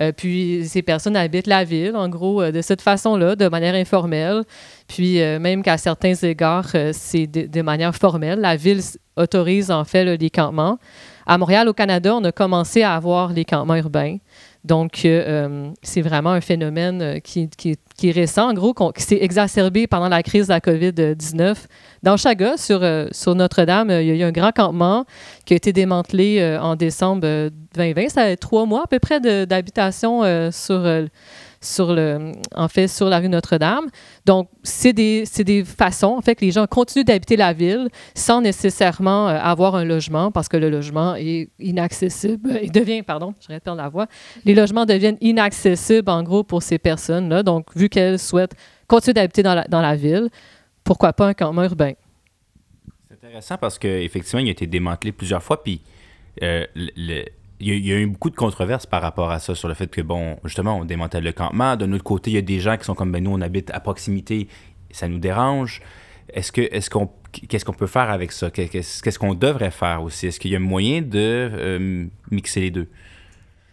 Euh, 0.00 0.10
puis, 0.10 0.66
ces 0.66 0.80
personnes 0.82 1.16
habitent 1.16 1.46
la 1.46 1.64
ville, 1.64 1.96
en 1.96 2.08
gros, 2.08 2.40
euh, 2.40 2.50
de 2.50 2.62
cette 2.62 2.80
façon-là, 2.80 3.36
de 3.36 3.46
manière 3.48 3.74
informelle. 3.74 4.42
Puis, 4.86 5.20
euh, 5.20 5.38
même 5.38 5.62
qu'à 5.62 5.76
certains 5.76 6.14
égards, 6.14 6.70
euh, 6.74 6.92
c'est 6.94 7.26
de, 7.26 7.62
manière 7.62 7.94
formelle. 7.94 8.40
La 8.40 8.56
ville 8.56 8.80
autorise, 9.16 9.70
en 9.70 9.84
fait, 9.84 10.16
les 10.16 10.30
campements. 10.30 10.78
À 11.26 11.36
Montréal, 11.36 11.68
au 11.68 11.74
Canada, 11.74 12.14
on 12.14 12.24
a 12.24 12.32
commencé 12.32 12.82
à 12.82 12.94
avoir 12.94 13.32
les 13.34 13.44
campements 13.44 13.76
urbains. 13.76 14.16
Donc, 14.64 15.04
euh, 15.04 15.24
euh, 15.26 15.70
c'est 15.82 16.02
vraiment 16.02 16.30
un 16.30 16.40
phénomène 16.40 17.00
euh, 17.02 17.18
qui, 17.20 17.48
qui- 17.48 17.76
qui 17.98 18.08
est 18.08 18.12
récent, 18.12 18.48
en 18.48 18.54
gros, 18.54 18.72
qui 18.92 19.02
s'est 19.02 19.18
exacerbé 19.20 19.88
pendant 19.88 20.08
la 20.08 20.22
crise 20.22 20.46
de 20.46 20.52
la 20.52 20.60
COVID-19. 20.60 21.56
Dans 22.04 22.16
Chaga, 22.16 22.56
sur, 22.56 22.82
euh, 22.82 23.08
Notre-Dame, 23.26 23.90
euh, 23.90 24.02
il 24.02 24.08
y 24.08 24.12
a 24.12 24.14
eu 24.14 24.22
un 24.22 24.30
grand 24.30 24.52
campement 24.52 25.04
qui 25.44 25.54
a 25.54 25.56
été 25.56 25.72
démantelé 25.72 26.38
euh, 26.38 26.60
en 26.60 26.76
décembre 26.76 27.22
euh, 27.24 27.50
2020. 27.74 28.08
Ça 28.08 28.22
a 28.22 28.36
trois 28.36 28.66
mois 28.66 28.84
à 28.84 28.86
peu 28.86 29.00
près 29.00 29.20
d'habitation 29.20 30.22
sur, 30.52 30.86
sur, 31.60 31.92
le, 31.92 32.32
en 32.54 32.68
fait, 32.68 32.88
sur 32.88 33.08
la 33.08 33.18
rue 33.18 33.28
Notre-Dame. 33.28 33.86
Donc, 34.26 34.48
c'est 34.62 34.92
des, 34.92 35.24
des 35.44 35.64
façons, 35.64 36.14
en 36.16 36.20
fait, 36.20 36.34
que 36.36 36.44
les 36.44 36.50
gens 36.52 36.66
continuent 36.66 37.04
d'habiter 37.04 37.36
la 37.36 37.52
ville 37.52 37.88
sans 38.14 38.40
nécessairement 38.40 39.28
euh, 39.28 39.38
avoir 39.40 39.74
un 39.74 39.84
logement 39.84 40.30
parce 40.30 40.48
que 40.48 40.56
le 40.56 40.70
logement 40.70 41.14
est 41.16 41.48
inaccessible. 41.58 42.60
Il 42.62 42.70
devient, 42.72 43.02
pardon, 43.02 43.34
je 43.40 43.48
perdre 43.58 43.82
la 43.82 43.88
voix. 43.88 44.06
Les 44.44 44.54
logements 44.54 44.86
deviennent 44.86 45.18
inaccessibles, 45.20 46.10
en 46.10 46.22
gros, 46.22 46.44
pour 46.44 46.62
ces 46.62 46.78
personnes-là. 46.78 47.42
Donc, 47.42 47.66
vu 47.76 47.88
qu'elles 47.88 48.18
souhaitent 48.18 48.54
continuer 48.86 49.14
d'habiter 49.14 49.42
dans 49.42 49.54
la, 49.54 49.64
dans 49.64 49.80
la 49.82 49.96
ville, 49.96 50.28
pourquoi 50.84 51.12
pas 51.12 51.26
un 51.26 51.34
campement 51.34 51.64
urbain? 51.64 51.92
C'est 53.08 53.26
intéressant 53.26 53.58
parce 53.58 53.78
qu'effectivement, 53.78 54.40
il 54.40 54.48
a 54.48 54.52
été 54.52 54.66
démantelé 54.66 55.12
plusieurs 55.12 55.42
fois, 55.42 55.62
puis 55.62 55.80
euh, 56.42 56.64
le- 56.74 57.24
il, 57.60 57.68
y 57.68 57.70
a, 57.72 57.74
il 57.74 57.86
y 57.86 57.92
a 57.92 57.96
eu 57.98 58.06
beaucoup 58.06 58.30
de 58.30 58.36
controverses 58.36 58.86
par 58.86 59.02
rapport 59.02 59.30
à 59.30 59.38
ça, 59.38 59.54
sur 59.54 59.68
le 59.68 59.74
fait 59.74 59.88
que, 59.90 60.00
bon, 60.00 60.36
justement, 60.44 60.78
on 60.78 60.84
démantèle 60.84 61.24
le 61.24 61.32
campement. 61.32 61.76
D'un 61.76 61.92
autre 61.92 62.04
côté, 62.04 62.30
il 62.30 62.34
y 62.34 62.38
a 62.38 62.42
des 62.42 62.60
gens 62.60 62.76
qui 62.76 62.84
sont 62.84 62.94
comme, 62.94 63.12
ben 63.12 63.22
nous, 63.22 63.32
on 63.32 63.40
habite 63.40 63.70
à 63.72 63.80
proximité, 63.80 64.48
ça 64.90 65.08
nous 65.08 65.18
dérange. 65.18 65.80
Est-ce 66.32 66.52
que, 66.52 66.60
est-ce 66.60 66.90
qu'on, 66.90 67.10
qu'est-ce 67.48 67.64
qu'on 67.64 67.72
peut 67.72 67.86
faire 67.86 68.10
avec 68.10 68.32
ça? 68.32 68.50
Qu'est-ce, 68.50 69.02
qu'est-ce 69.02 69.18
qu'on 69.18 69.34
devrait 69.34 69.70
faire 69.70 70.02
aussi? 70.02 70.26
Est-ce 70.26 70.38
qu'il 70.38 70.50
y 70.50 70.56
a 70.56 70.60
moyen 70.60 71.00
de 71.02 71.10
euh, 71.14 72.06
mixer 72.30 72.60
les 72.60 72.70
deux? 72.70 72.88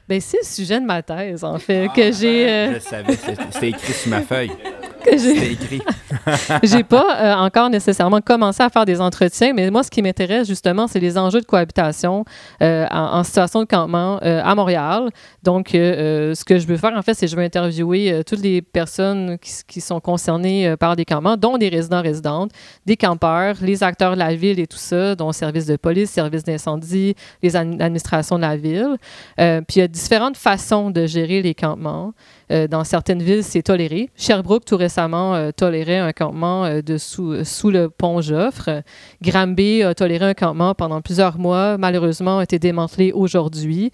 Ben, 0.07 0.21
c'est 0.21 0.37
le 0.41 0.45
sujet 0.47 0.79
de 0.79 0.85
ma 0.85 1.01
thèse, 1.01 1.43
en 1.43 1.57
fait, 1.59 1.89
que 1.95 2.11
j'ai... 2.11 2.47
euh, 2.49 2.73
Je 2.75 2.79
savais, 2.79 3.15
c'était 3.15 3.69
écrit 3.69 3.93
sur 3.93 4.09
ma 4.11 4.21
feuille. 4.21 4.51
que 5.05 5.11
j'ai- 5.17 5.35
C'était 5.35 5.51
écrit. 5.53 5.81
J'ai 6.63 6.83
pas 6.83 7.17
euh, 7.21 7.33
encore 7.35 7.69
nécessairement 7.69 8.21
commencé 8.21 8.63
à 8.63 8.69
faire 8.69 8.85
des 8.85 8.99
entretiens, 9.01 9.53
mais 9.53 9.69
moi, 9.69 9.83
ce 9.83 9.91
qui 9.91 10.01
m'intéresse 10.01 10.47
justement, 10.47 10.87
c'est 10.87 10.99
les 10.99 11.17
enjeux 11.17 11.41
de 11.41 11.45
cohabitation 11.45 12.25
euh, 12.61 12.85
en, 12.89 13.19
en 13.19 13.23
situation 13.23 13.59
de 13.61 13.65
campement 13.65 14.19
euh, 14.23 14.41
à 14.43 14.55
Montréal. 14.55 15.09
Donc, 15.43 15.69
ce 15.71 16.43
que 16.43 16.57
je 16.57 16.65
veux 16.67 16.77
faire, 16.77 16.93
en 16.95 17.01
fait, 17.01 17.13
c'est 17.13 17.25
que 17.27 17.31
je 17.31 17.35
veux 17.35 17.43
interviewer 17.43 18.21
toutes 18.25 18.41
les 18.41 18.61
personnes 18.61 19.37
qui, 19.67 19.81
sont 19.81 19.99
concernées 19.99 20.75
par 20.77 20.95
des 20.95 21.05
campements, 21.05 21.37
dont 21.37 21.57
des 21.57 21.69
résidents 21.69 22.01
résidentes, 22.01 22.51
des 22.85 22.97
campeurs, 22.97 23.55
les 23.61 23.83
acteurs 23.83 24.13
de 24.13 24.19
la 24.19 24.33
ville 24.35 24.59
et 24.59 24.67
tout 24.67 24.77
ça, 24.77 25.15
dont 25.15 25.31
services 25.31 25.67
de 25.67 25.75
police, 25.75 26.09
services 26.09 26.43
d'incendie, 26.43 27.15
les 27.43 27.55
ad- 27.55 27.79
administrations 27.81 28.37
de 28.37 28.41
la 28.41 28.57
ville. 28.57 28.95
Puis 29.37 29.75
il 29.75 29.79
y 29.79 29.81
a 29.83 29.87
différentes 29.87 30.37
façons 30.37 30.89
de 30.89 31.05
gérer 31.05 31.41
les 31.41 31.53
campements. 31.53 32.13
Euh, 32.51 32.67
dans 32.67 32.83
certaines 32.83 33.21
villes, 33.21 33.43
c'est 33.43 33.63
toléré. 33.63 34.09
Sherbrooke, 34.15 34.65
tout 34.65 34.77
récemment, 34.77 35.35
euh, 35.35 35.51
tolérait 35.51 35.97
un 35.97 36.11
campement 36.11 36.65
euh, 36.65 36.81
euh, 36.89 37.43
sous 37.43 37.71
le 37.71 37.89
pont 37.89 38.21
Joffre. 38.21 38.83
Granby 39.21 39.83
a 39.83 39.93
toléré 39.93 40.25
un 40.25 40.33
campement 40.33 40.75
pendant 40.75 41.01
plusieurs 41.01 41.37
mois. 41.37 41.77
Malheureusement, 41.77 42.39
a 42.39 42.43
été 42.43 42.59
démantelé 42.59 43.11
aujourd'hui. 43.11 43.91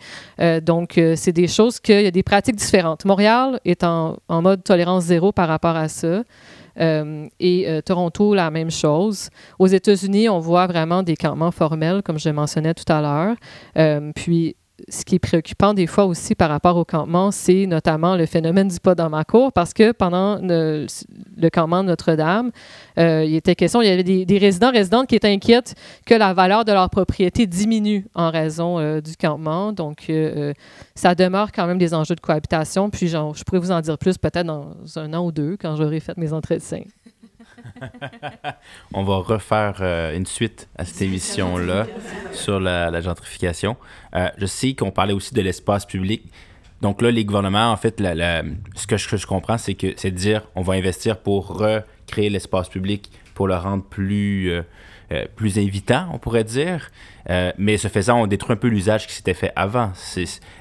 Donc, 0.64 1.00
c'est 1.16 1.32
des 1.32 1.48
choses 1.48 1.80
qu'il 1.80 2.02
y 2.02 2.08
a 2.08 2.12
des 2.12 2.24
pratiques 2.24 2.56
différentes. 2.56 3.06
Montréal 3.06 3.60
est 3.66 3.84
en, 3.84 4.18
mode 4.30 4.64
tolérance 4.64 5.06
zéro 5.06 5.32
par 5.32 5.48
rapport 5.48 5.76
à 5.76 5.88
ça. 5.88 6.24
Et 6.80 7.82
Toronto, 7.86 8.34
la 8.34 8.50
même 8.50 8.72
chose. 8.72 9.30
Aux 9.60 9.68
États-Unis, 9.68 10.30
on 10.30 10.40
voit 10.40 10.68
vraiment 10.68 11.04
des 11.04 11.16
campements 11.16 11.52
formels, 11.52 12.02
comme 12.04 12.20
je 12.20 12.30
mentionnais 12.30 12.74
tout 12.74 12.92
à 12.92 13.02
l'heure. 13.02 14.12
Puis, 14.16 14.56
ce 14.90 15.06
qui 15.06 15.16
est 15.16 15.20
préoccupant 15.20 15.74
des 15.74 15.88
fois 15.88 16.06
aussi 16.06 16.36
par 16.36 16.50
rapport 16.50 16.78
au 16.78 16.86
campement, 16.86 17.32
c'est 17.32 17.66
notamment 17.66 18.16
le 18.16 18.26
phénomène 18.26 18.68
du 18.68 18.80
pas 18.80 18.96
dans 18.96 19.10
ma 19.10 19.24
cour, 19.24 19.52
parce 19.54 19.74
que 19.74 19.92
pendant 19.92 20.38
le, 20.42 20.88
campement 21.52 21.84
de 21.84 21.90
Notre-Dame, 21.90 22.52
euh, 22.98 23.24
il 23.26 23.36
était 23.36 23.56
question, 23.56 23.82
il 23.82 23.88
y 23.88 23.92
avait 23.92 24.04
des, 24.04 24.38
résidents, 24.38 24.72
résidentes 24.72 25.08
qui 25.08 25.16
étaient 25.16 25.32
inquiètes 25.32 25.76
que 26.06 26.16
la 26.16 26.34
valeur 26.34 26.66
de 26.66 26.72
leur 26.72 26.90
propriété 26.90 27.48
diminue 27.48 28.06
en 28.16 28.32
raison 28.32 28.80
euh, 28.80 29.02
du 29.02 29.16
campement. 29.16 29.72
Donc, 29.74 30.06
euh, 30.10 30.54
ça 30.96 31.16
demeure 31.16 31.52
quand 31.52 31.68
même 31.68 31.78
des 31.78 31.94
enjeux 31.94 32.16
de 32.16 32.22
cohabitation. 32.22 32.90
Puis, 32.90 33.08
genre, 33.08 33.36
je 33.36 33.44
pourrais 33.44 33.60
vous 33.60 33.72
en 33.72 33.82
dire 33.82 33.98
plus 33.98 34.18
peut-être 34.18 34.46
dans 34.46 34.76
un 34.96 35.14
an 35.14 35.26
ou 35.26 35.32
deux, 35.32 35.58
quand 35.60 35.76
j'aurai 35.76 36.00
fait 36.00 36.18
mes 36.18 36.34
entretiens. 36.34 36.84
On 38.94 39.04
va 39.04 39.18
refaire 39.18 39.78
euh, 39.82 40.16
une 40.16 40.26
suite 40.26 40.70
à 40.78 40.86
cette 40.86 41.02
émission-là 41.08 41.88
sur 42.34 42.60
la, 42.60 42.92
la 42.92 43.02
gentrification. 43.02 43.78
Euh, 44.16 44.28
je 44.38 44.46
sais 44.46 44.74
qu'on 44.74 44.92
parlait 44.92 45.14
aussi 45.14 45.34
de 45.34 45.42
l'espace 45.42 45.86
public. 45.86 46.24
Donc 46.82 47.02
là, 47.02 47.12
les 47.12 47.26
gouvernements, 47.26 47.72
en 47.72 47.78
fait, 47.78 48.00
la- 48.00 48.16
la- 48.16 48.44
ce 48.76 48.88
que 48.88 48.98
je, 48.98 49.08
que 49.08 49.18
je 49.18 49.28
comprends, 49.28 49.58
c'est 49.58 49.76
que 49.76 49.94
c'est 49.98 50.12
de 50.12 50.18
dire 50.18 50.44
on 50.56 50.62
va 50.62 50.74
investir 50.74 51.18
pour 51.20 51.48
recréer 51.58 52.30
l'espace 52.30 52.70
public 52.70 53.12
pour 53.36 53.48
le 53.48 53.56
rendre 53.56 53.84
plus, 53.84 54.52
euh, 54.52 54.62
euh, 55.12 55.26
plus 55.36 55.58
invitant, 55.60 56.08
on 56.14 56.18
pourrait 56.18 56.44
dire. 56.44 56.90
Euh, 57.30 57.52
mais 57.58 57.78
ce 57.78 57.88
faisant, 57.88 58.22
on 58.22 58.28
détruit 58.28 58.54
un 58.54 58.58
peu 58.58 58.68
l'usage 58.68 59.06
qui 59.08 59.14
s'était 59.14 59.34
fait 59.36 59.52
avant. 59.56 59.92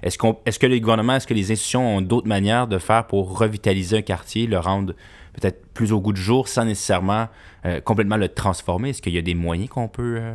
Est-ce 0.03 0.19
qu'on, 0.19 0.39
est-ce 0.47 0.59
que 0.59 0.67
les 0.67 0.81
gouvernements, 0.81 1.17
est-ce 1.17 1.27
que 1.27 1.35
les 1.35 1.51
institutions 1.51 1.97
ont 1.97 2.01
d'autres 2.03 2.29
manières 2.29 2.67
de 2.67 2.79
faire 2.79 3.07
pour 3.07 3.39
revitaliser 3.39 3.99
un 3.99 4.03
quartier, 4.03 4.47
le 4.47 4.59
rendre 4.59 4.95
peut-être 5.33 5.67
plus 5.73 5.93
au 5.93 6.01
goût 6.01 6.13
du 6.13 6.21
jour 6.21 6.49
sans 6.49 6.65
nécessairement 6.65 7.29
euh, 7.67 7.81
complètement 7.81 8.17
le 8.17 8.29
transformer? 8.29 8.91
Est-ce 8.91 9.03
qu'il 9.03 9.15
y 9.15 9.19
a 9.19 9.23
des 9.23 9.35
moyens 9.35 9.69
qu'on 9.69 9.89
peut... 9.89 10.19
euh, 10.21 10.35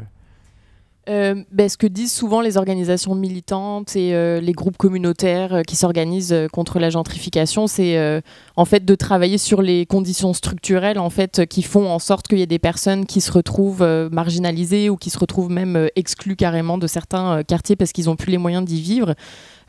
Euh, 1.08 1.36
ben, 1.52 1.70
ce 1.70 1.78
que 1.78 1.86
disent 1.86 2.12
souvent 2.12 2.42
les 2.42 2.58
organisations 2.58 3.14
militantes 3.14 3.96
et 3.96 4.42
les 4.42 4.54
groupes 4.54 4.78
communautaires 4.78 5.62
qui 5.68 5.76
s'organisent 5.76 6.36
contre 6.52 6.80
la 6.80 6.90
gentrification, 6.90 7.68
c'est 7.68 8.24
en 8.56 8.66
fait 8.66 8.84
de 8.84 8.96
travailler 8.96 9.38
sur 9.38 9.62
les 9.62 9.86
conditions 9.86 10.34
structurelles 10.34 10.98
en 10.98 11.12
fait 11.12 11.46
qui 11.46 11.62
font 11.62 11.88
en 11.88 12.00
sorte 12.00 12.28
qu'il 12.28 12.40
y 12.40 12.42
ait 12.42 12.48
des 12.48 12.58
personnes 12.58 13.06
qui 13.06 13.22
se 13.22 13.32
retrouvent 13.32 13.86
marginalisées 14.12 14.90
ou 14.90 14.98
qui 14.98 15.12
se 15.12 15.20
retrouvent 15.20 15.52
même 15.52 15.90
exclues 15.96 16.36
carrément 16.36 16.80
de 16.80 16.88
certains 16.88 17.44
quartiers 17.44 17.76
parce 17.76 17.92
qu'ils 17.92 18.06
n'ont 18.06 18.16
plus 18.16 18.32
les 18.32 18.40
moyens 18.40 18.66
d'y 18.66 18.82
vivre. 18.82 19.14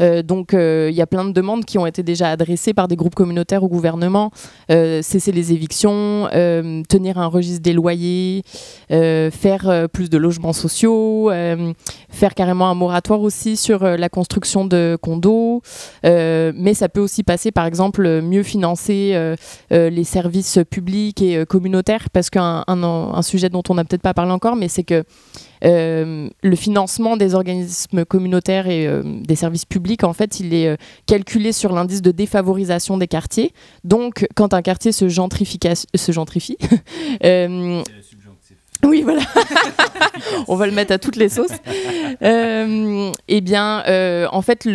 Euh, 0.00 0.22
donc 0.22 0.54
euh, 0.54 0.88
il 0.90 0.96
y 0.96 1.02
a 1.02 1.06
plein 1.06 1.24
de 1.24 1.32
demandes 1.32 1.64
qui 1.64 1.78
ont 1.78 1.86
été 1.86 2.02
déjà 2.02 2.30
adressées 2.30 2.74
par 2.74 2.88
des 2.88 2.96
groupes 2.96 3.14
communautaires 3.14 3.62
au 3.62 3.68
gouvernement, 3.68 4.30
euh, 4.70 5.02
cesser 5.02 5.32
les 5.32 5.52
évictions, 5.52 6.28
tenir 6.88 7.18
un 7.18 7.26
registre 7.26 7.62
des 7.62 7.72
loyers, 7.72 8.42
faire 8.88 9.88
plus 9.92 10.10
de 10.10 10.18
logements 10.18 10.52
sociaux, 10.52 11.30
faire 12.08 12.34
carrément 12.34 12.68
un 12.68 12.74
moratoire 12.74 13.20
aussi 13.20 13.56
sur 13.56 13.84
la 13.84 14.08
construction 14.08 14.64
de 14.64 14.98
condos. 15.00 15.62
Mais 16.02 16.74
ça 16.74 16.88
peut 16.88 17.00
aussi 17.00 17.22
passer, 17.22 17.52
par 17.52 17.66
exemple, 17.66 18.20
mieux 18.22 18.42
financer 18.42 19.34
les 19.70 20.04
services 20.04 20.58
publics 20.70 21.22
et 21.22 21.44
communautaires, 21.46 22.08
parce 22.12 22.30
qu'un 22.30 22.64
un, 22.66 22.82
un 22.82 23.22
sujet 23.22 23.48
dont 23.48 23.62
on 23.68 23.74
n'a 23.74 23.84
peut-être 23.84 24.02
pas 24.02 24.14
parlé 24.14 24.32
encore, 24.32 24.56
mais 24.56 24.68
c'est 24.68 24.84
que 24.84 25.04
euh, 25.64 26.28
le 26.42 26.56
financement 26.56 27.16
des 27.16 27.34
organismes 27.34 28.04
communautaires 28.04 28.66
et 28.68 28.86
euh, 28.86 29.02
des 29.04 29.36
services 29.36 29.64
publics, 29.64 30.04
en 30.04 30.12
fait, 30.12 30.40
il 30.40 30.54
est 30.54 30.68
euh, 30.68 30.76
calculé 31.06 31.52
sur 31.52 31.72
l'indice 31.72 32.02
de 32.02 32.10
défavorisation 32.10 32.96
des 32.98 33.08
quartiers. 33.08 33.52
Donc, 33.84 34.26
quand 34.34 34.54
un 34.54 34.62
quartier 34.62 34.92
se, 34.92 35.08
se 35.08 36.12
gentrifie, 36.12 36.58
Oui, 38.84 39.02
voilà. 39.02 39.22
On 40.48 40.56
va 40.56 40.66
le 40.66 40.72
mettre 40.72 40.92
à 40.92 40.98
toutes 40.98 41.16
les 41.16 41.28
sauces. 41.28 41.50
Euh, 42.22 43.10
eh 43.28 43.40
bien, 43.40 43.82
euh, 43.88 44.26
en 44.32 44.42
fait, 44.42 44.68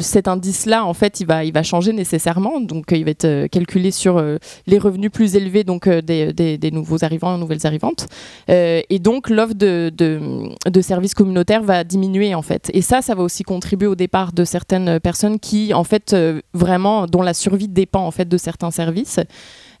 cet 0.00 0.28
indice-là, 0.28 0.84
en 0.84 0.94
fait, 0.94 1.20
il 1.20 1.26
va, 1.26 1.44
il 1.44 1.52
va 1.52 1.62
changer 1.62 1.92
nécessairement. 1.92 2.60
Donc, 2.60 2.86
il 2.90 3.04
va 3.04 3.10
être 3.10 3.24
euh, 3.24 3.48
calculé 3.48 3.90
sur 3.90 4.18
euh, 4.18 4.36
les 4.66 4.78
revenus 4.78 5.10
plus 5.10 5.36
élevés 5.36 5.64
donc 5.64 5.88
des, 5.88 6.70
nouveaux 6.72 7.04
arrivants, 7.04 7.38
nouvelles 7.38 7.66
arrivantes. 7.66 8.06
et 8.48 8.98
donc, 9.00 9.30
l'offre 9.30 9.54
de, 9.54 9.92
de, 9.96 10.20
de, 10.68 10.80
services 10.80 11.14
communautaires 11.14 11.62
va 11.62 11.84
diminuer, 11.84 12.34
en 12.34 12.42
fait. 12.42 12.70
Et 12.74 12.82
ça, 12.82 13.02
ça 13.02 13.14
va 13.14 13.22
aussi 13.22 13.42
contribuer 13.42 13.86
au 13.88 13.94
départ 13.94 14.32
de 14.32 14.44
certaines 14.44 15.00
personnes 15.00 15.38
qui, 15.38 15.74
en 15.74 15.84
fait, 15.84 16.16
vraiment, 16.52 17.06
dont 17.06 17.22
la 17.22 17.34
survie 17.34 17.68
dépend, 17.68 18.06
en 18.06 18.10
fait, 18.10 18.28
de 18.28 18.36
certains 18.36 18.70
services. 18.70 19.20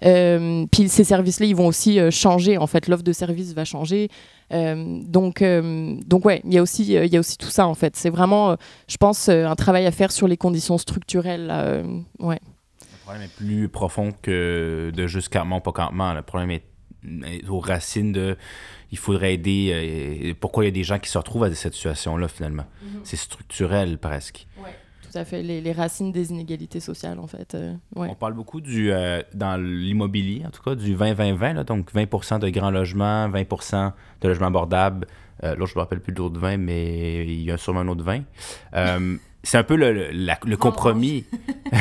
Euh, 0.04 0.66
puis 0.70 0.88
ces 0.88 1.04
services-là, 1.04 1.46
ils 1.46 1.56
vont 1.56 1.66
aussi 1.66 1.98
euh, 1.98 2.10
changer. 2.10 2.58
En 2.58 2.66
fait, 2.66 2.88
l'offre 2.88 3.02
de 3.02 3.12
services 3.12 3.52
va 3.54 3.64
changer. 3.64 4.08
Euh, 4.52 5.00
donc, 5.02 5.42
donc 5.42 6.24
ouais, 6.24 6.42
il 6.44 6.52
y 6.52 6.58
a 6.58 6.62
aussi, 6.62 6.84
il 6.84 7.12
y 7.12 7.16
a 7.16 7.20
aussi 7.20 7.38
tout 7.38 7.48
ça 7.48 7.66
en 7.66 7.74
fait. 7.74 7.96
C'est 7.96 8.10
vraiment, 8.10 8.56
je 8.88 8.96
pense, 8.96 9.28
un 9.28 9.54
travail 9.54 9.86
à 9.86 9.90
faire 9.90 10.12
sur 10.12 10.28
les 10.28 10.36
conditions 10.36 10.78
structurelles. 10.78 11.50
ouais. 12.18 12.40
Le 12.80 13.06
problème 13.06 13.22
est 13.22 13.36
plus 13.36 13.68
profond 13.68 14.12
que 14.22 14.90
de 14.94 15.06
juste 15.06 15.30
campement, 15.30 15.60
pas 15.60 15.72
campement. 15.72 16.14
Le 16.14 16.22
problème 16.22 16.50
est 16.50 16.64
aux 17.48 17.60
racines 17.60 18.12
de 18.12 18.36
il 18.92 18.98
faudrait 18.98 19.34
aider. 19.34 20.34
pourquoi 20.40 20.64
il 20.64 20.68
y 20.68 20.70
a 20.70 20.72
des 20.72 20.84
gens 20.84 20.98
qui 20.98 21.10
se 21.10 21.18
retrouvent 21.18 21.44
à 21.44 21.54
cette 21.54 21.74
situation-là 21.74 22.28
finalement 22.28 22.62
mm-hmm. 22.62 23.00
C'est 23.02 23.16
structurel 23.16 23.98
presque. 23.98 24.46
Ouais 24.62 24.70
tout 25.14 25.20
à 25.20 25.24
fait. 25.24 25.42
Les, 25.42 25.72
racines 25.72 26.10
des 26.10 26.30
inégalités 26.30 26.80
sociales, 26.80 27.20
en 27.20 27.26
fait. 27.28 27.54
Euh, 27.54 27.74
On 27.94 28.14
parle 28.16 28.32
beaucoup 28.34 28.60
du, 28.60 28.90
euh, 28.90 29.22
dans 29.32 29.56
l'immobilier, 29.56 30.44
en 30.46 30.50
tout 30.50 30.62
cas, 30.62 30.74
du 30.74 30.96
20-20-20, 30.96 31.64
donc 31.64 31.92
20% 31.94 32.40
de 32.40 32.48
grands 32.48 32.72
logements, 32.72 33.28
20% 33.28 33.92
de 34.20 34.28
logements 34.28 34.48
abordables. 34.48 35.06
Euh, 35.44 35.50
là, 35.50 35.66
je 35.66 35.72
ne 35.72 35.76
me 35.76 35.80
rappelle 35.80 36.00
plus 36.00 36.12
de 36.12 36.18
l'autre 36.18 36.40
vin, 36.40 36.56
mais 36.56 37.26
il 37.26 37.42
y 37.42 37.50
a 37.52 37.56
sûrement 37.56 37.80
un 37.80 37.88
autre 37.88 38.02
vin. 38.02 38.22
c'est 39.44 39.58
un 39.58 39.62
peu 39.62 39.76
le, 39.76 40.10
le 40.10 40.56
compromis. 40.56 41.24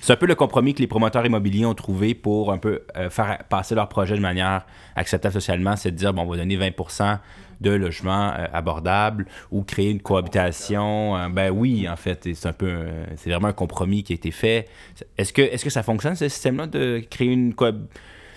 c'est 0.00 0.12
un 0.12 0.16
peu 0.16 0.26
le 0.26 0.34
compromis 0.34 0.72
que 0.72 0.80
les 0.80 0.86
promoteurs 0.86 1.26
immobiliers 1.26 1.66
ont 1.66 1.74
trouvé 1.74 2.14
pour 2.14 2.52
un 2.52 2.58
peu 2.58 2.84
faire 3.10 3.38
passer 3.50 3.74
leur 3.74 3.88
projet 3.88 4.14
de 4.14 4.20
manière 4.20 4.64
acceptable 4.96 5.34
socialement, 5.34 5.76
c'est 5.76 5.90
de 5.90 5.96
dire, 5.96 6.14
bon, 6.14 6.22
on 6.22 6.30
va 6.30 6.36
donner 6.38 6.56
20 6.56 6.70
de 7.60 7.70
logements 7.70 8.32
euh, 8.32 8.46
abordables 8.52 9.26
ou 9.50 9.62
créer 9.62 9.90
une 9.90 10.00
cohabitation. 10.00 11.16
Euh, 11.16 11.28
ben 11.28 11.50
oui, 11.50 11.88
en 11.88 11.96
fait, 11.96 12.28
c'est 12.34 12.48
un 12.48 12.52
peu, 12.52 12.86
c'est 13.16 13.30
vraiment 13.30 13.48
un 13.48 13.52
compromis 13.52 14.02
qui 14.02 14.12
a 14.12 14.16
été 14.16 14.30
fait. 14.30 14.68
Est-ce 15.16 15.32
que, 15.32 15.70
ça 15.70 15.82
fonctionne 15.82 16.14
ce 16.14 16.28
système-là 16.28 16.66
de 16.66 17.02
créer 17.10 17.28
une 17.28 17.54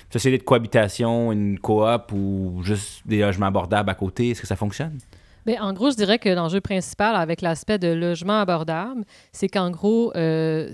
société 0.10 0.38
de 0.38 0.44
cohabitation, 0.44 1.32
une 1.32 1.60
coop 1.60 2.12
ou 2.12 2.62
juste 2.64 3.02
des 3.06 3.22
logements 3.22 3.48
abordables 3.48 3.90
à 3.90 3.96
côté? 3.96 4.32
Est-ce 4.32 4.42
que 4.42 4.48
ça 4.48 4.56
fonctionne? 4.56 4.98
Bien, 5.46 5.64
en 5.64 5.74
gros, 5.74 5.90
je 5.90 5.96
dirais 5.96 6.20
que 6.20 6.30
l'enjeu 6.30 6.62
principal 6.62 7.16
avec 7.16 7.42
l'aspect 7.42 7.80
de 7.80 7.88
logement 7.88 8.40
abordable, 8.42 9.04
c'est 9.32 9.50
qu'en 9.50 9.72
gros, 9.72 10.12
euh, 10.16 10.72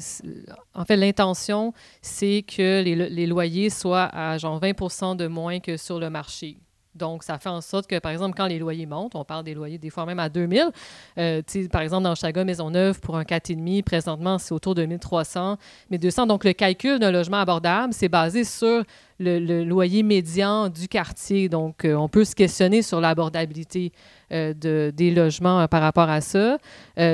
en 0.73 0.83
fait, 0.83 0.97
l'intention, 0.97 1.73
c'est 2.01 2.43
que 2.43 2.81
les, 2.83 2.95
les, 2.95 3.27
loyers 3.27 3.69
soient 3.69 4.09
à 4.13 4.37
genre 4.37 4.59
20% 4.59 5.15
de 5.15 5.27
moins 5.27 5.59
que 5.61 5.77
sur 5.77 5.99
le 5.99 6.09
marché. 6.09 6.57
Donc, 6.97 7.23
ça 7.23 7.37
fait 7.37 7.49
en 7.49 7.61
sorte 7.61 7.87
que, 7.87 7.99
par 7.99 8.11
exemple, 8.11 8.35
quand 8.35 8.47
les 8.47 8.59
loyers 8.59 8.85
montent, 8.85 9.15
on 9.15 9.23
parle 9.23 9.43
des 9.43 9.53
loyers 9.53 9.77
des 9.77 9.89
fois 9.89 10.05
même 10.05 10.19
à 10.19 10.29
2000. 10.29 10.71
Euh, 11.17 11.41
par 11.71 11.81
exemple, 11.81 12.03
dans 12.03 12.15
Chaga 12.15 12.43
Maisonneuve, 12.43 12.99
pour 12.99 13.17
un 13.17 13.23
4,5, 13.23 13.83
présentement, 13.83 14.37
c'est 14.37 14.53
autour 14.53 14.75
de 14.75 14.85
1300, 14.85 15.57
1200. 15.91 16.27
Donc, 16.27 16.43
le 16.43 16.53
calcul 16.53 16.99
d'un 16.99 17.11
logement 17.11 17.37
abordable, 17.37 17.93
c'est 17.93 18.09
basé 18.09 18.43
sur 18.43 18.83
le, 19.19 19.63
loyer 19.63 20.03
médian 20.03 20.69
du 20.69 20.87
quartier. 20.87 21.49
Donc, 21.49 21.85
euh, 21.85 21.95
on 21.95 22.07
peut 22.07 22.25
se 22.25 22.35
questionner 22.35 22.81
sur 22.81 23.01
l'abordabilité 23.01 23.91
euh, 24.31 24.53
de, 24.53 24.91
des 24.95 25.11
logements 25.11 25.61
euh, 25.61 25.67
par 25.67 25.81
rapport 25.81 26.09
à 26.09 26.21
ça. 26.21 26.57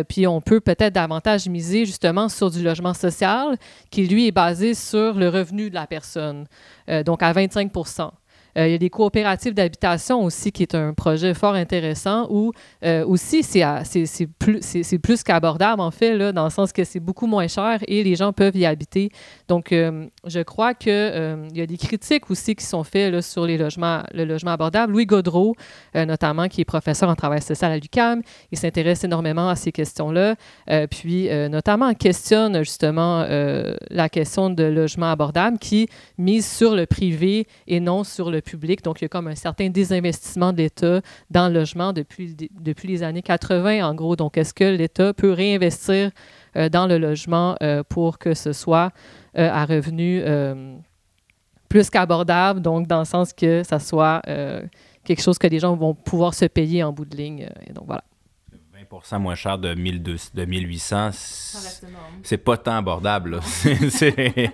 puis, 0.08 0.28
on 0.28 0.42
peut 0.42 0.60
peut-être 0.60 0.94
davantage 0.94 1.48
miser 1.48 1.86
justement 1.86 2.30
sur 2.30 2.50
du 2.50 2.64
logement 2.64 2.94
social 2.94 3.58
qui, 3.90 4.08
lui, 4.08 4.28
est 4.28 4.32
basé 4.32 4.74
sur 4.74 5.14
le 5.14 5.30
revenu 5.30 5.70
de 5.70 5.76
la 5.76 5.88
personne, 5.88 6.46
donc 7.06 7.22
à 7.24 7.32
25 7.34 7.72
euh, 7.76 8.10
il 8.56 8.72
y 8.72 8.76
a 8.76 8.78
des 8.78 8.90
coopératives 8.90 9.54
d'habitation 9.54 10.24
aussi, 10.24 10.52
qui 10.52 10.64
est 10.64 10.76
un 10.76 10.94
projet 10.94 11.34
fort 11.34 11.56
intéressant 11.56 12.28
où 12.30 12.52
euh, 12.84 13.06
aussi 13.06 13.44
c'est, 13.44 13.64
plus, 14.40 14.60
plus 15.02 15.24
qu'abordable, 15.24 15.82
en 15.82 15.92
fait, 15.92 16.16
là, 16.16 16.32
dans 16.32 16.44
le 16.44 16.50
sens 16.50 16.72
que 16.72 16.84
c'est 16.84 17.00
beaucoup 17.00 17.28
moins 17.28 17.48
cher 17.48 17.80
et 17.88 18.04
les 18.04 18.16
gens 18.16 18.34
peuvent 18.34 18.56
y 18.56 18.66
habiter. 18.66 19.10
Donc, 19.48 19.72
euh, 19.72 20.06
je 20.26 20.40
crois 20.42 20.74
qu'il 20.74 20.94
il 20.94 21.58
y 21.58 21.62
a 21.62 21.66
des 21.66 21.78
critiques 21.78 22.30
aussi 22.30 22.56
qui 22.56 22.66
sont 22.66 22.84
faites 22.84 23.22
sur 23.22 23.46
les 23.46 23.58
logements, 23.58 24.04
le 24.14 24.26
logement 24.26 24.52
abordable. 24.52 24.94
Louis 24.94 25.06
Godreau, 25.06 25.56
notamment, 25.96 26.48
qui 26.48 26.62
est 26.62 26.66
professeur 26.66 27.10
en 27.10 27.16
travail 27.16 27.42
social 27.42 27.72
à 27.72 27.78
l'UCAM, 27.78 28.22
il 28.52 28.58
s'intéresse 28.58 29.04
énormément 29.04 29.50
à 29.50 29.56
ces 29.56 29.72
questions-là. 29.72 30.36
puis, 30.90 31.30
notamment, 31.50 31.94
questionne 31.94 32.60
justement 32.60 33.26
la 33.90 34.10
question 34.10 34.50
de 34.50 34.64
logement 34.64 35.12
abordable 35.12 35.58
qui 35.58 35.88
mise 36.18 36.46
sur 36.46 36.76
le 36.76 36.86
privé 36.86 37.48
et 37.68 37.80
non 37.80 38.04
sur 38.04 38.32
le 38.32 38.42
public. 38.44 38.84
Donc, 38.84 39.02
il 39.02 39.06
y 39.06 39.08
a 39.08 39.10
comme 39.10 39.28
un 39.28 39.36
certain 39.36 39.70
désinvestissement 39.70 40.54
de 40.54 40.58
l'État 40.58 41.02
dans 41.30 41.48
le 41.48 41.56
logement 41.56 41.94
depuis, 41.94 42.36
depuis 42.60 42.88
les 42.88 43.04
années 43.04 43.22
80, 43.22 43.88
en 43.88 43.96
gros. 43.96 44.16
Donc, 44.16 44.38
est-ce 44.38 44.54
que 44.54 44.64
l'État 44.64 45.14
peut 45.14 45.32
réinvestir 45.32 46.12
euh, 46.56 46.70
dans 46.70 46.86
le 46.86 46.98
logement 46.98 47.56
euh, 47.64 47.84
pour 47.84 48.20
que 48.20 48.34
ce 48.34 48.54
soit 48.54 48.92
euh, 49.38 49.50
à 49.50 49.66
revenu 49.66 50.22
plus 51.70 51.90
qu'abordable, 51.90 52.62
donc 52.62 52.86
dans 52.86 53.00
le 53.00 53.06
sens 53.06 53.34
que 53.34 53.64
ça 53.64 53.80
soit 53.80 54.22
quelque 55.04 55.22
chose 55.22 55.40
que 55.40 55.48
les 55.48 55.58
gens 55.58 55.76
vont 55.76 55.96
pouvoir 55.96 56.36
se 56.36 56.46
payer 56.46 56.84
en 56.84 56.94
bout 56.94 57.06
de 57.06 57.18
ligne. 57.18 57.50
et 57.66 57.74
donc, 57.74 57.86
voilà. 57.88 58.04
20% 58.92 59.20
moins 59.20 59.36
cher 59.36 59.58
de, 59.58 59.74
1200, 59.74 60.32
de 60.36 60.46
1800, 60.46 61.10
c'est 62.22 62.38
pas 62.38 62.58
tant 62.58 62.76
abordable. 62.78 63.40
c'est 63.90 64.52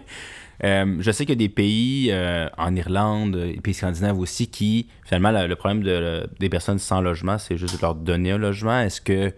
euh, 0.64 0.98
je 1.00 1.12
sais 1.12 1.26
qu'il 1.26 1.34
y 1.34 1.44
a 1.44 1.48
des 1.48 1.50
pays 1.50 2.10
euh, 2.12 2.50
en 2.58 2.76
Irlande, 2.76 3.36
et 3.36 3.60
pays 3.62 3.74
scandinaves 3.74 4.20
aussi, 4.20 4.48
qui, 4.48 4.88
finalement, 5.06 5.32
le 5.32 5.56
problème 5.56 5.84
de, 5.84 6.28
des 6.40 6.50
personnes 6.50 6.80
sans 6.80 7.02
logement, 7.02 7.38
c'est 7.38 7.58
juste 7.58 7.78
de 7.78 7.82
leur 7.82 7.96
donner 7.96 8.32
un 8.32 8.38
logement. 8.38 8.82
Est-ce 8.82 9.00
que, 9.00 9.34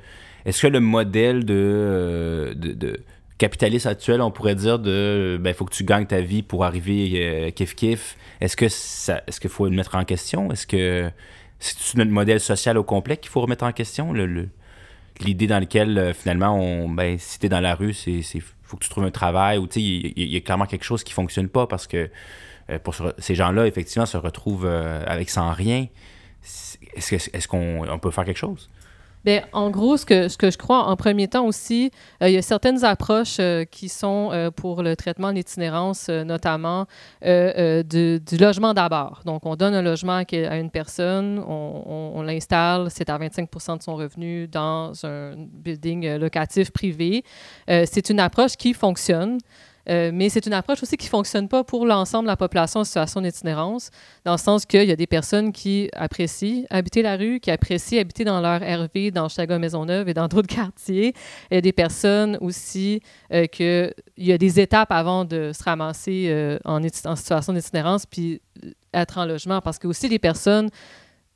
est 0.45 0.59
que 0.59 0.67
le 0.67 0.79
modèle 0.79 1.45
de, 1.45 1.53
euh, 1.55 2.53
de, 2.55 2.99
capitaliste 3.37 3.85
actuel, 3.85 4.21
on 4.21 4.31
pourrait 4.31 4.55
dire 4.55 4.79
de 4.79 5.39
ben, 5.41 5.53
faut 5.53 5.65
que 5.65 5.73
tu 5.73 5.83
gagnes 5.83 6.05
ta 6.05 6.21
vie 6.21 6.43
pour 6.43 6.63
arriver 6.63 7.51
kiff-kiff, 7.55 8.15
est-ce 8.39 8.55
que 8.55 8.65
est-ce 8.65 9.39
qu'il 9.39 9.49
faut 9.49 9.65
le 9.65 9.75
mettre 9.75 9.95
en 9.95 10.05
question? 10.05 10.51
Est-ce 10.51 10.67
que 10.67 11.09
c'est 11.57 11.97
notre 11.97 12.11
modèle 12.11 12.39
social 12.39 12.77
au 12.77 12.83
complet 12.83 13.17
qu'il 13.17 13.31
faut 13.31 13.41
remettre 13.41 13.63
en 13.63 13.71
question? 13.71 14.13
L'idée 14.13 15.47
dans 15.47 15.59
laquelle, 15.59 16.13
finalement, 16.13 16.55
on, 16.55 16.87
ben, 16.87 17.17
si 17.17 17.39
t'es 17.39 17.49
dans 17.49 17.61
la 17.61 17.73
rue, 17.73 17.93
c'est 17.93 18.21
faut 18.71 18.77
que 18.77 18.83
tu 18.83 18.89
trouves 18.89 19.03
un 19.03 19.11
travail 19.11 19.57
ou 19.57 19.67
tu 19.67 19.73
sais, 19.73 19.81
il 19.81 20.33
y, 20.33 20.37
a 20.37 20.39
clairement 20.39 20.65
quelque 20.65 20.85
chose 20.85 21.03
qui 21.03 21.13
fonctionne 21.13 21.49
pas 21.49 21.67
parce 21.67 21.87
que 21.87 22.09
euh, 22.69 22.79
pour 22.79 22.95
ces 23.17 23.35
gens-là, 23.35 23.67
effectivement, 23.67 24.05
se 24.05 24.17
retrouvent 24.17 24.65
euh, 24.65 25.03
avec 25.05 25.29
sans 25.29 25.51
rien. 25.51 25.87
Est-ce 26.95 27.47
qu'on 27.47 27.87
on 27.87 27.99
peut 27.99 28.11
faire 28.11 28.25
quelque 28.25 28.37
chose? 28.37 28.69
Bien, 29.23 29.43
en 29.53 29.69
gros, 29.69 29.97
ce 29.97 30.05
que, 30.05 30.27
ce 30.27 30.37
que 30.37 30.49
je 30.49 30.57
crois, 30.57 30.85
en 30.85 30.95
premier 30.95 31.27
temps 31.27 31.45
aussi, 31.45 31.91
euh, 32.21 32.29
il 32.29 32.33
y 32.33 32.37
a 32.37 32.41
certaines 32.41 32.83
approches 32.83 33.39
qui 33.69 33.89
sont 33.89 34.51
pour 34.55 34.83
le 34.83 34.95
traitement 34.95 35.31
de 35.31 36.23
notamment 36.23 36.87
du, 37.21 38.37
logement 38.39 38.73
d'abord. 38.73 39.21
Donc, 39.25 39.45
on 39.45 39.55
donne 39.55 39.75
un 39.75 39.81
logement 39.81 40.23
à 40.23 40.57
une 40.57 40.71
personne, 40.71 41.43
on, 41.47 42.11
on 42.15 42.21
l'installe, 42.21 42.87
c'est 42.89 43.09
à 43.09 43.17
25 43.17 43.49
de 43.77 43.83
son 43.83 43.95
revenu 43.95 44.47
dans 44.47 44.93
un 45.05 45.35
building 45.37 46.15
locatif 46.17 46.71
privé. 46.71 47.23
c'est 47.67 48.09
une 48.09 48.19
approche 48.19 48.55
qui 48.57 48.73
fonctionne. 48.73 49.37
Euh, 49.89 50.11
mais 50.13 50.29
c'est 50.29 50.45
une 50.45 50.53
approche 50.53 50.83
aussi 50.83 50.97
qui 50.97 51.07
ne 51.07 51.09
fonctionne 51.09 51.47
pas 51.47 51.63
pour 51.63 51.85
l'ensemble 51.85 52.25
de 52.25 52.31
la 52.31 52.37
population 52.37 52.81
en 52.81 52.83
situation 52.83 53.21
d'itinérance, 53.21 53.89
dans 54.25 54.33
le 54.33 54.37
sens 54.37 54.65
qu'il 54.65 54.83
y 54.83 54.91
a 54.91 54.95
des 54.95 55.07
personnes 55.07 55.51
qui 55.51 55.89
apprécient 55.93 56.65
habiter 56.69 57.01
la 57.01 57.17
rue, 57.17 57.39
qui 57.39 57.51
apprécient 57.51 57.99
habiter 57.99 58.23
dans 58.23 58.41
leur 58.41 58.61
RV, 58.61 59.11
dans 59.11 59.29
Chaga 59.29 59.57
Maisonneuve 59.57 60.09
et 60.09 60.13
dans 60.13 60.27
d'autres 60.27 60.47
quartiers. 60.55 61.13
Il 61.49 61.55
y 61.55 61.57
a 61.57 61.61
des 61.61 61.73
personnes 61.73 62.37
aussi 62.41 63.01
euh, 63.33 63.47
qu'il 63.47 63.93
y 64.17 64.31
a 64.31 64.37
des 64.37 64.59
étapes 64.59 64.91
avant 64.91 65.25
de 65.25 65.51
se 65.53 65.63
ramasser 65.63 66.27
euh, 66.29 66.59
en, 66.65 66.81
en, 66.83 67.15
situation 67.15 67.53
d'itinérance 67.53 68.05
puis 68.05 68.41
être 68.93 69.17
en 69.17 69.25
logement, 69.25 69.61
parce 69.61 69.79
que 69.79 69.87
aussi 69.87 70.09
les 70.09 70.19
personnes 70.19 70.69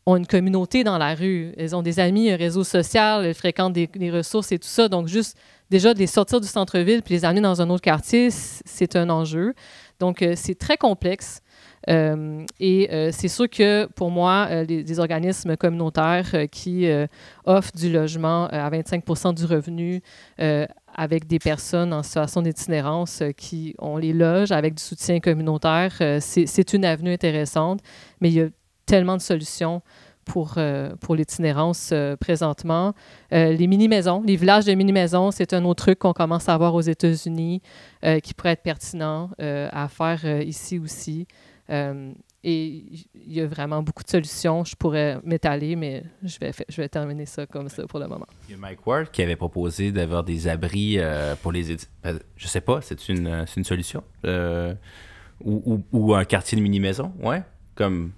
ont 0.05 0.17
une 0.17 0.27
communauté 0.27 0.83
dans 0.83 0.97
la 0.97 1.15
rue. 1.15 1.53
Elles 1.57 1.75
ont 1.75 1.81
des 1.81 1.99
amis, 1.99 2.29
un 2.29 2.35
réseau 2.35 2.63
social, 2.63 3.25
elles 3.25 3.33
fréquentent 3.33 3.73
des, 3.73 4.11
ressources 4.11 4.51
et 4.51 4.59
tout 4.59 4.67
ça. 4.67 4.87
Donc, 4.87 5.07
juste 5.07 5.37
déjà 5.69 5.93
de 5.93 5.99
les 5.99 6.07
sortir 6.07 6.39
du 6.39 6.47
centre-ville 6.47 7.01
puis 7.01 7.15
les 7.15 7.25
amener 7.25 7.41
dans 7.41 7.61
un 7.61 7.69
autre 7.69 7.81
quartier, 7.81 8.29
c'est 8.29 8.95
un 8.95 9.09
enjeu. 9.09 9.53
Donc, 9.99 10.21
euh, 10.21 10.33
c'est 10.35 10.55
très 10.55 10.77
complexe. 10.77 11.41
Euh, 11.87 12.43
et 12.59 12.91
euh, 12.91 13.09
c'est 13.11 13.27
sûr 13.27 13.47
que 13.47 13.85
pour 13.95 14.09
moi, 14.09 14.63
les, 14.63 14.83
les, 14.83 14.99
organismes 14.99 15.55
communautaires 15.55 16.49
qui 16.51 16.87
offrent 17.45 17.75
du 17.75 17.91
logement 17.91 18.47
à 18.47 18.69
25% 18.69 19.35
du 19.35 19.45
revenu 19.45 20.01
avec 20.97 21.27
des 21.27 21.39
personnes 21.39 21.93
en 21.93 22.01
situation 22.01 22.41
d'itinérance 22.41 23.21
qui 23.37 23.75
ont 23.79 23.97
les 23.97 24.13
loges 24.13 24.51
avec 24.51 24.75
du 24.75 24.83
soutien 24.83 25.19
communautaire, 25.19 25.93
c'est 26.19 26.73
une 26.73 26.85
avenue 26.85 27.13
intéressante, 27.13 27.81
mais 28.19 28.29
il 28.29 28.33
y 28.33 28.41
a 28.41 28.47
tellement 28.85 29.17
de 29.17 29.21
solutions 29.21 29.81
pour, 30.25 30.55
euh, 30.57 30.95
pour 30.99 31.15
l'itinérance 31.15 31.91
euh, 31.93 32.15
présentement. 32.17 32.93
Euh, 33.31 33.53
les 33.53 33.67
mini-maisons, 33.67 34.23
les 34.25 34.35
villages 34.35 34.65
de 34.65 34.73
mini-maisons, 34.73 35.31
c'est 35.31 35.53
un 35.53 35.63
autre 35.63 35.85
truc 35.85 35.99
qu'on 35.99 36.13
commence 36.13 36.49
à 36.49 36.57
voir 36.57 36.73
aux 36.73 36.81
États-Unis 36.81 37.61
qui 38.23 38.33
pourrait 38.33 38.51
être 38.51 38.63
pertinent 38.63 39.31
à 39.39 39.87
faire 39.87 40.41
ici 40.41 40.77
aussi. 40.79 41.27
et 41.69 42.05
il 42.43 43.33
y 43.33 43.41
a 43.41 43.47
vraiment 43.47 43.81
beaucoup 43.81 44.03
de 44.03 44.09
solutions. 44.09 44.63
Je 44.63 44.75
pourrais 44.75 45.19
m'étaler, 45.23 45.75
mais 45.75 46.03
je 46.23 46.37
vais, 46.39 46.51
je 46.69 46.81
vais 46.81 46.89
terminer 46.89 47.25
ça 47.25 47.47
comme 47.47 47.67
ça 47.67 47.87
pour 47.87 47.99
le 47.99 48.07
moment. 48.07 48.27
Il 48.47 48.51
y 48.51 48.53
a 48.55 48.57
Mike 48.59 48.85
Ward 48.85 49.09
qui 49.09 49.23
avait 49.23 49.35
proposé 49.35 49.91
d'avoir 49.91 50.23
des 50.23 50.47
abris 50.47 50.99
pour 51.41 51.51
les... 51.51 51.77
Je 52.37 52.47
sais 52.47 52.61
pas, 52.61 52.81
c'est 52.81 53.09
une, 53.09 53.45
une 53.57 53.63
solution? 53.63 54.03
Ou, 54.23 55.61
ou, 55.65 55.83
ou, 55.91 56.13
un 56.13 56.23
quartier 56.23 56.57
de 56.57 56.61
mini-maison, 56.61 57.11
ouais? 57.21 57.43
Comme 57.73 58.13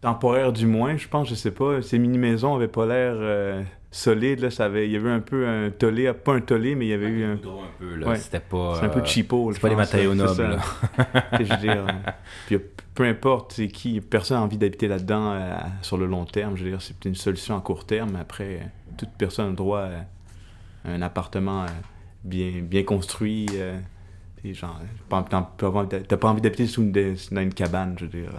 temporaire 0.00 0.52
du 0.52 0.66
moins, 0.66 0.96
je 0.96 1.08
pense, 1.08 1.28
je 1.28 1.34
sais 1.34 1.50
pas. 1.50 1.82
Ces 1.82 1.98
mini-maisons 1.98 2.54
avaient 2.54 2.68
pas 2.68 2.86
l'air 2.86 3.14
euh, 3.16 3.62
solides, 3.90 4.40
là, 4.40 4.50
ça 4.50 4.66
avait, 4.66 4.86
il 4.86 4.92
y 4.92 4.96
avait 4.96 5.10
un 5.10 5.20
peu 5.20 5.46
un 5.46 5.70
tollé, 5.70 6.12
pas 6.12 6.34
un 6.34 6.40
tollé, 6.40 6.74
mais 6.74 6.86
il 6.86 6.88
y 6.90 6.94
avait 6.94 7.08
eu 7.08 7.24
un... 7.24 7.34
un 7.34 7.38
peu, 7.78 7.96
là, 7.96 8.08
ouais. 8.08 8.16
c'était 8.16 8.40
pas... 8.40 8.76
C'est 8.78 8.86
un 8.86 8.88
peu 8.88 9.04
cheapo, 9.04 9.52
C'est 9.52 9.60
pas 9.60 9.68
les 9.68 9.76
matériaux 9.76 10.14
nobles, 10.14 10.58
je 11.32 11.44
veux 11.44 11.56
dire, 11.56 11.86
puis 12.46 12.58
peu 12.94 13.04
importe 13.04 13.52
c'est 13.52 13.68
qui, 13.68 14.00
personne 14.00 14.38
n'a 14.38 14.44
envie 14.44 14.58
d'habiter 14.58 14.88
là-dedans 14.88 15.32
euh, 15.32 15.54
sur 15.82 15.96
le 15.96 16.06
long 16.06 16.24
terme, 16.24 16.56
je 16.56 16.64
veux 16.64 16.70
dire, 16.70 16.82
c'est 16.82 17.04
une 17.04 17.14
solution 17.14 17.56
à 17.56 17.60
court 17.60 17.84
terme, 17.84 18.16
après, 18.16 18.60
toute 18.96 19.10
personne 19.18 19.46
a 19.46 19.50
le 19.50 19.56
droit 19.56 19.82
à 20.84 20.90
un 20.90 21.02
appartement 21.02 21.64
euh, 21.64 21.68
bien, 22.24 22.62
bien 22.62 22.84
construit, 22.84 23.48
t'as 25.08 26.16
pas 26.16 26.28
envie 26.28 26.40
d'habiter 26.40 26.66
sous 26.66 26.82
une, 26.82 26.92
dans 26.92 27.40
une 27.42 27.52
cabane, 27.52 27.96
je 27.98 28.04
veux 28.06 28.10
dire... 28.10 28.30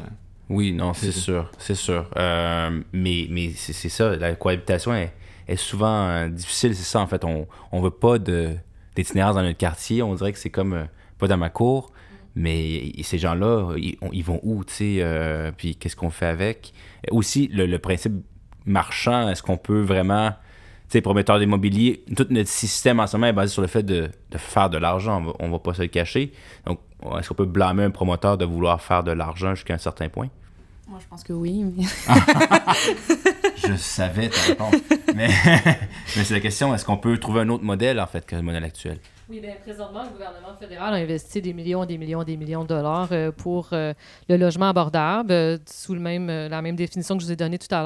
Oui, 0.51 0.73
non, 0.73 0.93
c'est 0.93 1.13
sûr, 1.13 1.49
c'est 1.57 1.75
sûr. 1.75 2.09
Euh, 2.17 2.81
mais 2.91 3.27
mais 3.29 3.51
c'est 3.55 3.87
ça, 3.87 4.17
la 4.17 4.35
cohabitation 4.35 4.93
est, 4.93 5.13
est 5.47 5.55
souvent 5.55 6.07
euh, 6.09 6.27
difficile, 6.27 6.75
c'est 6.75 6.83
ça, 6.83 6.99
en 6.99 7.07
fait. 7.07 7.23
On 7.23 7.47
ne 7.71 7.81
veut 7.81 7.89
pas 7.89 8.17
d'itinérance 8.19 9.35
dans 9.35 9.43
notre 9.43 9.57
quartier, 9.57 10.03
on 10.03 10.13
dirait 10.13 10.33
que 10.33 10.37
c'est 10.37 10.49
comme, 10.49 10.73
euh, 10.73 10.83
pas 11.19 11.27
dans 11.27 11.37
ma 11.37 11.49
cour, 11.49 11.89
mais 12.35 12.91
ces 13.01 13.17
gens-là, 13.17 13.75
ils, 13.77 13.95
ils, 14.11 14.23
vont 14.25 14.41
où, 14.43 14.65
tu 14.65 14.73
sais, 14.73 14.97
euh, 14.99 15.51
puis 15.55 15.77
qu'est-ce 15.77 15.95
qu'on 15.95 16.09
fait 16.09 16.25
avec? 16.25 16.73
Aussi, 17.11 17.47
le, 17.47 17.65
le 17.65 17.79
principe 17.79 18.13
marchand, 18.65 19.29
est-ce 19.29 19.41
qu'on 19.41 19.57
peut 19.57 19.81
vraiment, 19.81 20.31
tu 20.31 20.37
sais, 20.89 21.01
prometteur 21.01 21.39
d'immobilier, 21.39 22.03
tout 22.13 22.27
notre 22.29 22.49
système 22.49 22.99
en 22.99 23.07
ce 23.07 23.15
moment 23.15 23.27
est 23.27 23.33
basé 23.33 23.53
sur 23.53 23.61
le 23.61 23.69
fait 23.69 23.83
de, 23.83 24.09
de 24.31 24.37
faire 24.37 24.69
de 24.69 24.77
l'argent, 24.77 25.23
on 25.39 25.47
ne 25.47 25.51
va 25.53 25.59
pas 25.59 25.73
se 25.75 25.81
le 25.81 25.87
cacher. 25.87 26.33
Donc, 26.65 26.79
est-ce 27.17 27.29
qu'on 27.29 27.35
peut 27.35 27.45
blâmer 27.45 27.83
un 27.83 27.91
promoteur 27.91 28.37
de 28.37 28.43
vouloir 28.43 28.81
faire 28.81 29.05
de 29.05 29.13
l'argent 29.13 29.55
jusqu'à 29.55 29.75
un 29.75 29.77
certain 29.77 30.09
point? 30.09 30.27
Moi, 30.91 30.99
je 31.01 31.07
pense 31.07 31.23
que 31.23 31.31
oui. 31.31 31.63
Mais... 31.63 31.83
je 33.55 33.75
savais 33.77 34.27
ta 34.27 34.41
réponse. 34.41 34.75
Mais, 35.15 35.29
mais 36.17 36.23
c'est 36.25 36.33
la 36.33 36.41
question, 36.41 36.75
est-ce 36.75 36.83
qu'on 36.83 36.97
peut 36.97 37.17
trouver 37.17 37.39
un 37.41 37.49
autre 37.49 37.63
modèle, 37.63 37.97
en 38.01 38.07
fait, 38.07 38.25
que 38.25 38.35
le 38.35 38.41
modèle 38.41 38.65
actuel? 38.65 38.99
Oui, 39.29 39.39
bien, 39.39 39.53
présentement, 39.63 40.03
le 40.03 40.09
gouvernement 40.09 40.53
fédéral 40.59 40.93
a 40.93 40.97
investi 40.97 41.41
des 41.41 41.53
millions, 41.53 41.85
des 41.85 41.97
millions, 41.97 42.25
des 42.25 42.35
millions 42.35 42.63
de 42.63 42.67
dollars 42.67 43.07
euh, 43.13 43.31
pour 43.31 43.69
euh, 43.71 43.93
le 44.27 44.35
logement 44.35 44.67
abordable, 44.67 45.31
euh, 45.31 45.57
sous 45.65 45.93
le 45.93 46.01
même, 46.01 46.27
la 46.27 46.61
même 46.61 46.75
définition 46.75 47.15
que 47.15 47.21
je 47.21 47.27
vous 47.27 47.31
ai 47.31 47.37
donnée 47.37 47.57
tout 47.57 47.73
à 47.73 47.81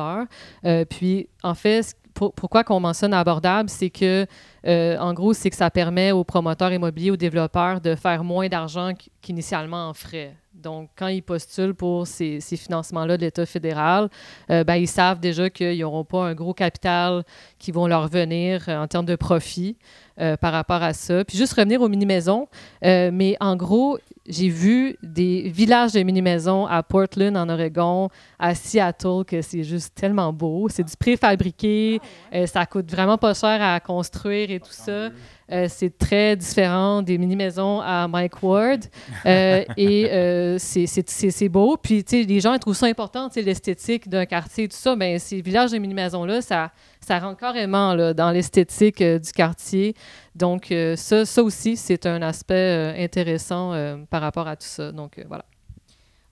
l'heure. 0.63 0.85
puis, 0.89 1.29
en 1.43 1.53
fait, 1.53 1.95
pour, 2.15 2.33
pourquoi 2.33 2.63
qu'on 2.63 2.79
mentionne 2.79 3.13
abordable, 3.13 3.69
c'est 3.69 3.91
que, 3.91 4.25
en 4.65 5.13
gros, 5.13 5.33
c'est 5.33 5.51
que 5.51 5.55
ça 5.55 5.69
permet 5.69 6.11
aux 6.11 6.23
promoteurs 6.23 6.73
immobiliers, 6.73 7.11
aux 7.11 7.17
développeurs 7.17 7.81
de 7.81 7.93
faire 7.93 8.23
moins 8.23 8.47
d'argent 8.47 8.93
qu'initialement 9.21 9.89
en 9.89 9.93
frais. 9.93 10.33
Donc, 10.65 10.89
quand 10.95 11.07
ils 11.07 11.21
postulent 11.21 11.75
pour 11.75 12.07
ces, 12.07 12.39
financements-là 12.41 13.17
de 13.17 13.21
l'État 13.21 13.45
fédéral, 13.45 14.09
euh, 14.49 14.63
ben, 14.63 14.75
ils 14.75 14.87
savent 14.87 15.19
déjà 15.19 15.51
qu'ils 15.51 15.79
n'auront 15.79 16.03
pas 16.03 16.25
un 16.25 16.33
gros 16.33 16.55
capital 16.55 17.23
qui 17.59 17.71
vont 17.71 17.85
leur 17.85 18.07
venir 18.07 18.65
euh, 18.67 18.81
en 18.81 18.87
termes 18.87 19.05
de 19.05 19.15
profit 19.15 19.77
euh, 20.19 20.37
par 20.37 20.53
rapport 20.53 20.81
à 20.81 20.93
ça. 20.93 21.25
Puis 21.25 21.37
juste 21.37 21.53
revenir 21.53 21.81
aux 21.81 21.89
mini-maisons, 21.89 22.47
euh, 22.83 23.09
mais 23.13 23.35
en 23.39 23.55
gros, 23.55 23.97
j'ai 24.27 24.49
vu 24.49 24.97
des 25.03 25.49
villages 25.49 25.91
de 25.91 26.01
mini-maisons 26.01 26.65
à 26.65 26.81
Portland, 26.83 27.35
en 27.35 27.49
Oregon, 27.49 28.09
à 28.39 28.55
Seattle, 28.55 29.23
que 29.27 29.41
c'est 29.41 29.63
juste 29.63 29.93
tellement 29.93 30.33
beau. 30.33 30.67
C'est 30.69 30.83
du 30.83 30.95
préfabriqué, 30.97 31.99
ah, 32.31 32.39
ouais. 32.39 32.47
ça 32.47 32.65
coûte 32.65 32.89
vraiment 32.89 33.17
pas 33.17 33.33
cher 33.33 33.61
à 33.61 33.79
construire 33.79 34.51
et 34.51 34.59
tout 34.59 34.71
ça. 34.71 35.09
Euh, 35.51 35.67
c'est 35.69 35.95
très 35.95 36.35
différent 36.35 37.03
des 37.03 37.19
mini-maisons 37.19 37.79
à 37.81 38.07
Mike 38.07 38.41
Ward. 38.41 38.85
Euh, 39.25 39.63
et 39.75 40.11
euh, 40.11 40.57
c'est 40.59 41.49
beau. 41.49 41.77
Puis, 41.77 42.03
tu 42.03 42.21
sais, 42.21 42.23
les 42.23 42.39
gens 42.39 42.53
ils 42.53 42.59
trouvent 42.59 42.75
ça 42.75 42.85
important, 42.85 43.27
tu 43.27 43.35
sais, 43.35 43.41
l'esthétique 43.41 44.07
d'un 44.07 44.25
quartier, 44.25 44.67
tout 44.67 44.77
ça. 44.77 44.95
Bien, 44.95 45.17
ces 45.17 45.41
villages 45.41 45.71
de 45.71 45.79
mini-maisons-là, 45.79 46.41
ça, 46.41 46.71
ça 47.05 47.19
rentre 47.19 47.39
carrément 47.39 47.93
là, 47.93 48.13
dans 48.13 48.31
l'esthétique 48.31 49.03
du 49.03 49.31
quartier. 49.31 49.95
Donc, 50.35 50.73
ça, 50.95 51.25
ça 51.25 51.43
aussi, 51.43 51.77
c'est 51.77 52.05
un 52.05 52.21
aspect 52.21 52.95
intéressant 52.97 53.73
par 54.09 54.21
rapport 54.21 54.47
à 54.47 54.55
tout 54.55 54.67
ça. 54.67 54.91
Donc, 54.91 55.23
voilà. 55.27 55.45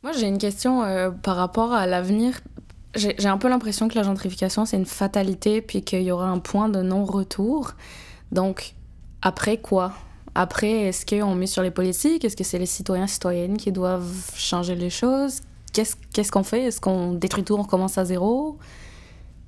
Moi, 0.01 0.11
j'ai 0.11 0.27
une 0.27 0.37
question 0.37 0.83
par 1.21 1.35
rapport 1.35 1.71
à 1.73 1.87
l'avenir. 1.87 2.39
J'ai 2.95 3.27
un 3.27 3.37
peu 3.37 3.49
l'impression 3.49 3.87
que 3.87 3.95
la 3.95 4.03
gentrification, 4.03 4.65
c'est 4.65 4.77
une 4.77 4.85
fatalité, 4.85 5.61
puis 5.61 5.81
qu'il 5.81 6.03
y 6.03 6.11
aura 6.11 6.27
un 6.27 6.39
point 6.39 6.69
de 6.69 6.81
non-retour. 6.81 7.71
Donc, 8.31 8.75
après 9.21 9.57
quoi? 9.57 9.93
Après, 10.35 10.71
est-ce 10.71 11.05
qu'on 11.05 11.35
met 11.35 11.47
sur 11.47 11.61
les 11.61 11.71
politiques? 11.71 12.25
Est-ce 12.25 12.35
que 12.35 12.43
c'est 12.43 12.59
les 12.59 12.65
citoyens, 12.65 13.07
citoyennes 13.07 13.57
qui 13.57 13.71
doivent 13.71 14.31
changer 14.35 14.75
les 14.75 14.89
choses? 14.89 15.41
Qu'est-ce 15.71 16.31
qu'on 16.31 16.41
qu 16.41 16.49
fait? 16.49 16.63
Est-ce 16.65 16.81
qu'on 16.81 17.13
détruit 17.13 17.43
tout, 17.43 17.55
on 17.55 17.61
recommence 17.61 17.97
à 17.97 18.05
zéro? 18.05 18.57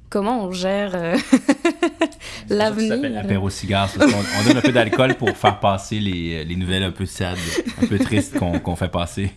Comment 0.10 0.46
on 0.46 0.52
gère 0.52 0.92
euh, 0.96 1.18
l'avenir 2.50 2.90
Ça 2.90 2.96
s'appelle 2.96 3.18
apéro-cigare. 3.18 3.90
On, 4.00 4.04
on, 4.04 4.44
donne 4.48 4.58
un 4.58 4.62
peu 4.62 4.72
d'alcool 4.72 5.16
pour 5.16 5.30
faire 5.30 5.60
passer 5.60 6.00
les, 6.00 6.46
les, 6.46 6.56
nouvelles 6.56 6.84
un 6.84 6.92
peu 6.92 7.06
sad, 7.06 7.38
un 7.82 7.88
peu 7.88 7.98
tristes 8.00 8.38
qu'on 8.38 8.60
qu 8.60 8.76
fait 8.76 8.92
passer. 8.92 9.32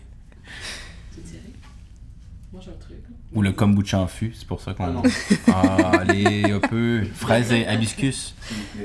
Ou 3.34 3.42
le 3.42 3.52
kombucha 3.52 4.00
en 4.00 4.06
fût, 4.06 4.32
c'est 4.34 4.46
pour 4.48 4.60
ça 4.60 4.72
qu'on. 4.72 5.02
Ah, 5.48 5.52
ah, 5.52 5.90
allez, 6.00 6.50
un 6.50 6.60
peu. 6.60 7.04
Fraise 7.14 7.52
et 7.52 7.66
hibiscus. 7.70 8.34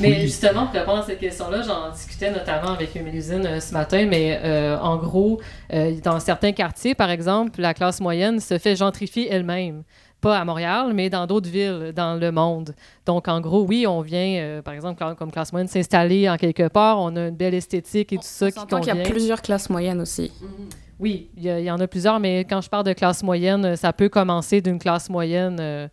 mais 0.00 0.20
justement, 0.22 0.66
pour 0.66 0.74
répondre 0.74 0.98
à 0.98 1.02
cette 1.02 1.18
question-là, 1.18 1.62
j'en 1.62 1.90
discutais 1.90 2.30
notamment 2.30 2.72
avec 2.72 2.94
une 2.94 3.06
euh, 3.46 3.60
ce 3.60 3.72
matin, 3.72 4.06
mais 4.08 4.40
euh, 4.42 4.78
en 4.78 4.96
gros, 4.96 5.40
euh, 5.72 5.94
dans 6.02 6.20
certains 6.20 6.52
quartiers, 6.52 6.94
par 6.94 7.10
exemple, 7.10 7.60
la 7.60 7.74
classe 7.74 8.00
moyenne 8.00 8.40
se 8.40 8.58
fait 8.58 8.76
gentrifier 8.76 9.28
elle-même 9.30 9.82
pas 10.24 10.38
à 10.38 10.44
Montréal, 10.46 10.92
mais 10.94 11.10
dans 11.10 11.26
d'autres 11.26 11.50
villes 11.50 11.92
dans 11.94 12.18
le 12.18 12.32
monde. 12.32 12.74
Donc, 13.04 13.28
en 13.28 13.42
gros, 13.42 13.62
oui, 13.66 13.86
on 13.86 14.00
vient, 14.00 14.38
euh, 14.40 14.62
par 14.62 14.72
exemple, 14.72 15.04
comme 15.18 15.30
classe 15.30 15.52
moyenne, 15.52 15.68
s'installer 15.68 16.30
en 16.30 16.38
quelque 16.38 16.68
part. 16.68 16.98
On 16.98 17.14
a 17.16 17.28
une 17.28 17.36
belle 17.36 17.52
esthétique 17.52 18.10
et 18.14 18.16
tout 18.16 18.22
ça 18.24 18.50
qui 18.50 18.58
convient. 18.58 18.80
qu'il 18.80 19.02
y 19.02 19.06
a 19.06 19.10
plusieurs 19.10 19.42
classes 19.42 19.68
moyennes 19.68 20.00
aussi. 20.00 20.32
Mm 20.40 20.46
-hmm. 20.46 20.84
Oui, 20.98 21.28
il 21.36 21.42
y, 21.42 21.48
y, 21.48 21.70
en 21.70 21.80
a 21.80 21.86
plusieurs, 21.86 22.20
mais 22.20 22.44
quand 22.44 22.62
je 22.62 22.70
parle 22.70 22.84
de 22.84 22.94
classe 22.94 23.22
moyenne, 23.22 23.76
ça 23.76 23.92
peut 23.92 24.08
commencer 24.08 24.60
d'une 24.62 24.78
classe 24.78 25.10
moyenne 25.10 25.58
euh, 25.60 25.88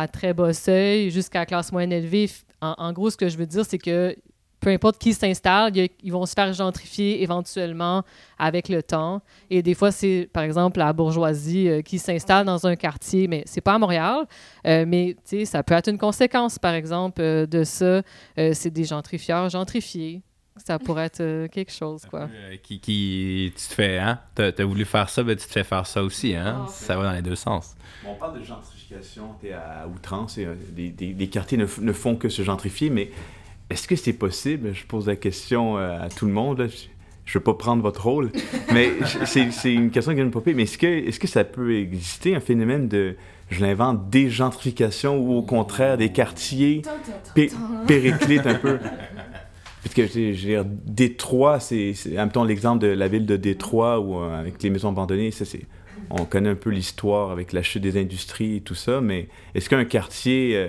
à 0.00 0.08
très 0.08 0.32
bas 0.34 0.52
seuil 0.52 1.10
jusqu'à 1.10 1.46
classe 1.46 1.72
moyenne 1.72 1.92
élevée. 1.92 2.30
En, 2.60 2.74
en, 2.78 2.92
gros, 2.92 3.10
ce 3.10 3.16
que 3.16 3.28
je 3.28 3.36
veux 3.36 3.46
dire, 3.46 3.64
c'est 3.64 3.78
que 3.78 4.16
peu 4.60 4.70
importe 4.70 4.98
qui 4.98 5.12
s'installe, 5.12 5.72
ils 5.76 6.12
vont 6.12 6.26
se 6.26 6.32
faire 6.32 6.52
gentrifier 6.52 7.22
éventuellement 7.22 8.02
avec 8.38 8.68
le 8.68 8.82
temps. 8.82 9.20
Et 9.50 9.62
des 9.62 9.74
fois, 9.74 9.92
c'est 9.92 10.28
par 10.32 10.42
exemple 10.42 10.78
la 10.78 10.92
bourgeoisie 10.92 11.68
euh, 11.68 11.82
qui 11.82 11.98
s'installe 11.98 12.46
dans 12.46 12.66
un 12.66 12.74
quartier, 12.74 13.28
mais 13.28 13.42
c'est 13.46 13.60
pas 13.60 13.74
à 13.74 13.78
Montréal. 13.78 14.26
Euh, 14.66 14.84
mais 14.86 15.16
ça 15.44 15.62
peut 15.62 15.74
être 15.74 15.88
une 15.88 15.98
conséquence, 15.98 16.58
par 16.58 16.74
exemple, 16.74 17.20
euh, 17.20 17.46
de 17.46 17.64
ça. 17.64 18.02
Euh, 18.38 18.52
c'est 18.54 18.70
des 18.70 18.84
gentrifieurs 18.84 19.48
gentrifiés. 19.50 20.22
Ça 20.56 20.78
pourrait 20.78 21.04
être 21.04 21.20
euh, 21.20 21.48
quelque 21.48 21.70
chose, 21.70 22.06
quoi. 22.06 22.28
Euh, 22.32 22.56
qui, 22.62 22.80
qui, 22.80 23.52
tu 23.54 23.68
te 23.68 23.74
fais, 23.74 23.98
hein? 23.98 24.18
T'as 24.34 24.50
as 24.58 24.64
voulu 24.64 24.86
faire 24.86 25.08
ça, 25.10 25.22
ben 25.22 25.36
tu 25.36 25.46
te 25.46 25.52
fais 25.52 25.64
faire 25.64 25.86
ça 25.86 26.02
aussi, 26.02 26.34
hein? 26.34 26.64
Oh, 26.66 26.70
ça 26.70 26.96
va 26.96 27.04
dans 27.04 27.12
les 27.12 27.22
deux 27.22 27.36
sens. 27.36 27.74
Bon, 28.02 28.12
on 28.12 28.14
parle 28.14 28.38
de 28.38 28.42
gentrification, 28.44 28.75
t'es 29.40 29.52
à 29.52 29.88
outrance, 29.88 30.38
et, 30.38 30.44
euh, 30.44 30.54
des, 30.70 30.90
des, 30.90 31.12
des, 31.12 31.26
quartiers 31.28 31.58
ne, 31.58 31.66
ne, 31.80 31.92
font 31.92 32.16
que 32.16 32.28
se 32.28 32.42
gentrifier, 32.42 32.90
mais 32.90 33.10
est-ce 33.70 33.88
que 33.88 33.96
c'est 33.96 34.12
possible? 34.12 34.74
Je 34.74 34.84
pose 34.84 35.06
la 35.06 35.16
question 35.16 35.76
à 35.76 36.08
tout 36.08 36.26
le 36.26 36.32
monde. 36.32 36.58
Là. 36.58 36.66
je 37.24 37.38
veux 37.38 37.42
pas 37.42 37.54
prendre 37.54 37.82
votre 37.82 38.04
rôle, 38.04 38.30
mais 38.72 38.92
c'est 39.24 39.72
une 39.72 39.90
question 39.90 40.12
qui 40.12 40.16
vient 40.16 40.24
me 40.24 40.30
popper. 40.30 40.54
Mais 40.54 40.62
est-ce 40.62 40.78
que, 40.78 40.86
est 40.86 41.18
que 41.18 41.26
ça 41.26 41.44
peut 41.44 41.76
exister 41.76 42.36
un 42.36 42.40
phénomène 42.40 42.86
de, 42.86 43.16
je 43.50 43.60
l'invente, 43.64 44.08
dégentrification 44.08 45.18
ou 45.18 45.34
au 45.34 45.42
contraire 45.42 45.96
des 45.96 46.12
quartiers 46.12 46.82
pé 47.34 47.50
périclites 47.86 48.46
un 48.46 48.54
peu? 48.54 48.78
Parce 49.82 49.94
que, 49.94 50.06
je 50.08 50.20
veux 50.20 50.32
dire, 50.32 50.64
Détroit, 50.64 51.60
c'est, 51.60 51.94
en 52.08 52.16
même 52.16 52.32
temps, 52.32 52.42
l'exemple 52.42 52.80
de 52.80 52.88
la 52.88 53.06
ville 53.06 53.24
de 53.24 53.36
Détroit 53.36 54.00
ou 54.00 54.18
euh, 54.18 54.36
avec 54.36 54.60
les 54.60 54.68
maisons 54.68 54.88
abandonnées, 54.88 55.30
ça, 55.30 55.44
c'est, 55.44 55.62
on 56.10 56.24
connaît 56.24 56.50
un 56.50 56.56
peu 56.56 56.70
l'histoire 56.70 57.30
avec 57.30 57.52
la 57.52 57.62
chute 57.62 57.82
des 57.82 58.00
industries 58.00 58.56
et 58.56 58.60
tout 58.60 58.74
ça, 58.74 59.00
mais 59.00 59.28
est-ce 59.54 59.68
qu'un 59.68 59.84
quartier 59.84 60.56
euh, 60.56 60.68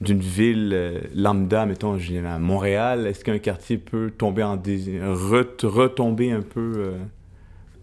d'une 0.00 0.20
ville 0.20 0.70
euh, 0.72 1.00
lambda, 1.14 1.66
mettons, 1.66 1.94
à 1.96 2.38
Montréal, 2.38 3.06
est-ce 3.06 3.24
qu'un 3.24 3.38
quartier 3.38 3.78
peut 3.78 4.10
tomber 4.16 4.42
en 4.42 4.56
retomber 4.56 6.32
un 6.32 6.42
peu 6.42 6.72
euh, 6.76 6.98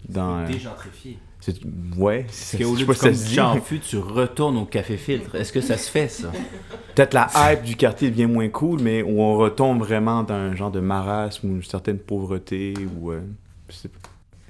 dans... 0.08 0.46
Dégentrifié. 0.46 1.20
Ouais. 1.96 2.26
C'est 2.30 2.62
qu'au 2.62 2.76
lieu 2.76 2.86
de 2.86 2.94
comme 2.94 3.62
fut, 3.62 3.80
tu 3.88 3.98
retournes 3.98 4.58
au 4.58 4.66
café 4.66 4.98
filtre. 4.98 5.36
Est-ce 5.36 5.54
que 5.54 5.62
ça 5.62 5.78
se 5.78 5.90
fait, 5.90 6.10
ça? 6.10 6.30
Peut-être 6.94 7.14
la 7.14 7.30
hype 7.36 7.64
du 7.64 7.78
quartier 7.78 8.10
devient 8.10 8.26
moins 8.26 8.50
cool, 8.50 8.82
mais 8.82 9.02
où 9.02 9.22
on 9.22 9.38
retombe 9.38 9.80
vraiment 9.80 10.24
dans 10.24 10.34
un 10.34 10.56
genre 10.56 10.72
de 10.72 10.82
marasme 10.82 11.50
ou 11.50 11.56
une 11.56 11.64
certaine 11.64 12.00
pauvreté 12.00 12.74
ou... 13.00 13.14
je 13.70 13.76
sais 13.76 13.88
pas 13.88 14.07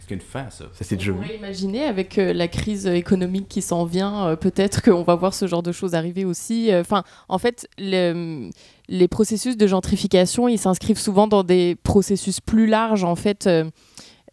qu'une 0.07 0.21
fin, 0.21 0.49
ça. 0.49 0.65
Ça, 0.73 0.83
c'est 0.83 0.95
On 1.09 1.15
pourrait 1.15 1.35
imaginer, 1.35 1.83
avec 1.83 2.17
euh, 2.17 2.33
la 2.33 2.47
crise 2.47 2.87
économique 2.87 3.47
qui 3.47 3.61
s'en 3.61 3.85
vient, 3.85 4.27
euh, 4.27 4.35
peut-être 4.35 4.81
qu'on 4.81 5.03
va 5.03 5.15
voir 5.15 5.33
ce 5.33 5.47
genre 5.47 5.63
de 5.63 5.71
choses 5.71 5.93
arriver 5.93 6.25
aussi. 6.25 6.71
Euh, 6.71 6.81
enfin, 6.81 7.03
en 7.29 7.37
fait, 7.37 7.67
les 7.77 9.07
processus 9.09 9.57
de 9.57 9.67
gentrification, 9.67 10.47
ils 10.47 10.57
s'inscrivent 10.57 10.99
souvent 10.99 11.27
dans 11.27 11.43
des 11.43 11.75
processus 11.83 12.39
plus 12.39 12.67
larges, 12.67 13.03
en 13.03 13.15
fait. 13.15 13.47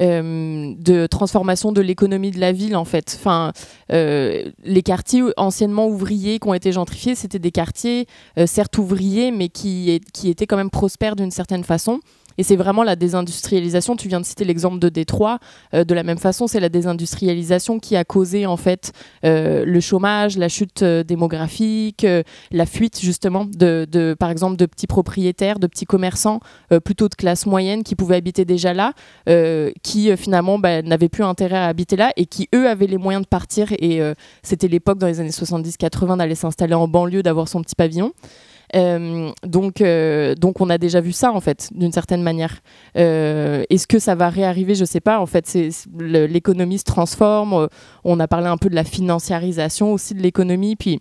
de 0.00 1.06
transformation 1.06 1.70
de 1.70 1.80
l'économie 1.80 2.32
de 2.32 2.40
la 2.40 2.50
ville 2.50 2.74
en 2.74 2.84
fait. 2.84 3.16
Enfin, 3.18 3.52
les 3.90 4.82
quartiers 4.84 5.22
anciennement 5.36 5.86
ouvriers 5.86 6.38
qui 6.40 6.48
ont 6.48 6.54
été 6.54 6.72
gentrifiés, 6.72 7.14
c'était 7.14 7.38
des 7.38 7.52
quartiers 7.52 8.06
certes 8.46 8.76
ouvriers, 8.78 9.30
mais 9.30 9.48
qui, 9.48 10.00
qui 10.12 10.30
étaient 10.30 10.46
quand 10.46 10.56
même 10.56 10.70
prospères 10.70 11.14
d'une 11.14 11.30
certaine 11.30 11.64
façon. 11.64 12.00
Et 12.38 12.42
c'est 12.42 12.56
vraiment 12.56 12.82
la 12.82 12.96
désindustrialisation. 12.96 13.96
Tu 13.96 14.08
viens 14.08 14.20
de 14.20 14.26
citer 14.26 14.44
l'exemple 14.44 14.78
de 14.78 14.88
Détroit. 14.88 15.38
Euh, 15.72 15.84
de 15.84 15.94
la 15.94 16.02
même 16.02 16.18
façon, 16.18 16.46
c'est 16.46 16.60
la 16.60 16.68
désindustrialisation 16.68 17.78
qui 17.78 17.96
a 17.96 18.04
causé 18.04 18.46
en 18.46 18.56
fait 18.56 18.92
euh, 19.24 19.64
le 19.64 19.80
chômage, 19.80 20.36
la 20.36 20.48
chute 20.48 20.82
euh, 20.82 21.04
démographique, 21.04 22.06
la 22.50 22.66
fuite 22.66 23.00
justement 23.00 23.44
de, 23.44 24.16
par 24.18 24.30
exemple, 24.30 24.56
de 24.56 24.66
petits 24.66 24.86
propriétaires, 24.86 25.58
de 25.58 25.66
petits 25.66 25.84
commerçants 25.84 26.40
plutôt 26.84 27.08
de 27.08 27.14
classe 27.14 27.46
moyenne 27.46 27.82
qui 27.82 27.94
pouvaient 27.94 28.16
habiter 28.16 28.44
déjà 28.44 28.72
là, 28.74 28.92
qui 29.82 30.16
finalement 30.16 30.58
bah, 30.58 30.82
n'avaient 30.82 31.08
plus 31.08 31.24
intérêt 31.24 31.56
à 31.56 31.66
habiter 31.66 31.96
là 31.96 32.12
et 32.16 32.26
qui 32.26 32.48
eux 32.54 32.68
avaient 32.68 32.86
les 32.86 32.98
moyens 32.98 33.24
de 33.24 33.28
partir. 33.28 33.72
Et 33.78 34.00
c'était 34.42 34.68
l'époque 34.68 34.98
dans 34.98 35.06
les 35.06 35.20
années 35.20 35.30
70-80 35.30 36.18
d'aller 36.18 36.34
s'installer 36.34 36.74
en 36.74 36.88
banlieue, 36.88 37.22
d'avoir 37.22 37.48
son 37.48 37.62
petit 37.62 37.74
pavillon. 37.74 38.12
Euh, 38.74 39.30
donc, 39.44 39.80
euh, 39.80 40.34
donc 40.34 40.60
on 40.60 40.68
a 40.70 40.78
déjà 40.78 41.00
vu 41.00 41.12
ça 41.12 41.32
en 41.32 41.40
fait, 41.40 41.70
d'une 41.74 41.92
certaine 41.92 42.22
manière. 42.22 42.60
Euh, 42.96 43.64
est-ce 43.70 43.86
que 43.86 43.98
ça 43.98 44.14
va 44.14 44.28
réarriver? 44.28 44.74
Je 44.74 44.84
sais 44.84 45.00
pas. 45.00 45.20
En 45.20 45.26
fait, 45.26 45.56
l'économie 45.98 46.78
se 46.78 46.84
transforme. 46.84 47.68
On 48.04 48.20
a 48.20 48.28
parlé 48.28 48.46
un 48.46 48.56
peu 48.56 48.68
de 48.68 48.74
la 48.74 48.84
financiarisation 48.84 49.92
aussi 49.92 50.14
de 50.14 50.20
l'économie, 50.20 50.76
puis 50.76 51.00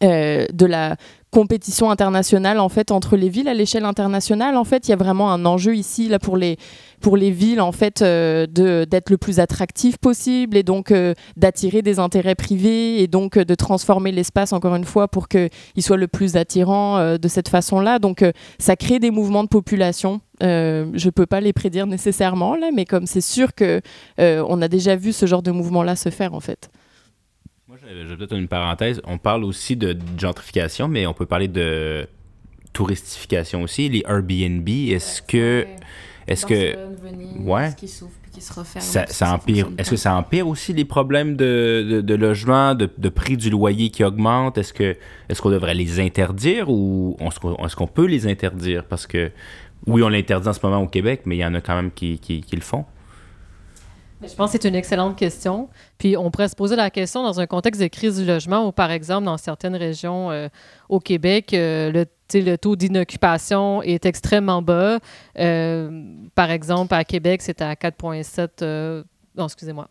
de 0.00 0.66
la 0.66 0.96
compétition 1.34 1.90
internationale 1.90 2.60
en 2.60 2.68
fait 2.68 2.92
entre 2.92 3.16
les 3.16 3.28
villes 3.28 3.48
à 3.48 3.54
l'échelle 3.54 3.84
internationale 3.84 4.56
en 4.56 4.62
fait 4.62 4.86
il 4.86 4.92
y 4.92 4.94
a 4.94 4.96
vraiment 4.96 5.32
un 5.32 5.44
enjeu 5.44 5.74
ici 5.74 6.08
là 6.08 6.20
pour 6.20 6.36
les 6.36 6.58
pour 7.00 7.16
les 7.16 7.32
villes 7.32 7.60
en 7.60 7.72
fait 7.72 8.02
euh, 8.02 8.46
d'être 8.46 9.10
le 9.10 9.18
plus 9.18 9.40
attractif 9.40 9.98
possible 9.98 10.56
et 10.56 10.62
donc 10.62 10.92
euh, 10.92 11.12
d'attirer 11.36 11.82
des 11.82 11.98
intérêts 11.98 12.36
privés 12.36 13.02
et 13.02 13.08
donc 13.08 13.36
euh, 13.36 13.44
de 13.44 13.54
transformer 13.56 14.12
l'espace 14.12 14.52
encore 14.52 14.76
une 14.76 14.84
fois 14.84 15.08
pour 15.08 15.26
que 15.26 15.48
il 15.74 15.82
soit 15.82 15.96
le 15.96 16.06
plus 16.06 16.36
attirant 16.36 17.18
de 17.18 17.28
cette 17.28 17.48
façon 17.48 17.80
là 17.80 17.98
donc 17.98 18.24
ça 18.60 18.76
crée 18.76 19.00
des 19.00 19.10
mouvements 19.10 19.42
de 19.42 19.48
population. 19.48 20.20
Je 20.40 21.10
peux 21.10 21.26
pas 21.26 21.40
les 21.40 21.52
prédire 21.52 21.86
nécessairement 21.88 22.54
là 22.54 22.70
mais 22.72 22.84
comme 22.84 23.06
c'est 23.06 23.20
sûr 23.20 23.54
que 23.54 23.80
on 24.18 24.62
a 24.62 24.68
déjà 24.68 24.94
vu 24.94 25.12
ce 25.12 25.26
genre 25.26 25.42
de 25.42 25.50
mouvement 25.50 25.82
là 25.82 25.96
se 25.96 26.10
faire 26.10 26.32
en 26.34 26.40
fait 26.40 26.70
je 27.82 28.08
vais 28.08 28.16
peut-être 28.16 28.36
une 28.36 28.48
parenthèse. 28.48 29.00
On 29.04 29.18
parle 29.18 29.44
aussi 29.44 29.76
de 29.76 29.96
gentrification, 30.18 30.88
mais 30.88 31.06
on 31.06 31.14
peut 31.14 31.26
parler 31.26 31.48
de 31.48 32.06
touristification 32.72 33.62
aussi. 33.62 33.88
Les 33.88 34.02
Airbnb, 34.06 34.68
est-ce 34.68 35.22
que. 35.22 35.66
Est-ce 36.26 36.46
que. 36.46 36.76
Ouais. 37.40 37.70
Ça, 38.80 39.06
ça 39.06 39.32
empire. 39.32 39.68
Est-ce 39.78 39.90
que 39.90 39.96
ça 39.96 40.16
empire 40.16 40.48
aussi 40.48 40.72
les 40.72 40.84
problèmes 40.84 41.36
de, 41.36 42.02
de, 42.04 42.14
logement, 42.14 42.74
de, 42.74 42.90
de, 42.98 43.08
prix 43.08 43.36
du 43.36 43.48
loyer 43.48 43.90
qui 43.90 44.02
augmente? 44.02 44.58
Est-ce 44.58 44.72
que 44.72 44.96
est-ce 45.28 45.40
qu'on 45.40 45.50
devrait 45.50 45.74
les 45.74 46.00
interdire 46.00 46.68
ou 46.68 47.16
est-ce 47.20 47.76
qu'on 47.76 47.86
peut 47.86 48.06
les 48.06 48.26
interdire? 48.26 48.84
Parce 48.86 49.06
que 49.06 49.30
oui, 49.86 50.02
on 50.02 50.08
l'interdit 50.08 50.48
en 50.48 50.52
ce 50.52 50.60
moment 50.64 50.82
au 50.82 50.88
Québec, 50.88 51.22
mais 51.26 51.36
il 51.36 51.40
y 51.40 51.44
en 51.44 51.54
a 51.54 51.60
quand 51.60 51.76
même 51.76 51.92
qui, 51.92 52.18
qui, 52.18 52.40
qui 52.40 52.56
le 52.56 52.62
font. 52.62 52.84
Je 54.26 54.34
pense 54.34 54.52
que 54.52 54.58
c'est 54.60 54.68
une 54.68 54.74
excellente 54.74 55.16
question. 55.16 55.68
Puis 55.98 56.16
on 56.16 56.30
pourrait 56.30 56.48
se 56.48 56.56
poser 56.56 56.76
la 56.76 56.90
question 56.90 57.22
dans 57.22 57.40
un 57.40 57.46
contexte 57.46 57.80
de 57.80 57.88
crise 57.88 58.18
du 58.18 58.24
logement 58.24 58.66
où, 58.66 58.72
par 58.72 58.90
exemple, 58.90 59.24
dans 59.24 59.36
certaines 59.36 59.76
régions 59.76 60.30
euh, 60.30 60.48
au 60.88 61.00
Québec, 61.00 61.52
euh, 61.54 62.04
le, 62.32 62.56
taux 62.56 62.76
d'inoccupation 62.76 63.82
est 63.82 64.06
extrêmement 64.06 64.62
bas. 64.62 64.98
Euh, 65.38 66.02
par 66.34 66.50
exemple, 66.50 66.94
à 66.94 67.04
Québec, 67.04 67.42
c'est 67.42 67.60
à 67.60 67.74
4,7 67.74 69.04
non, 69.36 69.46
excusez-moi. 69.46 69.88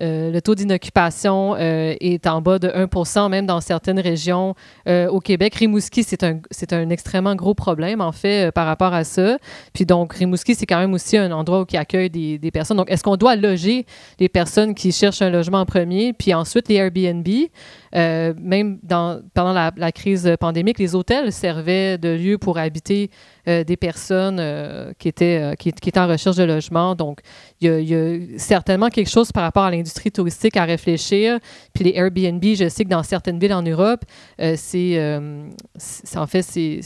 Euh, 0.00 0.30
le 0.30 0.40
taux 0.40 0.54
d'inoccupation 0.54 1.54
euh, 1.54 1.94
est 2.00 2.26
en 2.26 2.40
bas 2.40 2.58
de 2.58 2.68
1% 2.68 3.28
même 3.28 3.46
dans 3.46 3.60
certaines 3.60 4.00
régions 4.00 4.54
euh, 4.88 5.08
au 5.08 5.20
Québec. 5.20 5.54
Rimouski, 5.54 6.02
c'est 6.02 6.22
un, 6.22 6.40
un 6.72 6.90
extrêmement 6.90 7.34
gros 7.34 7.54
problème, 7.54 8.00
en 8.00 8.12
fait, 8.12 8.52
par 8.52 8.66
rapport 8.66 8.94
à 8.94 9.04
ça. 9.04 9.36
Puis 9.72 9.84
donc, 9.84 10.14
Rimouski, 10.14 10.54
c'est 10.54 10.66
quand 10.66 10.78
même 10.78 10.94
aussi 10.94 11.16
un 11.16 11.30
endroit 11.32 11.64
qui 11.66 11.76
accueille 11.76 12.10
des, 12.10 12.38
des 12.38 12.50
personnes. 12.50 12.76
Donc, 12.76 12.90
est-ce 12.90 13.02
qu'on 13.02 13.16
doit 13.16 13.36
loger 13.36 13.86
les 14.18 14.28
personnes 14.28 14.74
qui 14.74 14.92
cherchent 14.92 15.22
un 15.22 15.30
logement 15.30 15.60
en 15.60 15.66
premier, 15.66 16.12
puis 16.12 16.34
ensuite 16.34 16.68
les 16.68 16.76
Airbnb? 16.76 17.28
même 17.94 18.78
pendant 19.34 19.52
la, 19.52 19.92
crise 19.92 20.34
pandémique, 20.40 20.78
les 20.78 20.94
hôtels 20.94 21.30
servaient 21.30 21.98
de 21.98 22.08
lieu 22.08 22.38
pour 22.38 22.56
habiter 22.56 23.10
des 23.46 23.76
personnes 23.76 24.40
qui, 24.98 25.08
étaient, 25.08 25.54
qui, 25.58 25.68
étaient 25.68 26.00
en 26.00 26.08
recherche 26.08 26.36
de 26.36 26.44
logement. 26.44 26.94
Donc, 26.94 27.20
il 27.60 27.68
y, 27.68 27.94
a, 27.94 28.38
certainement 28.38 28.88
quelque 28.88 29.10
chose 29.10 29.30
par 29.30 29.42
rapport 29.42 29.64
à 29.64 29.70
touristique 30.12 30.56
à 30.56 30.64
réfléchir. 30.64 31.38
Puis 31.74 31.84
les 31.84 31.94
Airbnb, 31.94 32.42
je 32.42 32.68
sais 32.68 32.84
que 32.84 32.88
dans 32.88 33.02
certaines 33.02 33.38
villes 33.38 33.54
en 33.54 33.62
Europe, 33.62 34.04
euh, 34.40 34.56
euh, 34.74 35.50
c'est, 35.76 36.18
en 36.18 36.26
fait, 36.26 36.56
il 36.56 36.82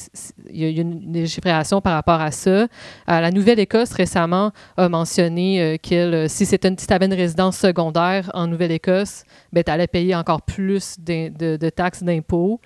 y 0.50 0.64
a 0.64 0.68
une 0.68 1.12
légifération 1.12 1.80
par 1.80 1.94
rapport 1.94 2.20
à 2.20 2.30
ça. 2.30 2.50
Euh, 2.50 2.66
la 3.06 3.30
Nouvelle-Écosse 3.30 3.92
récemment 3.92 4.52
a 4.76 4.88
mentionné 4.88 5.78
que 5.82 6.26
si, 6.28 6.46
c'était 6.46 6.68
une, 6.68 6.78
si 6.78 6.92
avais 6.92 7.06
une 7.06 7.14
résidence 7.14 7.58
secondaire 7.58 8.30
en 8.34 8.46
Nouvelle-Écosse, 8.46 9.24
ben, 9.52 9.62
tu 9.64 9.70
allais 9.70 9.86
payer 9.86 10.14
encore 10.14 10.42
plus 10.42 10.96
de, 10.98 11.56
de 11.56 11.70
taxes 11.70 12.02
d'impôts. 12.02 12.60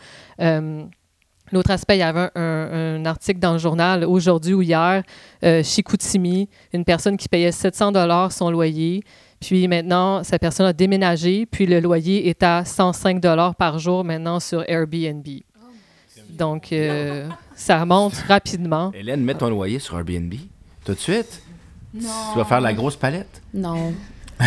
L'autre 1.52 1.72
aspect, 1.72 1.96
il 1.96 2.00
y 2.00 2.02
avait 2.02 2.30
un, 2.36 3.04
article 3.04 3.40
dans 3.40 3.52
le 3.52 3.58
journal 3.58 4.04
aujourd'hui 4.04 4.54
ou 4.54 4.62
hier, 4.62 5.02
euh, 5.44 5.62
Chicoutimi, 5.62 6.48
une 6.72 6.84
personne 6.84 7.16
qui 7.16 7.28
payait 7.28 7.50
700 7.50 7.92
dollars 7.92 8.30
son 8.30 8.50
loyer, 8.50 9.02
puis 9.40 9.66
maintenant, 9.68 10.22
cette 10.22 10.40
personne 10.40 10.66
a 10.66 10.72
déménagé, 10.74 11.46
puis 11.46 11.64
le 11.66 11.80
loyer 11.80 12.28
est 12.28 12.42
à 12.42 12.64
105 12.64 13.20
dollars 13.20 13.54
par 13.54 13.78
jour 13.78 14.04
maintenant 14.04 14.38
sur 14.38 14.62
Airbnb. 14.68 15.26
Donc, 16.28 16.72
euh, 16.72 17.28
ça 17.54 17.80
remonte 17.80 18.14
rapidement. 18.28 18.92
Hélène, 18.94 19.22
mets 19.24 19.34
ton 19.34 19.48
loyer 19.48 19.78
sur 19.78 19.98
Airbnb 19.98 20.34
tout 20.84 20.92
de 20.92 20.98
suite. 20.98 21.42
Non. 21.92 22.08
Tu 22.32 22.38
vas 22.38 22.44
faire 22.44 22.60
la 22.60 22.72
grosse 22.72 22.96
palette. 22.96 23.42
Non. 23.52 23.94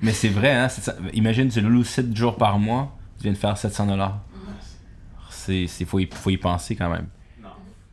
Mais 0.00 0.12
c'est 0.12 0.28
vrai, 0.28 0.52
hein? 0.52 0.68
Imagine, 1.12 1.48
tu 1.48 1.60
loues 1.60 1.84
7 1.84 2.16
jours 2.16 2.36
par 2.36 2.58
mois, 2.58 2.96
tu 3.18 3.24
viens 3.24 3.32
de 3.32 3.36
faire 3.36 3.56
700 3.56 3.86
dollars. 3.86 4.20
Il 5.48 5.68
faut, 5.68 6.00
y, 6.00 6.08
faut 6.10 6.30
y 6.30 6.36
penser 6.36 6.74
quand 6.74 6.90
même. 6.90 7.06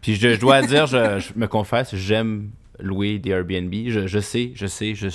Puis 0.01 0.15
je, 0.15 0.35
dois 0.39 0.61
dire, 0.61 0.85
je, 0.87 1.19
je 1.19 1.31
me 1.35 1.47
confesse, 1.47 1.95
j'aime 1.95 2.49
louer 2.79 3.19
des 3.19 3.31
Airbnb. 3.31 3.73
Je, 3.87 4.07
je 4.07 4.19
sais, 4.19 4.51
je 4.55 4.65
sais, 4.65 4.95
je, 4.95 5.09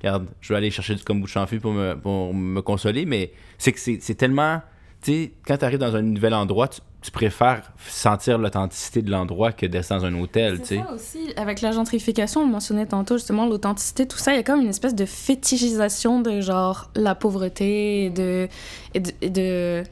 regarde, 0.00 0.26
je 0.40 0.52
vais 0.52 0.56
aller 0.56 0.70
chercher 0.70 0.94
du 0.94 1.04
kombucha 1.04 1.42
en 1.42 1.46
pour 1.46 1.72
me, 1.72 1.94
pour 1.94 2.34
me 2.34 2.60
consoler, 2.60 3.06
mais 3.06 3.32
c'est 3.58 3.72
que 3.72 3.78
c'est 3.78 4.14
tellement. 4.14 4.60
Tu 5.02 5.12
sais, 5.12 5.32
quand 5.46 5.56
tu 5.56 5.64
arrives 5.64 5.78
dans 5.78 5.94
un 5.94 6.02
nouvel 6.02 6.34
endroit, 6.34 6.68
tu, 6.68 6.80
préfères 7.12 7.72
sentir 7.86 8.36
l'authenticité 8.36 9.00
de 9.00 9.10
l'endroit 9.10 9.52
que 9.52 9.64
d'être 9.64 9.88
dans 9.88 10.04
un 10.04 10.14
hôtel, 10.20 10.60
C'est 10.62 10.76
ça 10.76 10.92
aussi, 10.92 11.32
avec 11.36 11.62
la 11.62 11.72
gentrification, 11.72 12.42
on 12.42 12.46
mentionnait 12.46 12.84
tantôt 12.84 13.16
justement 13.16 13.46
l'authenticité, 13.46 14.06
tout 14.06 14.18
ça, 14.18 14.32
il 14.32 14.36
y 14.36 14.40
a 14.40 14.42
comme 14.42 14.60
une 14.60 14.68
espèce 14.68 14.94
de 14.94 15.06
fétichisation 15.06 16.20
de 16.20 16.42
genre 16.42 16.90
la 16.96 17.14
pauvreté 17.14 18.10
de, 18.10 18.48
et 18.92 19.30
de, 19.30 19.84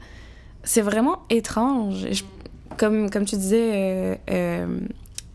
c'est 0.63 0.81
vraiment 0.81 1.23
étrange. 1.29 2.05
comme, 2.77 3.09
comme 3.09 3.25
tu 3.25 3.35
disais, 3.37 3.71
euh, 3.73 4.15
euh, 4.29 4.79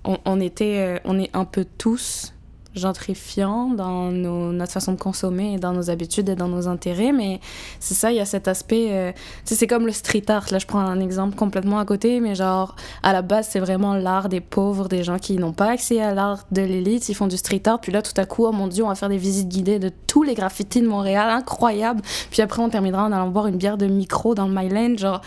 on, 0.04 0.40
était, 0.40 0.78
euh, 0.78 0.98
on 1.04 1.18
est 1.18 1.30
un 1.34 1.44
peu 1.44 1.64
tous 1.78 2.32
gentrifiants 2.74 3.68
dans 3.68 4.10
nos, 4.10 4.52
notre 4.52 4.72
façon 4.72 4.92
de 4.92 4.98
consommer 4.98 5.54
et 5.54 5.58
dans 5.58 5.72
nos 5.72 5.90
habitudes 5.90 6.28
et 6.28 6.36
dans 6.36 6.48
nos 6.48 6.68
intérêts, 6.68 7.12
mais 7.12 7.40
c'est 7.80 7.94
ça, 7.94 8.10
il 8.10 8.16
y 8.16 8.20
a 8.20 8.24
cet 8.24 8.48
aspect, 8.48 8.88
euh, 8.90 9.12
c'est 9.44 9.66
comme 9.66 9.86
le 9.86 9.92
street 9.92 10.24
art, 10.28 10.46
là 10.50 10.58
je 10.58 10.66
prends 10.66 10.78
un 10.78 11.00
exemple 11.00 11.36
complètement 11.36 11.78
à 11.78 11.84
côté, 11.84 12.20
mais 12.20 12.34
genre, 12.34 12.76
à 13.02 13.12
la 13.12 13.22
base, 13.22 13.48
c'est 13.50 13.60
vraiment 13.60 13.94
l'art 13.94 14.28
des 14.28 14.40
pauvres, 14.40 14.88
des 14.88 15.02
gens 15.02 15.18
qui 15.18 15.36
n'ont 15.36 15.52
pas 15.52 15.70
accès 15.70 16.00
à 16.00 16.14
l'art 16.14 16.46
de 16.50 16.62
l'élite, 16.62 17.08
ils 17.08 17.14
font 17.14 17.26
du 17.26 17.36
street 17.36 17.62
art, 17.66 17.80
puis 17.80 17.92
là, 17.92 18.00
tout 18.00 18.18
à 18.18 18.24
coup, 18.24 18.46
oh 18.46 18.52
mon 18.52 18.68
dieu, 18.68 18.84
on 18.84 18.88
va 18.88 18.94
faire 18.94 19.10
des 19.10 19.18
visites 19.18 19.48
guidées 19.48 19.78
de 19.78 19.90
tous 20.06 20.22
les 20.22 20.34
graffitis 20.34 20.80
de 20.80 20.88
Montréal, 20.88 21.28
incroyable, 21.28 22.00
puis 22.30 22.40
après, 22.40 22.62
on 22.62 22.70
terminera 22.70 23.04
en 23.04 23.12
allant 23.12 23.28
boire 23.28 23.48
une 23.48 23.56
bière 23.56 23.76
de 23.76 23.86
micro 23.86 24.34
dans 24.34 24.46
le 24.46 24.54
Myland, 24.54 24.96
genre, 24.96 25.20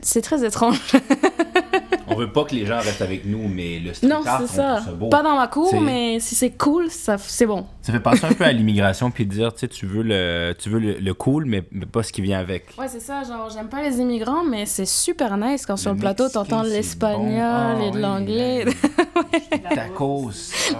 c'est 0.00 0.22
très 0.22 0.44
étrange. 0.44 0.80
On 2.18 2.22
veut 2.22 2.32
pas 2.32 2.44
que 2.44 2.54
les 2.54 2.66
gens 2.66 2.78
restent 2.80 3.00
avec 3.02 3.24
nous, 3.24 3.46
mais 3.48 3.78
le 3.78 3.94
street 3.94 4.08
Non, 4.08 4.22
art, 4.26 4.40
c'est 4.46 4.56
ça. 4.56 4.80
beau. 4.92 5.08
Pas 5.08 5.22
dans 5.22 5.36
ma 5.36 5.46
cour, 5.46 5.68
C'est- 5.70 5.78
mais 5.78 6.18
si 6.18 6.34
c'est 6.34 6.50
cool, 6.50 6.90
ça, 6.90 7.16
c'est 7.16 7.46
bon. 7.46 7.64
Ça 7.82 7.92
fait 7.92 8.00
penser 8.00 8.24
un 8.24 8.32
peu 8.32 8.44
à 8.44 8.50
l'immigration, 8.52 9.10
puis 9.12 9.24
dire, 9.24 9.52
tu 9.54 9.60
sais, 9.60 9.68
tu 9.68 9.86
veux 9.86 10.02
le, 10.02 10.52
tu 10.58 10.68
veux 10.68 10.80
le, 10.80 10.94
le 10.94 11.14
cool, 11.14 11.44
mais, 11.44 11.62
mais 11.70 11.86
pas 11.86 12.02
ce 12.02 12.12
qui 12.12 12.20
vient 12.20 12.40
avec. 12.40 12.66
Ouais, 12.76 12.88
c'est 12.88 13.00
ça. 13.00 13.22
Genre, 13.22 13.48
j'aime 13.50 13.68
pas 13.68 13.82
les 13.88 13.98
immigrants, 13.98 14.42
mais 14.44 14.66
c'est 14.66 14.84
super 14.86 15.36
nice 15.36 15.64
quand 15.64 15.76
sur 15.76 15.92
le 15.92 15.98
plateau, 15.98 16.28
t'entends 16.28 16.62
l'espagnol 16.62 17.18
bon. 17.28 17.36
et 17.36 17.40
Ah 17.40 17.74
de 17.90 17.94
oui, 17.96 18.00
l'anglais, 18.02 18.64
la- 19.70 19.74
Tacos. 19.76 20.30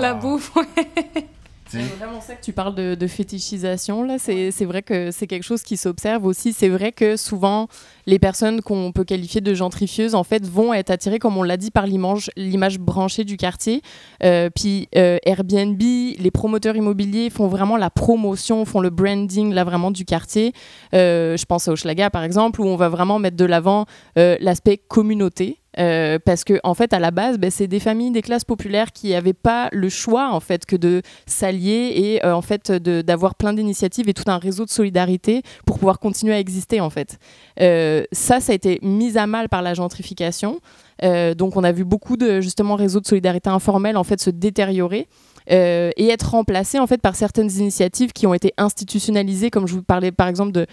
la 0.01 0.11
Ah, 0.11 0.15
bouffe. 0.15 0.55
ouais. 0.57 0.65
tu 0.75 1.79
sais? 1.79 1.85
C'est 1.85 1.97
vraiment 1.99 2.21
ça 2.21 2.35
que 2.35 2.43
tu 2.43 2.53
parles 2.53 2.75
de, 2.75 2.95
de 2.95 3.07
fétichisation. 3.07 4.03
Là, 4.03 4.19
c'est 4.19 4.51
c'est 4.51 4.65
vrai 4.65 4.83
que 4.83 5.11
c'est 5.11 5.27
quelque 5.27 5.43
chose 5.45 5.63
qui 5.63 5.77
s'observe 5.77 6.25
aussi. 6.25 6.53
C'est 6.53 6.69
vrai 6.71 6.93
que 6.93 7.17
souvent, 7.17 7.69
les 8.09 8.19
personnes 8.19 8.63
qu'on 8.63 8.91
peut 8.91 9.05
qualifier 9.05 9.43
de 9.43 9.53
gentrifieuses, 9.53 10.15
en 10.15 10.25
fait, 10.25 10.43
vont 10.47 10.73
être 10.73 10.91
attirées, 10.91 11.19
comme 11.19 11.37
on 11.37 11.43
l'a 11.43 11.59
dit, 11.59 11.71
par 11.71 11.87
l'image 11.87 12.79
branchée 12.79 13.25
du 13.25 13.37
quartier. 13.37 13.83
Euh, 14.25 14.49
puis 14.49 14.89
euh, 14.97 15.19
Airbnb, 15.27 15.79
les 15.79 16.31
promoteurs 16.33 16.75
immobiliers 16.75 17.29
font 17.29 17.49
vraiment 17.49 17.77
la 17.77 17.91
promotion, 17.91 18.65
font 18.65 18.81
le 18.81 18.89
branding 18.89 19.53
là 19.53 19.63
vraiment 19.63 19.91
du 19.91 20.07
quartier. 20.07 20.55
Euh, 20.95 21.37
je 21.37 21.45
pense 21.45 21.69
à 21.69 21.73
Hochelaga 21.73 22.09
par 22.09 22.25
exemple, 22.25 22.63
où 22.63 22.65
on 22.65 22.77
va 22.77 22.89
vraiment 22.89 23.19
mettre 23.19 23.37
de 23.37 23.45
l'avant 23.45 23.85
l'aspect 24.17 24.79
communauté. 24.79 25.59
Parce 25.77 26.43
que 26.43 26.59
en 26.65 26.75
fait 26.75 26.93
à 26.93 26.99
la 26.99 27.13
base 27.13 27.39
ben, 27.39 27.53
c'est 27.53 27.69
des 27.69 27.79
familles 27.79 28.11
des 28.11 28.23
classes 28.23 28.45
populaires 28.45 28.91
qui 28.91 29.11
n'avaient 29.11 29.33
pas 29.33 29.69
le 29.71 29.89
choix 29.89 30.31
en 30.33 30.41
fait 30.41 30.67
que 30.67 30.75
de 30.75 31.03
s'allier 31.27 31.93
et 31.95 32.27
en 32.27 32.43
fait 32.43 32.73
d'avoir 32.73 33.37
plein 33.37 33.53
d'initiatives 33.53 34.09
et 34.09 34.15
tout 34.15 34.25
un 34.27 34.39
réseau 34.39 34.65
de 34.65 34.71
solidarité 34.71 35.43
pour 35.67 35.79
pouvoir 35.79 36.01
continuer 36.01 36.35
à 36.35 36.41
exister 36.41 36.81
en 36.81 36.91
fait 36.91 37.19
Euh, 37.61 38.05
ça 38.13 38.41
ça 38.41 38.53
a 38.53 38.55
été 38.55 38.79
mis 38.83 39.19
à 39.19 39.27
mal 39.27 39.49
par 39.49 39.63
la 39.63 39.75
gentrification. 39.75 40.61
Euh, 41.03 41.35
donc 41.35 41.57
on 41.57 41.65
a 41.65 41.73
vu 41.73 41.85
beaucoup 41.85 42.17
de 42.17 42.41
justement 42.41 42.75
réseaux 42.75 43.01
de 43.01 43.07
solidarité 43.07 43.51
informels 43.51 43.97
en 43.97 44.05
fait 44.05 44.21
se 44.21 44.31
détériorer 44.31 45.07
euh, 45.51 45.91
et 45.97 46.09
être 46.09 46.31
remplacés 46.31 46.79
en 46.79 46.87
fait 46.87 47.01
par 47.01 47.15
certaines 47.15 47.51
initiatives 47.51 48.13
qui 48.13 48.27
ont 48.27 48.35
été 48.35 48.53
institutionnalisées 48.59 49.51
comme 49.51 49.67
je 49.67 49.75
vous 49.75 49.83
parlais 49.83 50.13
par 50.13 50.29
exemple 50.29 50.53
de 50.53 50.67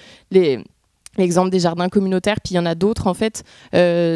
L'exemple 1.18 1.50
des 1.50 1.62
jardins 1.62 1.88
communautaires, 1.88 2.42
puis 2.44 2.56
il 2.56 2.58
y 2.58 2.60
en 2.60 2.66
a 2.66 2.76
d'autres 2.76 3.08
en 3.08 3.14
fait, 3.14 3.46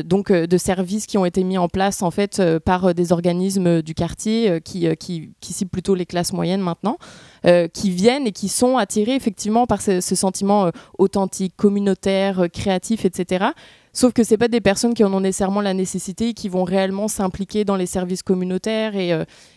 donc 0.06 0.34
de 0.34 0.58
services 0.58 1.06
qui 1.06 1.18
ont 1.18 1.24
été 1.24 1.46
mis 1.46 1.58
en 1.58 1.70
place 1.70 2.02
en 2.02 2.12
fait 2.12 2.42
par 2.66 2.94
des 2.94 3.14
organismes 3.14 3.82
du 3.82 3.94
quartier 3.94 4.60
qui, 4.66 4.86
qui 5.00 5.54
ciblent 5.54 5.72
plutôt 5.72 5.96
les 5.96 6.06
classes 6.06 6.34
moyennes 6.34 6.60
maintenant, 6.60 6.98
euh, 7.46 7.68
qui 7.68 7.90
viennent 7.92 8.28
et 8.28 8.32
qui 8.32 8.50
sont 8.50 8.78
attirés 8.78 9.16
effectivement 9.16 9.66
par 9.66 9.82
ce, 9.82 10.02
ce 10.02 10.16
sentiment 10.16 10.66
euh, 10.66 10.72
authentique, 10.98 11.54
communautaire, 11.56 12.42
euh, 12.42 12.48
créatif, 12.48 13.06
etc. 13.06 13.48
Sauf 13.94 14.14
que 14.14 14.24
c'est 14.24 14.38
pas 14.38 14.48
des 14.48 14.62
personnes 14.62 14.94
qui 14.94 15.04
en 15.04 15.14
ont 15.14 15.22
nécessairement 15.22 15.62
la 15.62 15.74
nécessité 15.74 16.30
et 16.30 16.34
qui 16.34 16.50
vont 16.50 16.64
réellement 16.64 17.08
s'impliquer 17.08 17.66
dans 17.66 17.76
les 17.76 17.86
services 17.86 18.22
communautaires 18.22 18.96
et, 18.96 19.12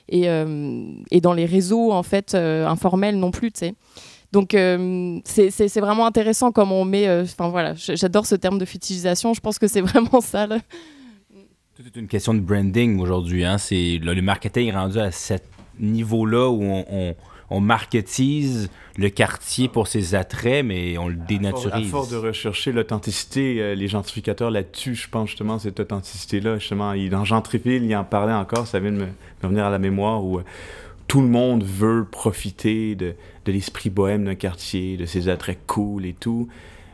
et, 0.08 1.20
dans 1.20 1.34
les 1.34 1.44
réseaux 1.44 1.92
en 1.92 2.02
fait 2.02 2.34
informels 2.34 3.18
non 3.18 3.30
plus, 3.30 3.52
tu. 3.52 3.74
Donc 4.32 4.54
euh, 4.54 5.20
c'est 5.26 5.80
vraiment 5.80 6.06
intéressant 6.06 6.50
comme 6.50 6.72
on 6.72 6.86
met. 6.86 7.10
Enfin 7.20 7.50
voilà, 7.50 7.74
j'adore 7.74 8.24
ce 8.24 8.34
terme 8.34 8.58
de 8.58 8.64
fétichisation. 8.64 9.34
Je 9.34 9.40
pense 9.40 9.58
que 9.58 9.68
c'est 9.68 9.80
vraiment 9.82 10.22
ça. 10.22 10.46
Là. 10.46 10.58
Tout 11.74 11.82
est 11.86 11.98
une 11.98 12.08
question 12.08 12.32
de 12.32 12.40
branding 12.40 13.00
aujourd'hui. 13.00 13.44
Hein? 13.44 13.56
Le 13.70 14.20
marketing 14.20 14.68
est 14.68 14.76
rendu 14.76 14.98
à 14.98 15.10
ce 15.10 15.34
niveau-là 15.80 16.48
où 16.48 16.62
on, 16.62 17.14
on 17.52 17.60
marketise 17.60 18.70
le 18.96 19.08
quartier 19.10 19.68
pour 19.68 19.86
ses 19.86 20.14
attraits, 20.14 20.64
mais 20.64 20.98
on 20.98 21.08
le 21.08 21.14
dénaturise. 21.14 21.86
À 21.86 21.90
force 21.90 22.10
de 22.10 22.16
rechercher 22.16 22.72
l'authenticité, 22.72 23.60
euh, 23.60 23.74
les 23.74 23.88
gentrificateurs 23.88 24.50
là-dessus, 24.50 24.94
je 24.94 25.08
pense 25.08 25.28
justement 25.28 25.58
cette 25.58 25.80
authenticité-là, 25.80 26.58
justement, 26.58 26.92
il, 26.92 27.10
dans 27.10 27.24
Gentrifil, 27.24 27.84
il 27.84 27.96
en 27.96 28.04
parlait 28.04 28.32
encore, 28.32 28.66
ça 28.66 28.80
vient 28.80 28.92
de 28.92 28.98
me, 28.98 29.06
me 29.42 29.48
venir 29.48 29.64
à 29.64 29.70
la 29.70 29.78
mémoire, 29.78 30.24
où 30.24 30.38
euh, 30.38 30.44
tout 31.08 31.20
le 31.20 31.28
monde 31.28 31.62
veut 31.62 32.06
profiter 32.10 32.94
de, 32.94 33.14
de 33.44 33.52
l'esprit 33.52 33.90
bohème 33.90 34.24
d'un 34.24 34.34
quartier, 34.34 34.96
de 34.96 35.06
ses 35.06 35.28
attraits 35.28 35.58
cool 35.66 36.06
et 36.06 36.14
tout, 36.14 36.48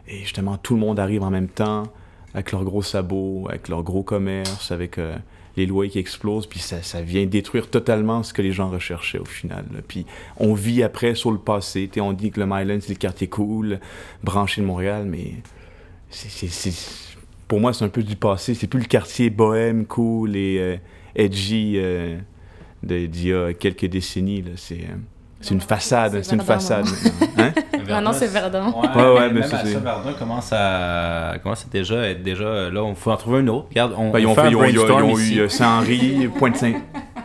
et 0.09 0.19
justement, 0.19 0.57
tout 0.57 0.75
le 0.75 0.81
monde 0.81 0.99
arrive 0.99 1.23
en 1.23 1.31
même 1.31 1.49
temps, 1.49 1.85
avec 2.35 2.53
leurs 2.53 2.65
gros 2.65 2.83
sabots, 2.83 3.47
avec 3.49 3.69
leur 3.69 3.83
gros 3.83 4.03
commerce, 4.03 4.71
avec 4.71 4.99
euh, 4.99 5.17
les 5.59 5.67
loyers 5.67 5.91
qui 5.91 5.99
explosent, 5.99 6.47
puis 6.47 6.61
ça, 6.61 6.83
ça 6.83 7.03
vient 7.03 7.27
détruire 7.27 7.69
totalement 7.69 8.23
ce 8.23 8.33
que 8.33 8.43
les 8.43 8.53
gens 8.53 8.71
recherchaient 8.71 9.19
au 9.19 9.25
final. 9.25 9.65
Puis 9.87 10.07
on 10.39 10.55
vit 10.55 10.83
après 10.83 11.15
sur 11.15 11.31
le 11.31 11.39
passé. 11.39 11.91
On 11.99 12.13
dit 12.13 12.31
que 12.31 12.41
le 12.41 12.47
Myland, 12.47 12.79
c'est 12.81 12.91
le 12.91 12.99
quartier 12.99 13.29
cool, 13.29 13.81
branché 14.23 14.61
de 14.61 14.67
Montréal, 14.67 15.07
mais 15.07 15.35
c'est, 16.11 16.73
pour 17.47 17.61
moi, 17.61 17.73
c'est 17.73 17.85
un 17.85 17.89
peu 17.89 18.03
du 18.03 18.17
passé. 18.17 18.55
C'est 18.55 18.67
plus 18.67 18.81
le 18.81 18.87
quartier 18.87 19.31
bohème, 19.31 19.87
cool 19.87 20.37
et 20.37 20.59
euh, 20.59 20.77
edgy 21.17 21.75
euh, 21.77 22.19
d'il 22.83 23.27
y 23.27 23.33
a 23.33 23.53
quelques 23.53 23.87
décennies. 23.87 24.45
C'est, 24.57 24.83
euh, 24.83 24.97
c'est 25.41 25.55
une 25.55 25.61
façade, 25.61 26.12
c'est 26.12 26.22
c'est 26.24 26.32
une 26.36 26.43
Verdun, 26.43 26.55
façade. 26.55 26.84
maintenant. 26.84 27.24
Hein? 27.39 27.53
Maintenant, 27.89 28.12
c'est 28.12 28.26
Verdun. 28.26 28.66
Ouais, 28.66 28.89
Ouais, 29.03 29.14
ouais, 29.14 29.20
même 29.28 29.34
mais 29.34 29.45
à 29.45 29.49
ça, 29.49 29.62
Verdun 29.62 30.12
commence 30.18 30.51
à, 30.53 31.34
commence 31.43 31.64
à 31.64 31.68
déjà 31.72 31.97
être 32.09 32.22
déjà 32.22 32.68
là. 32.68 32.82
On 32.82 32.95
faut 32.95 33.11
en 33.12 33.16
trouver 33.16 33.39
un 33.39 33.47
autre. 33.49 33.68
Regarde, 33.70 33.95
on, 33.97 34.11
Ben, 34.11 34.18
ils 34.18 34.26
on 34.26 34.30
ont, 34.32 34.34
fait 34.34 34.41
fait, 34.43 34.47
un 34.49 34.51
ils 34.51 34.78
ont- 34.78 34.97
ont- 35.05 35.18
eu 35.18 35.39
euh, 35.41 35.49
Saint-Henri, 35.49 36.28
Pointe-Saint... 36.39 36.72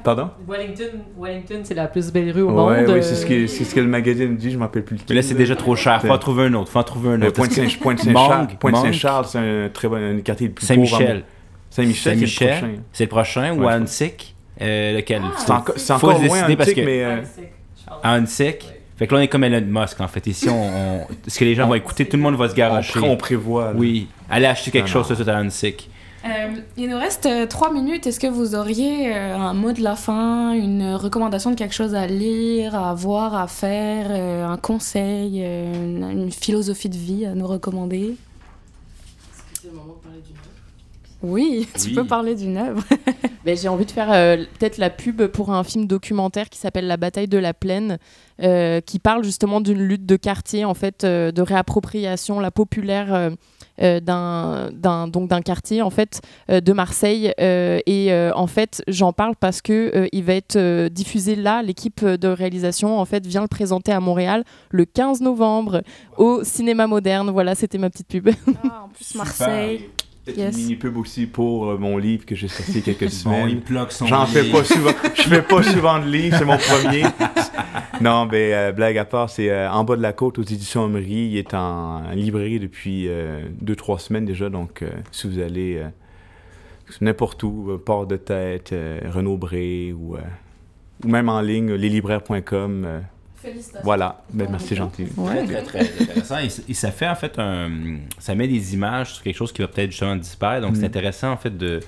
Pardon? 0.03 0.29
Wellington, 0.47 0.99
Wellington 1.17 1.61
c'est 1.63 1.73
la 1.75 1.87
plus 1.87 2.11
belle 2.11 2.31
rue 2.31 2.41
au 2.41 2.47
Ouais, 2.49 2.53
monde. 2.81 2.89
ouais, 2.89 2.97
euh, 2.97 3.01
c'est 3.01 3.15
ce, 3.15 3.25
que, 3.25 3.47
c'est 3.47 3.63
ce 3.63 3.73
que 3.73 3.79
le 3.79 3.87
magazine 3.87 4.35
dit, 4.35 4.51
je 4.51 4.57
m'en 4.57 4.65
rappelle 4.65 4.83
plus 4.83 4.95
lequel. 4.95 5.07
Mais 5.09 5.15
là, 5.15 5.21
c'est 5.21 5.33
déjà 5.33 5.55
trop 5.55 5.75
cher. 5.77 6.01
Faut 6.01 6.09
en 6.09 6.17
trouver 6.17 6.43
un 6.45 6.53
autre. 6.55 6.69
Faut 6.71 6.79
en 6.79 6.83
trouver 6.83 7.09
un 7.13 7.21
Euh, 7.21 7.27
autre. 7.27 7.35
Pointe-Saint-Charles, 7.81 8.11
Manque, 8.11 8.59
Pointe-Saint-Charles, 8.59 9.25
c'est 9.27 9.37
un 9.39 9.69
très 9.73 9.87
bon 9.87 9.95
un 9.95 10.19
quartier 10.21 10.47
le 10.47 10.53
plus 10.53 10.65
Saint-Michel. 10.65 11.23
Saint-Michel, 11.69 12.19
c'est 12.19 12.43
le 12.43 12.51
prochain. 12.51 12.71
C'est 12.91 13.03
le 13.05 13.09
prochain. 13.09 13.53
Ou 13.57 13.67
Annecy. 13.67 14.11
Euh, 14.61 14.97
lequel? 14.97 15.21
C'est 15.77 15.93
encore 15.93 16.19
loin 16.21 16.43
que- 16.43 16.85
mais... 16.85 17.23
À 17.87 18.13
Annecy. 18.13 18.51
Fait 18.97 19.07
que 19.07 19.13
là, 19.15 19.19
on 19.19 19.23
est 19.23 19.27
comme 19.27 19.43
Elon 19.43 19.65
Musk, 19.81 19.99
en 20.01 20.07
fait. 20.07 20.25
Ici, 20.27 20.47
on, 20.49 20.53
on- 21.01 21.07
ce 21.27 21.37
que 21.39 21.45
les 21.45 21.55
gens 21.55 21.67
vont 21.67 21.73
écouter, 21.75 22.07
tout 22.07 22.15
le 22.17 22.23
monde 22.23 22.35
va 22.35 22.47
se 22.47 22.53
on, 22.53 22.57
garocher. 22.57 22.99
pré- 22.99 23.09
on 23.09 23.17
prévoit. 23.17 23.65
là. 23.65 23.73
Oui. 23.75 24.07
Allez 24.29 24.45
acheter 24.45 24.71
quelque 24.71 24.85
Non, 24.87 24.91
chose 24.93 25.03
non. 25.05 25.09
de 25.11 25.15
suite 25.15 25.27
à 25.29 25.37
Annecy. 25.37 25.75
Euh, 26.25 26.29
il 26.77 26.89
nous 26.89 26.97
reste 26.97 27.25
euh, 27.25 27.45
trois 27.47 27.73
minutes. 27.73 28.07
Est-ce 28.07 28.19
que 28.19 28.27
vous 28.27 28.55
auriez 28.55 29.13
euh, 29.13 29.35
un 29.35 29.53
mot 29.53 29.73
de 29.73 29.81
la 29.81 29.95
fin, 29.97 30.53
une 30.53 30.93
recommandation 30.95 31.49
de 31.51 31.55
quelque 31.55 31.73
chose 31.73 31.95
à 31.95 32.07
lire, 32.07 32.75
à 32.75 32.93
voir, 32.93 33.35
à 33.35 33.47
faire, 33.47 34.05
euh, 34.09 34.45
un 34.47 34.55
conseil, 34.57 35.39
une, 35.41 36.07
une 36.09 36.31
philosophie 36.31 36.87
de 36.87 36.95
vie 36.95 37.25
à 37.25 37.33
nous 37.35 37.47
recommander 37.47 38.15
C'est 39.61 39.67
le 39.67 39.73
moment 39.73 39.95
de 40.01 40.03
parler 40.07 40.19
du 40.21 40.31
Oui, 41.23 41.67
tu 41.79 41.87
Oui. 41.89 41.93
peux 41.95 42.05
parler 42.05 42.35
d'une 42.35 42.57
œuvre. 42.57 42.83
Ben, 43.45 43.57
j'ai 43.57 43.67
envie 43.67 43.85
de 43.85 43.91
faire 43.91 44.09
euh, 44.09 44.37
peut-être 44.57 44.77
la 44.77 44.89
pub 44.89 45.21
pour 45.27 45.51
un 45.51 45.65
film 45.65 45.85
documentaire 45.85 46.47
qui 46.49 46.57
s'appelle 46.57 46.87
La 46.87 46.95
bataille 46.95 47.27
de 47.27 47.37
la 47.37 47.53
plaine, 47.53 47.97
euh, 48.41 48.79
qui 48.79 48.99
parle 48.99 49.21
justement 49.25 49.59
d'une 49.59 49.81
lutte 49.81 50.05
de 50.05 50.15
quartier, 50.15 50.63
en 50.63 50.73
fait, 50.73 51.03
euh, 51.03 51.33
de 51.33 51.41
réappropriation, 51.41 52.39
la 52.39 52.51
populaire 52.51 53.13
euh, 53.13 53.31
euh, 53.81 53.99
d'un 53.99 54.69
d'un- 54.71 55.09
donc 55.09 55.27
d'un 55.29 55.41
quartier 55.41 55.81
en 55.81 55.89
fait 55.89 56.21
euh, 56.49 56.61
de 56.61 56.71
Marseille. 56.71 57.33
Euh, 57.41 57.79
et 57.85 58.13
euh, 58.13 58.31
en 58.33 58.47
fait, 58.47 58.81
j'en 58.87 59.11
parle 59.11 59.35
parce 59.37 59.61
que 59.61 59.91
euh, 59.93 60.07
il 60.13 60.23
va 60.23 60.35
être 60.35 60.55
euh, 60.55 60.87
diffusé 60.87 61.35
là. 61.35 61.61
L'équipe 61.63 62.05
de 62.05 62.27
réalisation 62.29 62.97
en 62.97 63.03
fait 63.03 63.27
vient 63.27 63.41
le 63.41 63.49
présenter 63.49 63.91
à 63.91 63.99
Montréal 63.99 64.45
le 64.69 64.85
15 64.85 65.19
novembre 65.19 65.81
au 66.17 66.45
cinéma 66.45 66.87
moderne. 66.87 67.29
Voilà, 67.29 67.55
c'était 67.55 67.77
ma 67.77 67.89
petite 67.89 68.07
pub. 68.07 68.29
Ah, 68.63 68.83
en 68.85 68.87
plus, 68.87 69.15
Marseille. 69.15 69.89
Peut-être 70.25 70.37
Yes. 70.37 70.55
une 70.55 70.61
mini-pub 70.61 70.95
aussi 70.97 71.25
pour 71.25 71.67
euh, 71.69 71.77
mon 71.77 71.97
livre 71.97 72.25
que 72.25 72.33
j'ai 72.35 72.47
sorti 72.47 72.81
quelques 72.81 72.99
Bon, 73.25 73.45
il 73.47 73.61
semaines. 73.61 73.85
son 73.89 74.07
J'en 74.07 74.25
fais 74.25 74.43
livre. 74.43 74.59
pas 74.59 74.63
souvent. 74.63 74.91
Je 75.15 75.21
fais 75.23 75.41
pas 75.41 75.63
souvent 75.63 75.99
de 75.99 76.05
livres, 76.05 76.37
c'est 76.39 76.45
mon 76.45 76.57
premier. 76.57 77.03
non, 78.01 78.25
ben, 78.25 78.53
euh, 78.53 78.71
blague 78.71 78.97
à 78.97 79.05
part, 79.05 79.29
c'est 79.29 79.49
euh, 79.49 79.69
En 79.69 79.83
bas 79.83 79.97
de 79.97 80.01
la 80.01 80.13
côte 80.13 80.39
aux 80.39 80.43
éditions 80.43 80.85
Emery. 80.87 81.27
Il 81.31 81.37
est 81.37 81.53
en, 81.53 82.05
en 82.05 82.11
librairie 82.11 82.59
depuis 82.59 83.07
euh, 83.09 83.41
deux, 83.61 83.75
trois 83.75 83.99
semaines 83.99 84.25
déjà. 84.25 84.49
Donc, 84.49 84.81
euh, 84.81 84.89
si 85.11 85.27
vous 85.27 85.39
allez 85.39 85.75
euh, 85.77 85.87
n'importe 87.01 87.43
où, 87.43 87.71
euh, 87.71 87.77
Port 87.77 88.07
de 88.07 88.15
Tête, 88.15 88.71
euh, 88.71 89.01
Renaud 89.09 89.35
Bré 89.37 89.91
ou, 89.91 90.15
euh, 90.15 90.19
ou 91.03 91.09
même 91.09 91.27
en 91.27 91.41
ligne, 91.41 91.73
leslibraires.com. 91.73 93.01
Félicitations. 93.43 93.81
voilà. 93.83 94.23
Ben, 94.31 94.47
merci, 94.49 94.75
gentil. 94.75 95.05
Très, 95.05 95.45
très, 95.45 95.61
très 95.63 96.01
intéressant. 96.03 96.37
Et, 96.39 96.47
et 96.69 96.73
ça 96.73 96.91
fait 96.91 97.07
en 97.07 97.15
fait 97.15 97.37
un. 97.37 97.69
Ça 98.17 98.33
met 98.35 98.47
des 98.47 98.73
images 98.73 99.13
sur 99.15 99.23
quelque 99.23 99.35
chose 99.35 99.51
qui 99.51 99.61
va 99.61 99.67
peut-être 99.67 99.91
justement 99.91 100.15
disparaître. 100.15 100.65
Donc 100.65 100.75
c'est 100.75 100.81
Mm. 100.83 100.85
intéressant 100.85 101.31
en 101.33 101.37
fait 101.37 101.55
de, 101.57 101.79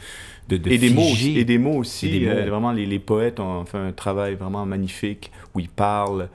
de, 0.49 0.58
de 0.58 0.70
et 0.70 0.78
des 0.78 0.89
mots 0.91 1.10
et 1.26 1.43
des 1.45 1.58
mots 1.58 1.78
aussi. 1.78 2.08
Et 2.08 2.20
des 2.20 2.28
euh, 2.28 2.45
vraiment, 2.49 2.72
les, 2.72 2.86
les 2.86 2.99
poètes 2.99 3.39
ont 3.39 3.66
fait 3.66 3.78
un 3.78 3.91
travail 3.93 4.36
vraiment 4.36 4.66
magnifique 4.66 5.32
où 5.53 5.60
ils 5.60 5.70
parlent 5.70 6.28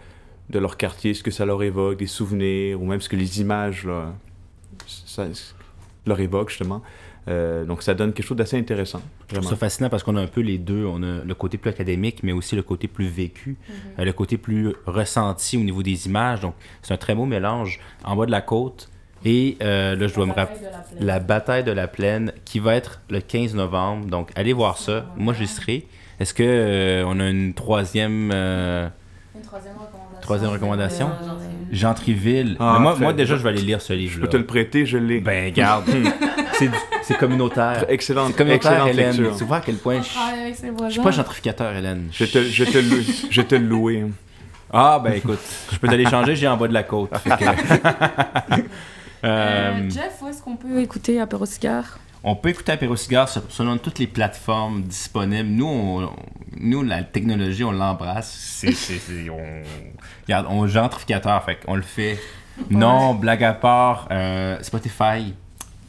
de 0.49 0.59
leur 0.59 0.77
quartier, 0.77 1.15
ce 1.15 1.23
que 1.23 1.31
ça 1.31 1.45
leur 1.45 1.63
évoque, 1.63 1.99
des 1.99 2.09
souvenirs, 2.09 2.83
ou 2.83 2.87
même 2.87 3.01
ce 3.01 3.09
que 3.09 3.15
les 3.17 3.41
images 3.41 3.85
là, 3.85 4.13
ça, 4.87 5.27
leur 6.07 6.19
évoquent, 6.19 6.49
justement. 6.51 6.83
Euh, 7.29 7.65
donc, 7.65 7.83
ça 7.85 7.95
donne 7.95 8.13
quelque 8.13 8.27
chose 8.27 8.37
d'assez 8.39 8.59
intéressant, 8.59 9.01
Je 9.31 9.35
vraiment. 9.37 9.47
trouve 9.47 9.59
ça 9.59 9.67
fascinant 9.67 9.89
parce 9.89 10.03
qu'on 10.03 10.17
a 10.17 10.21
un 10.21 10.27
peu 10.27 10.41
les 10.41 10.59
deux. 10.59 10.85
On 10.87 11.03
a 11.03 11.25
le 11.25 11.35
côté 11.35 11.57
plus 11.59 11.71
académique, 11.71 12.23
mais 12.23 12.33
aussi 12.33 12.57
le 12.57 12.63
côté 12.63 12.89
plus 12.89 13.07
vécu, 13.07 13.57
euh, 13.99 14.05
le 14.05 14.13
côté 14.13 14.37
plus 14.39 14.75
ressenti 14.87 15.57
au 15.57 15.61
niveau 15.61 15.83
des 15.83 16.07
images. 16.07 16.41
Donc, 16.41 16.55
c'est 16.83 16.93
un 16.95 16.97
très 16.97 17.15
beau 17.15 17.25
mélange 17.27 17.81
en 18.05 18.17
bas 18.17 18.27
de 18.27 18.31
la 18.31 18.41
côte. 18.43 18.91
Et 19.25 19.57
euh, 19.63 19.97
là, 19.97 20.07
je 20.07 20.15
dois 20.15 20.27
me 20.27 20.33
rappeler 20.33 20.67
la 20.99 21.21
bataille 21.21 21.63
de 21.65 21.73
la 21.73 21.87
plaine 21.89 22.33
qui 22.45 22.59
va 22.59 22.75
être 22.75 23.01
le 23.11 23.21
15 23.21 23.55
novembre. 23.55 24.07
Donc, 24.07 24.31
allez 24.35 24.53
voir 24.55 24.79
ça. 24.79 25.07
Moi, 25.17 25.35
j'y 25.35 25.47
serai. 25.47 25.87
Est-ce 26.19 26.35
que 26.35 26.43
euh, 26.43 27.05
on 27.07 27.21
a 27.21 27.29
une 27.29 27.55
troisième, 27.55 28.31
euh, 28.35 28.89
Une 29.35 29.43
troisième 29.43 29.75
recommandation? 29.75 30.21
troisième 30.23 30.51
recommandation? 30.51 31.11
Euh, 31.71 31.77
Jean 31.77 31.95
Triville. 31.95 32.57
Ah, 32.61 32.79
Mais 32.81 32.97
moi, 32.99 33.13
déjà, 33.13 33.37
je 33.37 33.43
vais 33.43 33.51
aller 33.51 33.63
lire 33.63 33.81
ce 33.81 33.93
Je 33.93 33.99
livre-là. 33.99 34.23
peux 34.27 34.29
te 34.33 34.37
le 34.37 34.47
prêter, 34.47 34.87
je 34.87 34.99
l'ai. 34.99 35.21
Ben, 35.21 35.53
garde. 35.53 35.85
c'est 36.55 36.69
du- 36.69 36.75
c'est 37.03 37.17
communautaire. 37.17 37.85
excellente, 37.89 38.29
C'est 38.29 38.37
communautaire, 38.37 38.73
excellente 38.73 38.89
Hélène. 38.91 39.17
lecture. 39.17 39.37
Tu 39.37 39.45
vois 39.45 39.57
à 39.59 39.61
quel 39.61 39.77
point 39.77 40.01
je, 40.03 40.09
je 40.09 40.71
voisins. 40.73 40.91
suis 40.91 41.01
pas 41.01 41.11
gentrificateur, 41.11 41.75
Hélène. 41.75 42.09
Je 42.13 42.25
te, 42.25 42.43
je 42.43 42.65
te, 42.65 42.79
le- 42.79 43.05
je 43.31 43.43
te 43.43 43.55
le 43.55 43.67
louer. 43.67 44.05
Ah, 44.73 45.01
ben 45.03 45.15
écoute, 45.15 45.41
je 45.73 45.79
peux 45.79 45.89
te 45.89 45.95
l'échanger, 45.95 46.37
j'ai 46.37 46.47
en 46.47 46.57
bas 46.57 46.69
de 46.69 46.75
la 46.75 46.83
côte. 46.85 47.11
Que- 47.11 48.61
Euh, 49.23 49.73
Euh, 49.73 49.91
Jeff, 49.91 50.15
où 50.23 50.29
est-ce 50.29 50.41
qu'on 50.43 50.57
peut 50.57 50.79
écouter 50.81 51.21
Apéro 51.21 51.45
Cigare 51.45 51.99
on 52.23 52.37
peut 52.37 52.51
écouter 52.51 52.73
Apéro 52.73 52.97
Cigare 52.97 53.29
sur- 53.29 53.43
selon 53.51 53.79
toutes 53.79 53.99
les 53.99 54.07
plateformes 54.07 54.83
disponibles. 54.83 55.49
Nous, 55.49 55.67
on- 55.67 56.11
nous 56.59 56.83
la 56.83 57.03
technologie, 57.03 57.65
on 57.65 57.73
l'embrasse. 57.73 58.31
C'est, 58.31 58.73
c'est- 58.73 58.99
c'est- 58.99 59.31
on, 59.31 59.63
regarde, 60.27 60.47
on 60.51 60.67
est 60.67 60.69
gentrificateur, 60.69 61.43
fait 61.45 61.57
qu'on 61.65 61.77
le 61.77 61.83
fait. 61.83 62.19
Non, 62.71 63.15
blague 63.15 63.43
à 63.45 63.55
part, 63.55 64.07
euh, 64.11 64.59
Spotify, 64.63 65.35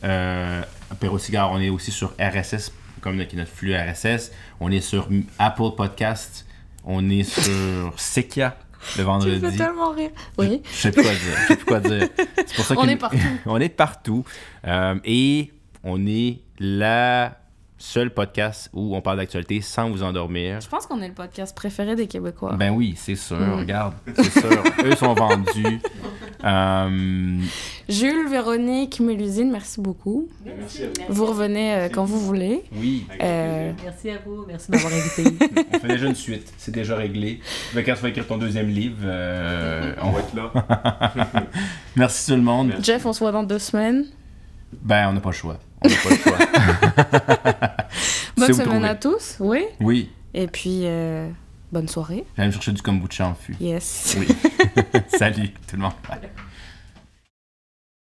euh, 0.04 0.62
Apéro 0.90 1.18
Cigare, 1.20 1.52
on 1.52 1.60
est 1.60 1.70
aussi 1.70 1.92
sur 1.92 2.14
RSS, 2.20 2.72
comme 3.02 3.18
notre, 3.18 3.36
notre 3.36 3.52
flux 3.52 3.76
RSS. 3.76 4.32
On 4.60 4.72
est 4.72 4.82
sur 4.82 5.10
Apple 5.40 5.72
Podcast. 5.76 6.46
On 6.86 7.10
est 7.10 7.24
sur 7.24 7.94
Sekia 7.98 8.56
le 8.80 8.94
Tu 8.94 9.00
me 9.02 9.04
vendredi. 9.06 9.40
fais 9.52 9.58
tellement 9.58 9.92
rire. 9.92 10.10
Oui. 10.38 10.62
Je 10.72 10.76
sais 10.76 10.92
plus 10.92 11.04
quoi 11.04 11.12
dire. 11.12 11.20
Je 11.42 11.48
sais 11.48 11.56
plus 11.58 11.66
quoi 11.66 11.80
dire. 11.80 12.08
C'est 12.38 12.56
pour 12.56 12.66
ça 12.66 12.74
On 12.78 12.88
est 12.88 12.96
partout. 12.96 13.18
on 13.46 13.60
est 13.60 13.70
partout. 13.70 14.24
Euh, 14.66 14.96
et 15.06 15.52
on 15.84 16.06
est 16.06 16.40
la 16.60 17.38
seule 17.78 18.14
podcast 18.14 18.70
où 18.74 18.96
on 18.96 19.02
parle 19.02 19.18
d'actualité 19.18 19.60
sans 19.62 19.90
vous 19.90 20.04
endormir. 20.04 20.62
Je 20.62 20.68
pense 20.68 20.86
qu'on 20.86 21.02
est 21.02 21.08
le 21.08 21.16
podcast 21.16 21.56
préféré 21.56 21.96
des 21.96 22.06
Québécois. 22.08 22.54
Ben 22.56 22.72
oui, 22.72 22.94
c'est 22.96 23.16
sûr. 23.16 23.40
Mm. 23.40 23.60
Regarde, 23.60 23.94
c'est 24.16 24.40
sûr. 24.40 24.64
Eux 24.86 24.96
sont 24.96 25.16
vendus. 25.16 25.80
Euh, 26.44 27.40
Jules, 27.90 28.28
Véronique, 28.30 29.00
Mélusine, 29.00 29.50
merci 29.52 29.82
beaucoup. 29.82 30.28
Vous 31.10 31.26
revenez 31.26 31.74
euh, 31.74 31.90
quand 31.90 32.06
vous 32.06 32.20
voulez. 32.20 32.64
oui, 32.76 33.06
Euh, 33.20 33.72
Merci 33.84 34.12
à 34.12 34.18
vous. 34.24 34.46
Merci 34.48 34.70
de 34.72 34.76
m'avoir 34.76 34.94
invité. 34.94 35.24
on 35.74 35.80
fait 35.80 35.88
déjà 35.88 36.06
une 36.08 36.16
suite. 36.16 36.54
C'est 36.58 36.72
déjà 36.74 36.96
réglé. 36.96 37.40
Ben, 37.74 37.84
quand 37.84 37.96
tu 37.96 38.02
vas 38.02 38.10
écrire 38.10 38.28
ton 38.28 38.38
deuxième 38.38 38.68
livre, 38.68 38.98
euh, 39.04 39.94
on 40.04 40.12
va 40.12 40.20
être 40.20 40.36
là. 40.36 41.44
Merci 41.96 42.28
tout 42.32 42.36
le 42.38 42.44
monde. 42.44 42.74
Jeff, 42.82 43.06
on 43.08 43.14
se 43.14 43.20
voit 43.20 43.32
dans 43.32 43.44
deux 43.44 43.60
semaines. 43.60 44.06
Ben, 44.84 45.10
on 45.10 45.14
n'a 45.14 45.20
pas 45.20 45.30
le 45.30 45.36
choix. 45.36 45.58
On 45.84 45.90
n'a 45.90 45.96
pas 45.96 46.10
le 46.10 46.16
choix. 46.18 46.38
Bonne 48.38 48.54
semaine 48.54 48.86
à 48.86 48.96
tous. 48.96 49.36
Oui. 49.40 49.64
Oui, 49.80 50.10
Et 50.34 50.48
puis, 50.48 50.82
euh, 50.86 51.30
bonne 51.72 51.88
soirée. 51.88 52.26
j'allais 52.36 52.48
me 52.48 52.54
chercher 52.54 52.72
du 52.72 52.82
kombucha 52.82 53.28
en 53.28 53.36
fût. 53.36 53.56
Yes. 53.60 54.16
Oui. 54.20 54.28
Salut 55.08 55.50
tout 55.68 55.76
le 55.76 55.82
monde. 55.84 55.92